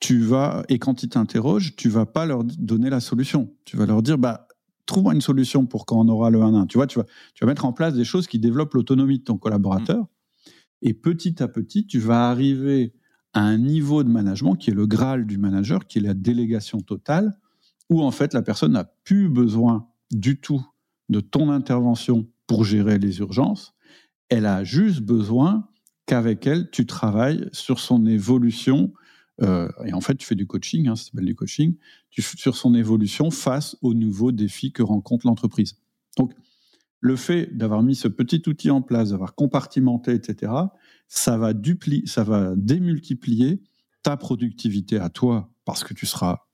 tu 0.00 0.20
vas, 0.20 0.64
et 0.68 0.78
quand 0.78 1.02
ils 1.02 1.08
t'interrogent, 1.08 1.74
tu 1.76 1.88
vas 1.88 2.06
pas 2.06 2.26
leur 2.26 2.44
donner 2.44 2.90
la 2.90 3.00
solution. 3.00 3.54
Tu 3.64 3.76
vas 3.76 3.86
leur 3.86 4.02
dire, 4.02 4.18
bah, 4.18 4.46
trouve-moi 4.84 5.14
une 5.14 5.20
solution 5.20 5.66
pour 5.66 5.86
quand 5.86 5.98
on 5.98 6.08
aura 6.08 6.30
le 6.30 6.42
1 6.42 6.54
1. 6.54 6.66
Tu 6.66 6.78
vois, 6.78 6.86
tu 6.86 6.98
vas, 6.98 7.06
tu 7.34 7.44
vas 7.44 7.46
mettre 7.46 7.64
en 7.64 7.72
place 7.72 7.94
des 7.94 8.04
choses 8.04 8.26
qui 8.26 8.38
développent 8.38 8.74
l'autonomie 8.74 9.18
de 9.18 9.24
ton 9.24 9.38
collaborateur. 9.38 10.02
Mmh. 10.02 10.06
Et 10.82 10.94
petit 10.94 11.42
à 11.42 11.48
petit, 11.48 11.86
tu 11.86 11.98
vas 11.98 12.28
arriver 12.28 12.92
à 13.32 13.40
un 13.40 13.58
niveau 13.58 14.02
de 14.02 14.08
management 14.08 14.56
qui 14.56 14.70
est 14.70 14.74
le 14.74 14.86
Graal 14.86 15.26
du 15.26 15.38
manager, 15.38 15.86
qui 15.86 15.98
est 15.98 16.02
la 16.02 16.14
délégation 16.14 16.80
totale, 16.80 17.38
où 17.90 18.02
en 18.02 18.10
fait 18.10 18.34
la 18.34 18.42
personne 18.42 18.72
n'a 18.72 18.84
plus 18.84 19.28
besoin 19.28 19.88
du 20.10 20.40
tout 20.40 20.64
de 21.08 21.20
ton 21.20 21.50
intervention 21.50 22.26
pour 22.46 22.64
gérer 22.64 22.98
les 22.98 23.18
urgences, 23.18 23.74
elle 24.28 24.46
a 24.46 24.64
juste 24.64 25.00
besoin 25.00 25.68
qu'avec 26.06 26.46
elle, 26.46 26.70
tu 26.70 26.86
travailles 26.86 27.48
sur 27.52 27.80
son 27.80 28.06
évolution. 28.06 28.92
Euh, 29.42 29.68
et 29.84 29.92
en 29.92 30.00
fait, 30.00 30.14
tu 30.16 30.26
fais 30.26 30.34
du 30.34 30.46
coaching, 30.46 30.88
hein, 30.88 30.96
ça 30.96 31.04
s'appelle 31.04 31.26
du 31.26 31.34
coaching, 31.34 31.76
sur 32.10 32.56
son 32.56 32.74
évolution 32.74 33.30
face 33.30 33.76
aux 33.82 33.94
nouveaux 33.94 34.32
défis 34.32 34.72
que 34.72 34.82
rencontre 34.82 35.26
l'entreprise. 35.26 35.76
Donc, 36.16 36.32
le 37.00 37.16
fait 37.16 37.56
d'avoir 37.56 37.82
mis 37.82 37.94
ce 37.94 38.08
petit 38.08 38.42
outil 38.46 38.70
en 38.70 38.82
place, 38.82 39.10
d'avoir 39.10 39.34
compartimenté, 39.34 40.12
etc., 40.12 40.52
ça 41.08 41.36
va, 41.36 41.52
duplier, 41.52 42.06
ça 42.06 42.24
va 42.24 42.54
démultiplier 42.56 43.62
ta 44.02 44.16
productivité 44.16 44.98
à 44.98 45.08
toi 45.08 45.52
parce 45.64 45.84
que 45.84 45.94
tu 45.94 46.06
seras 46.06 46.46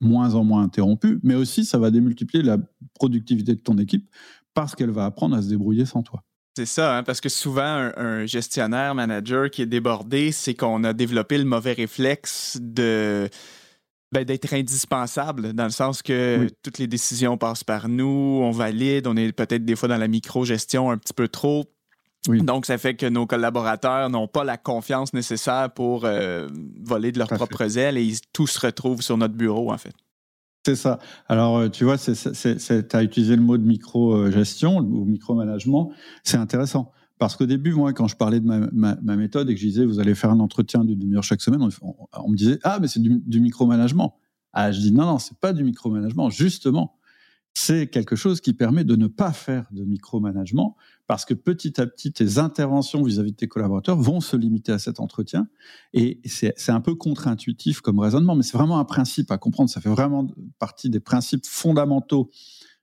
moins 0.00 0.34
en 0.34 0.44
moins 0.44 0.62
interrompu, 0.62 1.20
mais 1.22 1.34
aussi 1.34 1.64
ça 1.64 1.78
va 1.78 1.90
démultiplier 1.90 2.42
la 2.42 2.58
productivité 2.94 3.54
de 3.54 3.60
ton 3.60 3.78
équipe 3.78 4.08
parce 4.54 4.74
qu'elle 4.74 4.90
va 4.90 5.04
apprendre 5.04 5.36
à 5.36 5.42
se 5.42 5.48
débrouiller 5.48 5.86
sans 5.86 6.02
toi. 6.02 6.24
C'est 6.56 6.66
ça, 6.66 6.96
hein, 6.96 7.02
parce 7.02 7.20
que 7.20 7.28
souvent, 7.28 7.90
un, 7.96 8.26
gestionnaire, 8.26 8.94
manager 8.94 9.50
qui 9.50 9.62
est 9.62 9.66
débordé, 9.66 10.30
c'est 10.30 10.54
qu'on 10.54 10.84
a 10.84 10.92
développé 10.92 11.36
le 11.36 11.44
mauvais 11.44 11.72
réflexe 11.72 12.58
de 12.60 13.28
ben, 14.12 14.24
d'être 14.24 14.54
indispensable, 14.54 15.52
dans 15.54 15.64
le 15.64 15.70
sens 15.70 16.00
que 16.00 16.48
toutes 16.62 16.78
les 16.78 16.86
décisions 16.86 17.36
passent 17.36 17.64
par 17.64 17.88
nous, 17.88 18.40
on 18.40 18.52
valide, 18.52 19.08
on 19.08 19.16
est 19.16 19.32
peut-être 19.32 19.64
des 19.64 19.74
fois 19.74 19.88
dans 19.88 19.96
la 19.96 20.06
micro-gestion 20.06 20.92
un 20.92 20.98
petit 20.98 21.14
peu 21.14 21.26
trop. 21.26 21.64
Donc, 22.28 22.64
ça 22.64 22.78
fait 22.78 22.94
que 22.94 23.06
nos 23.06 23.26
collaborateurs 23.26 24.08
n'ont 24.08 24.28
pas 24.28 24.44
la 24.44 24.56
confiance 24.56 25.12
nécessaire 25.12 25.70
pour 25.74 26.04
euh, 26.04 26.48
voler 26.82 27.12
de 27.12 27.18
leurs 27.18 27.28
propres 27.28 27.76
ailes 27.76 27.98
et 27.98 28.02
ils, 28.02 28.20
tout 28.32 28.46
se 28.46 28.64
retrouvent 28.64 29.02
sur 29.02 29.18
notre 29.18 29.34
bureau, 29.34 29.72
en 29.72 29.78
fait. 29.78 29.92
C'est 30.64 30.76
ça. 30.76 30.98
Alors, 31.28 31.58
euh, 31.58 31.68
tu 31.68 31.84
vois, 31.84 31.98
tu 31.98 32.10
as 32.10 33.02
utilisé 33.02 33.36
le 33.36 33.42
mot 33.42 33.58
de 33.58 33.66
micro-gestion 33.66 34.78
ou 34.78 35.04
micro-management. 35.04 35.90
C'est 36.22 36.38
intéressant. 36.38 36.90
Parce 37.18 37.36
qu'au 37.36 37.46
début, 37.46 37.74
moi, 37.74 37.92
quand 37.92 38.08
je 38.08 38.16
parlais 38.16 38.40
de 38.40 38.46
ma, 38.46 39.16
méthode 39.16 39.50
et 39.50 39.54
que 39.54 39.60
je 39.60 39.66
disais, 39.66 39.84
vous 39.84 40.00
allez 40.00 40.14
faire 40.14 40.30
un 40.30 40.40
entretien 40.40 40.84
d'une 40.84 40.98
demi-heure 40.98 41.22
chaque 41.22 41.42
semaine, 41.42 41.60
on, 41.62 42.28
me 42.30 42.36
disait, 42.36 42.58
ah, 42.64 42.78
mais 42.80 42.88
c'est 42.88 43.00
du, 43.00 43.20
du 43.26 43.40
micromanagement. 43.40 44.16
Ah, 44.52 44.72
je 44.72 44.80
dis, 44.80 44.92
non, 44.92 45.04
non, 45.04 45.18
c'est 45.18 45.38
pas 45.38 45.52
du 45.52 45.64
micromanagement. 45.64 46.30
Justement, 46.30 46.96
c'est 47.52 47.86
quelque 47.86 48.16
chose 48.16 48.40
qui 48.40 48.52
permet 48.52 48.84
de 48.84 48.96
ne 48.96 49.06
pas 49.06 49.32
faire 49.32 49.66
de 49.70 49.84
micromanagement 49.84 50.76
parce 51.06 51.24
que 51.24 51.34
petit 51.34 51.80
à 51.80 51.86
petit, 51.86 52.12
tes 52.12 52.38
interventions 52.38 53.02
vis-à-vis 53.02 53.32
de 53.32 53.36
tes 53.36 53.48
collaborateurs 53.48 53.96
vont 53.96 54.20
se 54.20 54.36
limiter 54.36 54.72
à 54.72 54.78
cet 54.78 55.00
entretien. 55.00 55.48
Et 55.92 56.20
c'est 56.24 56.70
un 56.70 56.80
peu 56.80 56.94
contre-intuitif 56.94 57.80
comme 57.80 57.98
raisonnement, 57.98 58.34
mais 58.34 58.42
c'est 58.42 58.56
vraiment 58.56 58.78
un 58.78 58.84
principe 58.84 59.30
à 59.30 59.38
comprendre. 59.38 59.70
Ça 59.70 59.80
fait 59.80 59.90
vraiment 59.90 60.26
partie 60.58 60.90
des 60.90 61.00
principes 61.00 61.46
fondamentaux 61.46 62.30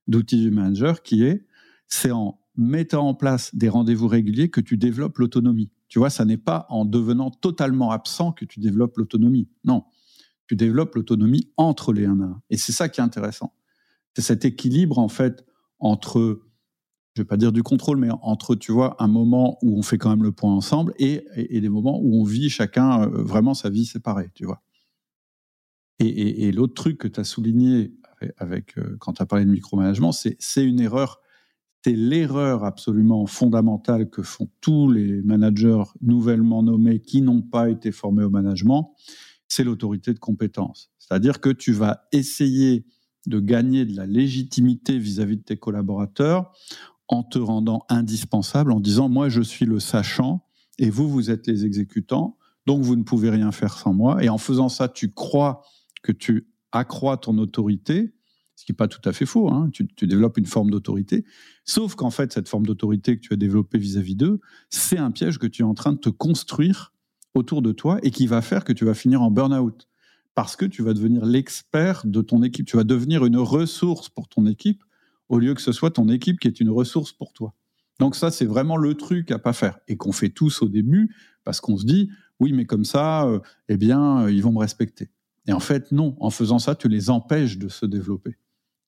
d'outils 0.08 0.40
du 0.40 0.52
manager 0.52 1.02
qui 1.02 1.24
est, 1.24 1.46
c'est 1.88 2.12
en 2.12 2.40
mettant 2.56 3.08
en 3.08 3.14
place 3.14 3.56
des 3.56 3.70
rendez-vous 3.70 4.08
réguliers 4.08 4.50
que 4.50 4.62
tu 4.62 4.78
développes 4.78 5.18
l'autonomie. 5.18 5.72
Tu 5.88 6.00
vois, 6.00 6.10
ça 6.10 6.26
n'est 6.26 6.38
pas 6.38 6.66
en 6.70 6.86
devenant 6.86 7.32
totalement 7.32 7.92
absent 7.92 8.32
que 8.32 8.46
tu 8.46 8.60
développes 8.60 8.98
l'autonomie. 8.98 9.50
Non, 9.64 9.84
tu 10.48 10.56
développes 10.56 10.96
l'autonomie 10.96 11.50
entre 11.58 11.92
les 11.94 12.06
1 12.06 12.20
à 12.22 12.26
1. 12.26 12.42
Et 12.50 12.58
c'est 12.58 12.72
ça 12.72 12.88
qui 12.88 13.02
est 13.02 13.04
intéressant 13.04 13.54
c'est 14.16 14.22
cet 14.22 14.46
équilibre 14.46 14.98
en 15.00 15.08
fait 15.08 15.46
entre 15.80 16.42
je 17.16 17.22
vais 17.22 17.26
pas 17.26 17.38
dire 17.38 17.52
du 17.52 17.64
contrôle, 17.64 17.98
mais 17.98 18.10
entre, 18.22 18.56
tu 18.56 18.72
vois, 18.72 18.96
un 19.00 19.08
moment 19.08 19.58
où 19.62 19.78
on 19.78 19.82
fait 19.82 19.98
quand 19.98 20.10
même 20.10 20.24
le 20.24 20.32
point 20.32 20.54
ensemble 20.54 20.94
et, 20.98 21.26
des 21.36 21.70
moments 21.70 22.00
où 22.02 22.22
on 22.22 22.24
vit 22.24 22.50
chacun 22.50 23.04
euh, 23.04 23.24
vraiment 23.24 23.54
sa 23.54 23.70
vie 23.70 23.86
séparée, 23.86 24.30
tu 24.34 24.46
vois. 24.46 24.62
Et, 26.00 26.52
l'autre 26.52 26.74
truc 26.74 26.98
que 26.98 27.08
tu 27.08 27.20
as 27.20 27.24
souligné 27.24 27.94
avec, 28.38 28.78
euh, 28.78 28.98
quand 29.00 29.14
tu 29.14 29.22
as 29.22 29.26
parlé 29.26 29.46
de 29.46 29.52
micromanagement, 29.52 30.12
c'est 30.12 30.66
une 30.66 30.80
erreur, 30.80 31.22
c'est 31.84 31.94
l'erreur 31.94 32.64
absolument 32.64 33.28
fondamentale 33.28 34.10
que 34.10 34.24
font 34.24 34.50
tous 34.62 34.92
les 34.92 35.22
managers 35.22 35.84
nouvellement 36.02 36.64
nommés 36.64 37.02
qui 37.02 37.22
n'ont 37.22 37.44
pas 37.44 37.70
été 37.70 37.92
formés 37.92 38.24
au 38.24 38.32
management, 38.32 38.96
c'est 39.48 39.64
l'autorité 39.64 40.14
de 40.14 40.20
compétence. 40.20 40.92
C'est-à-dire 40.98 41.40
que 41.40 41.50
tu 41.50 41.72
vas 41.72 42.08
essayer 42.12 42.86
de 43.28 43.40
gagner 43.40 43.86
de 43.86 43.96
la 43.96 44.08
légitimité 44.08 44.98
vis-à-vis 44.98 45.38
de 45.38 45.44
tes 45.44 45.58
collaborateurs 45.58 46.52
en 47.12 47.24
te 47.24 47.38
rendant 47.38 47.86
indispensable, 47.90 48.72
en 48.72 48.80
disant 48.80 49.10
moi 49.10 49.30
je 49.30 49.42
suis 49.42 49.66
le 49.66 49.80
sachant 49.80 50.44
et 50.80 50.90
vous 50.90 51.08
vous 51.10 51.30
êtes 51.30 51.46
les 51.46 51.66
exécutants, 51.66 52.38
donc 52.66 52.82
vous 52.82 52.96
ne 52.96 53.04
pouvez 53.04 53.30
rien 53.30 53.52
faire 53.52 53.78
sans 53.78 53.94
moi. 53.94 54.24
Et 54.24 54.30
en 54.30 54.38
faisant 54.38 54.70
ça, 54.70 54.88
tu 54.88 55.12
crois 55.12 55.62
que 56.02 56.12
tu 56.12 56.48
accroît 56.72 57.18
ton 57.18 57.38
autorité, 57.38 58.14
ce 58.56 58.66
qui 58.66 58.72
n'est 58.72 58.78
pas 58.78 58.88
tout 58.88 59.02
à 59.08 59.12
fait 59.12 59.26
faux, 59.26 59.52
hein. 59.52 59.70
tu, 59.74 60.08
développes 60.08 60.38
une 60.38 60.46
forme 60.46 60.72
d'autorité, 60.72 61.26
sauf 61.66 61.96
qu'en 61.96 62.12
fait, 62.12 62.32
cette 62.32 62.48
forme 62.48 62.66
d'autorité 62.66 63.18
que 63.18 63.22
tu 63.22 63.34
as 63.34 63.38
développée 63.38 63.78
vis-à-vis 63.78 64.16
d'eux, 64.16 64.40
c'est 64.70 64.98
un 64.98 65.12
piège 65.12 65.38
que 65.38 65.48
tu 65.48 65.64
es 65.64 65.66
en 65.66 65.74
train 65.74 65.94
de 65.94 65.98
te 65.98 66.10
construire 66.10 66.94
autour 67.34 67.62
de 67.62 67.72
toi 67.72 68.00
et 68.04 68.12
qui 68.12 68.28
va 68.28 68.42
faire 68.42 68.64
que 68.64 68.74
tu 68.74 68.86
vas 68.86 68.94
finir 68.94 69.22
en 69.22 69.32
burn-out. 69.32 69.88
Parce 70.34 70.56
que 70.56 70.66
tu 70.66 70.82
vas 70.82 70.94
devenir 70.94 71.26
l'expert 71.26 72.04
de 72.06 72.22
ton 72.22 72.42
équipe, 72.42 72.66
tu 72.66 72.78
vas 72.78 72.86
devenir 72.86 73.26
une 73.26 73.38
ressource 73.38 74.08
pour 74.08 74.30
ton 74.30 74.46
équipe, 74.46 74.84
au 75.32 75.40
lieu 75.40 75.54
que 75.54 75.62
ce 75.62 75.72
soit 75.72 75.92
ton 75.92 76.10
équipe 76.10 76.40
qui 76.40 76.50
est 76.50 76.60
une 76.60 76.70
ressource 76.70 77.14
pour 77.14 77.32
toi. 77.32 77.56
Donc 78.00 78.16
ça, 78.16 78.32
c'est 78.32 78.46
vraiment 78.46 78.76
le 78.76 78.96
truc 78.96 79.32
à 79.32 79.40
pas 79.40 79.54
faire 79.54 79.80
et 79.88 79.96
qu'on 79.96 80.12
fait 80.12 80.30
tous 80.30 80.62
au 80.62 80.68
début 80.68 81.16
parce 81.46 81.62
qu'on 81.62 81.78
se 81.78 81.86
dit 81.86 82.10
oui, 82.40 82.52
mais 82.52 82.66
comme 82.66 82.84
ça, 82.84 83.26
euh, 83.26 83.40
eh 83.70 83.78
bien, 83.78 84.24
euh, 84.24 84.32
ils 84.32 84.44
vont 84.44 84.52
me 84.52 84.60
respecter. 84.60 85.10
Et 85.48 85.54
en 85.54 85.60
fait, 85.62 85.92
non. 85.94 86.18
En 86.20 86.32
faisant 86.32 86.60
ça, 86.60 86.76
tu 86.76 86.90
les 86.90 87.10
empêches 87.10 87.58
de 87.58 87.70
se 87.70 87.86
développer. 87.86 88.36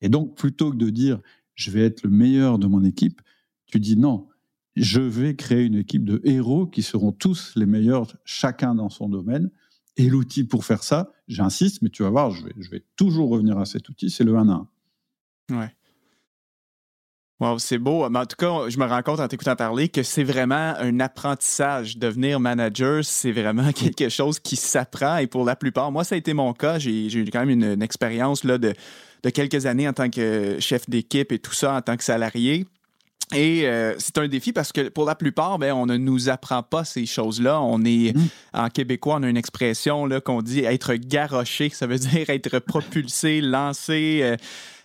Et 0.02 0.10
donc, 0.10 0.36
plutôt 0.36 0.72
que 0.72 0.76
de 0.76 0.90
dire 0.90 1.22
je 1.56 1.72
vais 1.72 1.86
être 1.86 2.04
le 2.04 2.10
meilleur 2.10 2.60
de 2.60 2.68
mon 2.68 2.84
équipe, 2.84 3.22
tu 3.68 3.80
dis 3.80 3.96
non, 3.96 4.28
je 4.76 5.00
vais 5.00 5.36
créer 5.36 5.64
une 5.64 5.76
équipe 5.76 6.04
de 6.04 6.20
héros 6.26 6.68
qui 6.68 6.82
seront 6.82 7.14
tous 7.14 7.54
les 7.56 7.68
meilleurs, 7.68 8.14
chacun 8.26 8.76
dans 8.76 8.90
son 8.90 9.08
domaine. 9.08 9.50
Et 9.96 10.10
l'outil 10.10 10.44
pour 10.44 10.66
faire 10.66 10.84
ça, 10.84 11.14
j'insiste, 11.30 11.84
mais 11.84 11.90
tu 11.90 12.04
vas 12.04 12.10
voir, 12.10 12.32
je 12.32 12.44
vais, 12.44 12.54
je 12.58 12.70
vais 12.70 12.84
toujours 12.98 13.30
revenir 13.30 13.60
à 13.60 13.66
cet 13.66 13.88
outil, 13.88 14.10
c'est 14.10 14.26
le 14.26 14.36
1 14.36 14.50
à 14.50 14.68
1. 15.52 15.58
Ouais 15.58 15.74
c'est 17.58 17.78
beau. 17.78 18.08
Mais 18.10 18.20
en 18.20 18.26
tout 18.26 18.36
cas, 18.38 18.70
je 18.70 18.78
me 18.78 18.86
rends 18.86 19.02
compte 19.02 19.20
en 19.20 19.28
t'écoutant 19.28 19.56
parler 19.56 19.90
que 19.90 20.04
c'est 20.04 20.24
vraiment 20.24 20.74
un 20.80 21.00
apprentissage. 21.00 21.98
Devenir 21.98 22.40
manager, 22.40 23.04
c'est 23.04 23.32
vraiment 23.32 23.72
quelque 23.72 24.10
chose 24.10 24.40
qui 24.40 24.56
s'apprend. 24.56 25.18
Et 25.18 25.28
pour 25.28 25.46
la 25.46 25.56
plupart, 25.56 25.92
moi, 25.92 26.04
ça 26.04 26.16
a 26.16 26.18
été 26.18 26.34
mon 26.34 26.54
cas. 26.54 26.80
J'ai 26.80 27.14
eu 27.14 27.26
quand 27.32 27.46
même 27.46 27.50
une, 27.50 27.82
expérience 27.82 28.44
là, 28.44 28.58
de, 28.58 28.74
quelques 29.34 29.66
années 29.66 29.88
en 29.88 29.94
tant 29.94 30.10
que 30.10 30.58
chef 30.60 30.90
d'équipe 30.90 31.32
et 31.32 31.40
tout 31.40 31.54
ça, 31.54 31.76
en 31.76 31.82
tant 31.82 31.98
que 31.98 32.04
salarié. 32.04 32.66
Et 33.34 33.66
euh, 33.66 33.96
c'est 33.98 34.18
un 34.20 34.28
défi 34.28 34.54
parce 34.54 34.72
que 34.72 34.90
pour 34.90 35.06
la 35.06 35.16
plupart, 35.16 35.58
ben, 35.58 35.74
on 35.74 35.86
ne 35.86 35.98
nous 35.98 36.30
apprend 36.30 36.62
pas 36.62 36.84
ces 36.84 37.06
choses-là. 37.06 37.62
On 37.62 37.84
est, 37.84 38.16
mmh. 38.16 38.28
en 38.54 38.70
québécois, 38.70 39.16
on 39.20 39.24
a 39.24 39.30
une 39.30 39.38
expression 39.38 40.08
qu'on 40.24 40.42
dit 40.42 40.60
être 40.66 40.94
garoché. 40.94 41.70
Ça 41.70 41.88
veut 41.88 41.98
dire 42.00 42.30
être 42.30 42.60
propulsé, 42.60 43.42
lancé. 43.42 44.20
Euh, 44.22 44.36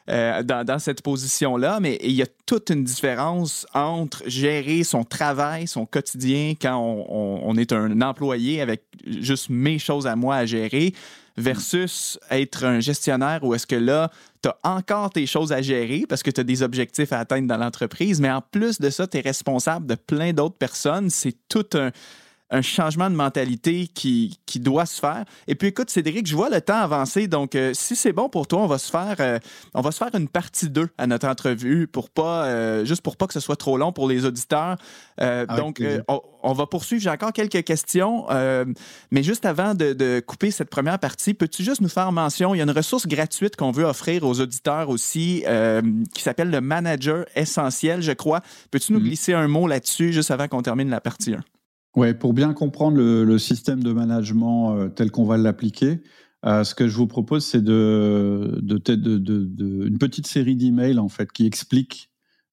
euh, 0.08 0.42
dans, 0.42 0.78
cette 0.78 1.02
position-là, 1.02 1.80
mais 1.80 1.98
il 2.02 2.12
y 2.12 2.22
a 2.22 2.26
toute 2.46 2.70
une 2.70 2.82
différence 2.82 3.66
entre 3.74 4.22
gérer 4.26 4.82
son 4.82 5.04
travail, 5.04 5.66
son 5.66 5.84
quotidien, 5.84 6.54
quand 6.60 6.78
on, 6.78 7.56
est 7.56 7.72
un 7.72 8.00
employé 8.00 8.60
avec 8.60 8.82
juste 9.06 9.50
mes 9.50 9.78
choses 9.78 10.06
à 10.06 10.16
moi 10.16 10.36
à 10.36 10.46
gérer, 10.46 10.94
versus 11.36 12.18
être 12.30 12.64
un 12.64 12.80
gestionnaire 12.80 13.44
où 13.44 13.54
est-ce 13.54 13.66
que 13.66 13.76
là, 13.76 14.10
tu 14.42 14.48
as 14.48 14.56
encore 14.64 15.10
tes 15.10 15.26
choses 15.26 15.52
à 15.52 15.62
gérer 15.62 16.04
parce 16.08 16.22
que 16.22 16.30
tu 16.30 16.40
as 16.40 16.44
des 16.44 16.62
objectifs 16.62 17.12
à 17.12 17.20
atteindre 17.20 17.46
dans 17.46 17.58
l'entreprise, 17.58 18.20
mais 18.20 18.30
en 18.30 18.40
plus 18.40 18.80
de 18.80 18.90
ça, 18.90 19.06
tu 19.06 19.18
es 19.18 19.20
responsable 19.20 19.86
de 19.86 19.94
plein 19.94 20.32
d'autres 20.32 20.56
personnes. 20.56 21.10
C'est 21.10 21.36
tout 21.48 21.66
un 21.74 21.90
un 22.50 22.62
changement 22.62 23.10
de 23.10 23.14
mentalité 23.14 23.88
qui, 23.88 24.38
qui, 24.46 24.58
doit 24.58 24.86
se 24.86 25.00
faire. 25.00 25.24
Et 25.46 25.54
puis 25.54 25.68
écoute, 25.68 25.90
Cédric, 25.90 26.26
je 26.26 26.34
vois 26.34 26.48
le 26.48 26.60
temps 26.60 26.80
avancer, 26.80 27.28
donc 27.28 27.54
euh, 27.54 27.72
si 27.74 27.94
c'est 27.94 28.12
bon 28.12 28.28
pour 28.28 28.46
toi, 28.46 28.60
on 28.60 28.66
va 28.66 28.78
se 28.78 28.90
faire 28.90 29.16
euh, 29.20 29.38
on 29.74 29.82
va 29.82 29.92
se 29.92 29.98
faire 29.98 30.14
une 30.14 30.28
partie 30.28 30.70
2 30.70 30.88
à 30.96 31.06
notre 31.06 31.28
entrevue 31.28 31.86
pour 31.86 32.08
pas 32.08 32.46
euh, 32.46 32.84
juste 32.84 33.02
pour 33.02 33.16
pas 33.16 33.26
que 33.26 33.34
ce 33.34 33.40
soit 33.40 33.56
trop 33.56 33.76
long 33.76 33.92
pour 33.92 34.08
les 34.08 34.24
auditeurs. 34.24 34.76
donc 35.56 35.82
on, 36.42 36.52
va 36.52 36.66
poursuivre, 36.66 37.02
j'ai 37.02 37.10
encore 37.10 37.32
quelques 37.32 37.64
questions, 37.64 38.26
mais 39.10 39.22
juste 39.22 39.44
avant 39.44 39.74
de, 39.74 39.92
de, 39.92 40.20
couper 40.20 40.50
cette 40.50 40.70
première 40.70 40.98
partie, 40.98 41.34
peux-tu 41.34 41.62
juste 41.62 41.80
nous 41.80 41.88
faire 41.88 42.10
mention, 42.12 42.54
il 42.54 42.58
y 42.58 42.60
a 42.60 42.64
une 42.64 42.70
ressource 42.70 43.06
gratuite 43.06 43.56
qu'on 43.56 43.72
veut 43.72 43.84
offrir 43.84 44.24
aux 44.24 44.40
auditeurs 44.40 44.88
aussi 44.88 45.44
qui 46.14 46.22
s'appelle 46.22 46.50
le 46.50 46.60
manager 46.60 47.26
essentiel, 47.34 48.00
je 48.00 48.12
crois. 48.12 48.40
Peux-tu 48.70 48.92
nous 48.92 49.00
mm-hmm. 49.00 49.02
glisser 49.02 49.34
un 49.34 49.48
mot 49.48 49.66
là-dessus 49.66 50.12
juste 50.12 50.30
avant 50.30 50.48
qu'on 50.48 50.62
termine 50.62 50.88
la 50.88 51.00
partie 51.00 51.34
1? 51.34 51.40
Ouais, 51.96 52.14
pour 52.14 52.32
bien 52.32 52.52
comprendre 52.52 52.98
le, 52.98 53.38
système 53.38 53.82
de 53.82 53.92
management 53.92 54.76
euh, 54.76 54.88
tel 54.88 55.10
qu'on 55.10 55.24
va 55.24 55.36
l'appliquer, 55.36 56.00
euh, 56.44 56.62
ce 56.62 56.74
que 56.74 56.86
je 56.86 56.96
vous 56.96 57.06
propose, 57.06 57.44
c'est 57.44 57.62
de, 57.62 58.60
une 58.62 59.98
petite 59.98 60.26
série 60.26 60.54
d'emails 60.54 60.98
en 60.98 61.08
fait 61.08 61.32
qui 61.32 61.46
explique 61.46 62.10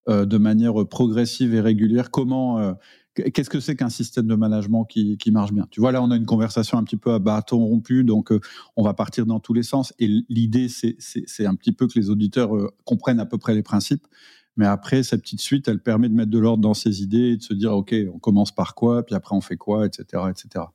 euh, 0.09 0.25
de 0.25 0.37
manière 0.37 0.87
progressive 0.87 1.53
et 1.53 1.59
régulière 1.59 2.11
comment 2.11 2.75
qu'est-ce 3.13 3.49
que 3.49 3.59
c'est 3.59 3.75
qu'un 3.75 3.89
système 3.89 4.27
de 4.27 4.35
management 4.35 4.85
qui, 4.85 5.17
qui, 5.17 5.31
marche 5.31 5.53
bien. 5.53 5.67
Tu 5.69 5.79
vois, 5.79 5.91
là, 5.91 6.01
on 6.01 6.11
a 6.11 6.17
une 6.17 6.25
conversation 6.25 6.77
un 6.77 6.83
petit 6.83 6.97
peu 6.97 7.13
à 7.13 7.19
bâton 7.19 7.59
rompu, 7.59 8.03
donc 8.03 8.33
on 8.75 8.83
va 8.83 8.93
partir 8.93 9.25
dans 9.25 9.39
tous 9.39 9.53
les 9.53 9.63
sens. 9.63 9.93
Et 9.99 10.09
l'idée, 10.27 10.67
c'est 10.69 11.45
un 11.45 11.55
petit 11.55 11.71
peu 11.71 11.87
que 11.87 11.97
les 11.97 12.09
auditeurs 12.09 12.51
comprennent 12.83 13.19
à 13.19 13.25
peu 13.25 13.37
près 13.37 13.53
les 13.53 13.63
principes. 13.63 14.05
Mais 14.57 14.65
après, 14.65 15.03
cette 15.03 15.21
petite 15.21 15.41
suite, 15.41 15.67
elle 15.67 15.79
permet 15.79 16.07
de 16.07 16.13
mettre 16.13 16.31
de 16.31 16.39
l'ordre 16.39 16.61
dans 16.61 16.73
ses 16.73 17.01
idées 17.01 17.31
et 17.31 17.37
de 17.37 17.43
se 17.43 17.53
dire, 17.53 17.73
OK, 17.73 17.93
on 18.13 18.19
commence 18.19 18.53
par 18.53 18.73
quoi, 18.73 19.05
puis 19.05 19.15
après 19.15 19.35
on 19.35 19.41
fait 19.41 19.57
quoi, 19.57 19.85
etc., 19.85 20.23
etc. 20.29 20.65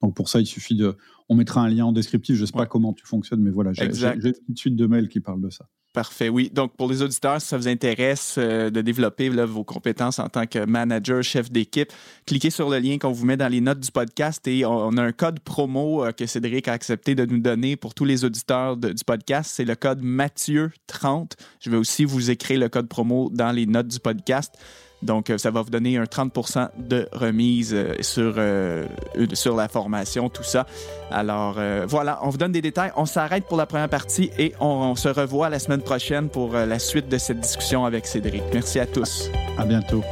Donc 0.00 0.14
pour 0.14 0.28
ça, 0.28 0.40
il 0.40 0.46
suffit 0.46 0.74
de. 0.74 0.96
On 1.28 1.36
mettra 1.36 1.62
un 1.62 1.68
lien 1.68 1.86
en 1.86 1.92
descriptif. 1.92 2.36
Je 2.36 2.40
ne 2.40 2.46
sais 2.46 2.52
pas 2.52 2.66
comment 2.66 2.92
tu 2.92 3.06
fonctionnes, 3.06 3.40
mais 3.40 3.52
voilà, 3.52 3.72
j'ai 3.72 3.84
une 3.84 3.90
petite 3.90 4.58
suite 4.58 4.76
de 4.76 4.86
mails 4.86 5.08
qui 5.08 5.20
parle 5.20 5.40
de 5.40 5.50
ça. 5.50 5.68
Parfait, 5.92 6.30
oui. 6.30 6.50
Donc, 6.50 6.74
pour 6.74 6.88
les 6.88 7.02
auditeurs, 7.02 7.38
si 7.38 7.48
ça 7.48 7.58
vous 7.58 7.68
intéresse 7.68 8.36
euh, 8.38 8.70
de 8.70 8.80
développer 8.80 9.28
vos 9.28 9.62
compétences 9.62 10.18
en 10.18 10.28
tant 10.28 10.46
que 10.46 10.64
manager, 10.64 11.22
chef 11.22 11.52
d'équipe, 11.52 11.92
cliquez 12.26 12.48
sur 12.48 12.70
le 12.70 12.78
lien 12.78 12.96
qu'on 12.96 13.12
vous 13.12 13.26
met 13.26 13.36
dans 13.36 13.48
les 13.48 13.60
notes 13.60 13.80
du 13.80 13.90
podcast 13.90 14.48
et 14.48 14.64
on, 14.64 14.96
a 14.96 15.02
un 15.02 15.12
code 15.12 15.40
promo 15.40 16.02
euh, 16.02 16.12
que 16.12 16.24
Cédric 16.24 16.66
a 16.68 16.72
accepté 16.72 17.14
de 17.14 17.26
nous 17.26 17.40
donner 17.40 17.76
pour 17.76 17.92
tous 17.92 18.06
les 18.06 18.24
auditeurs 18.24 18.78
du 18.78 19.04
podcast. 19.04 19.50
C'est 19.54 19.66
le 19.66 19.74
code 19.74 20.02
Mathieu30. 20.02 21.32
Je 21.60 21.68
vais 21.68 21.76
aussi 21.76 22.06
vous 22.06 22.30
écrire 22.30 22.58
le 22.58 22.70
code 22.70 22.88
promo 22.88 23.28
dans 23.30 23.52
les 23.52 23.66
notes 23.66 23.88
du 23.88 24.00
podcast. 24.00 24.54
Donc, 25.02 25.30
euh, 25.30 25.38
ça 25.38 25.50
va 25.50 25.62
vous 25.62 25.70
donner 25.70 25.96
un 25.96 26.04
30% 26.04 26.70
de 26.78 27.08
remise 27.12 27.74
euh, 27.74 27.94
sur, 28.00 28.34
euh, 28.36 28.86
sur 29.32 29.56
la 29.56 29.68
formation, 29.68 30.28
tout 30.28 30.44
ça. 30.44 30.66
Alors, 31.10 31.58
voilà, 31.86 32.20
on 32.22 32.30
vous 32.30 32.38
donne 32.38 32.52
des 32.52 32.62
détails. 32.62 32.92
On 32.96 33.04
s'arrête 33.04 33.44
pour 33.46 33.58
la 33.58 33.66
première 33.66 33.88
partie 33.88 34.30
et 34.38 34.54
on, 34.60 34.94
se 34.94 35.08
revoit 35.08 35.50
la 35.50 35.58
semaine 35.58 35.82
prochaine 35.82 36.28
pour 36.28 36.52
la 36.52 36.78
suite 36.78 37.08
de 37.08 37.18
cette 37.18 37.40
discussion 37.40 37.84
avec 37.84 38.06
Cédric. 38.06 38.42
Merci 38.54 38.78
à 38.78 38.86
tous. 38.86 39.30
À 39.58 39.64
bientôt. 39.64 40.02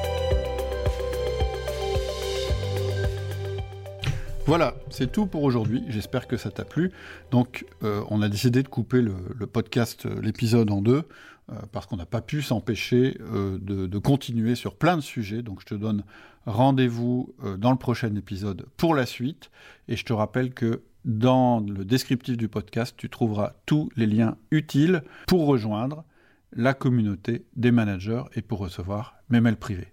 Voilà, 4.47 4.75
c'est 4.91 5.11
tout 5.11 5.27
pour 5.27 5.45
aujourd'hui. 5.45 5.85
J'espère 5.89 6.27
que 6.27 6.37
ça 6.37 6.51
t'a 6.51 6.65
plu. 6.65 6.93
Donc, 7.31 7.65
on 7.83 8.21
a 8.21 8.29
décidé 8.29 8.63
de 8.63 8.69
couper 8.69 9.01
le 9.01 9.47
podcast, 9.47 10.07
l'épisode 10.21 10.71
en 10.71 10.83
deux. 10.83 11.05
Euh, 11.53 11.57
parce 11.73 11.87
qu'on 11.87 11.97
n'a 11.97 12.07
pas 12.07 12.21
pu 12.21 12.43
s'empêcher 12.43 13.19
euh, 13.21 13.59
de, 13.61 13.99
continuer 13.99 14.55
sur 14.55 14.77
plein 14.77 14.97
de 14.97 15.01
sujets. 15.01 15.43
Donc 15.43 15.61
je 15.61 15.67
te 15.67 15.75
donne 15.75 16.05
rendez-vous 16.47 17.35
euh, 17.43 17.57
dans 17.57 17.73
le 17.73 17.77
prochain 17.77 18.15
épisode 18.15 18.67
pour 18.77 18.95
la 18.95 19.07
suite. 19.07 19.51
Et 19.89 19.97
je 19.97 20.05
te 20.05 20.13
rappelle 20.13 20.53
que 20.53 20.83
dans 21.05 21.61
le 21.61 21.85
descriptif 21.85 22.37
du 22.37 22.49
podcast, 22.49 22.95
tu 22.97 23.09
trouveras 23.09 23.55
tous 23.67 23.89
les 23.97 24.07
liens 24.07 24.37
utiles 24.51 25.03
pour 25.27 25.47
rejoindre 25.47 26.05
la 26.53 26.75
communauté 26.75 27.45
des 27.57 27.73
managers 27.73 28.23
et 28.35 28.43
pour 28.43 28.59
recevoir 28.59 29.15
mes 29.29 29.41
mails 29.41 29.57
privés. 29.57 29.93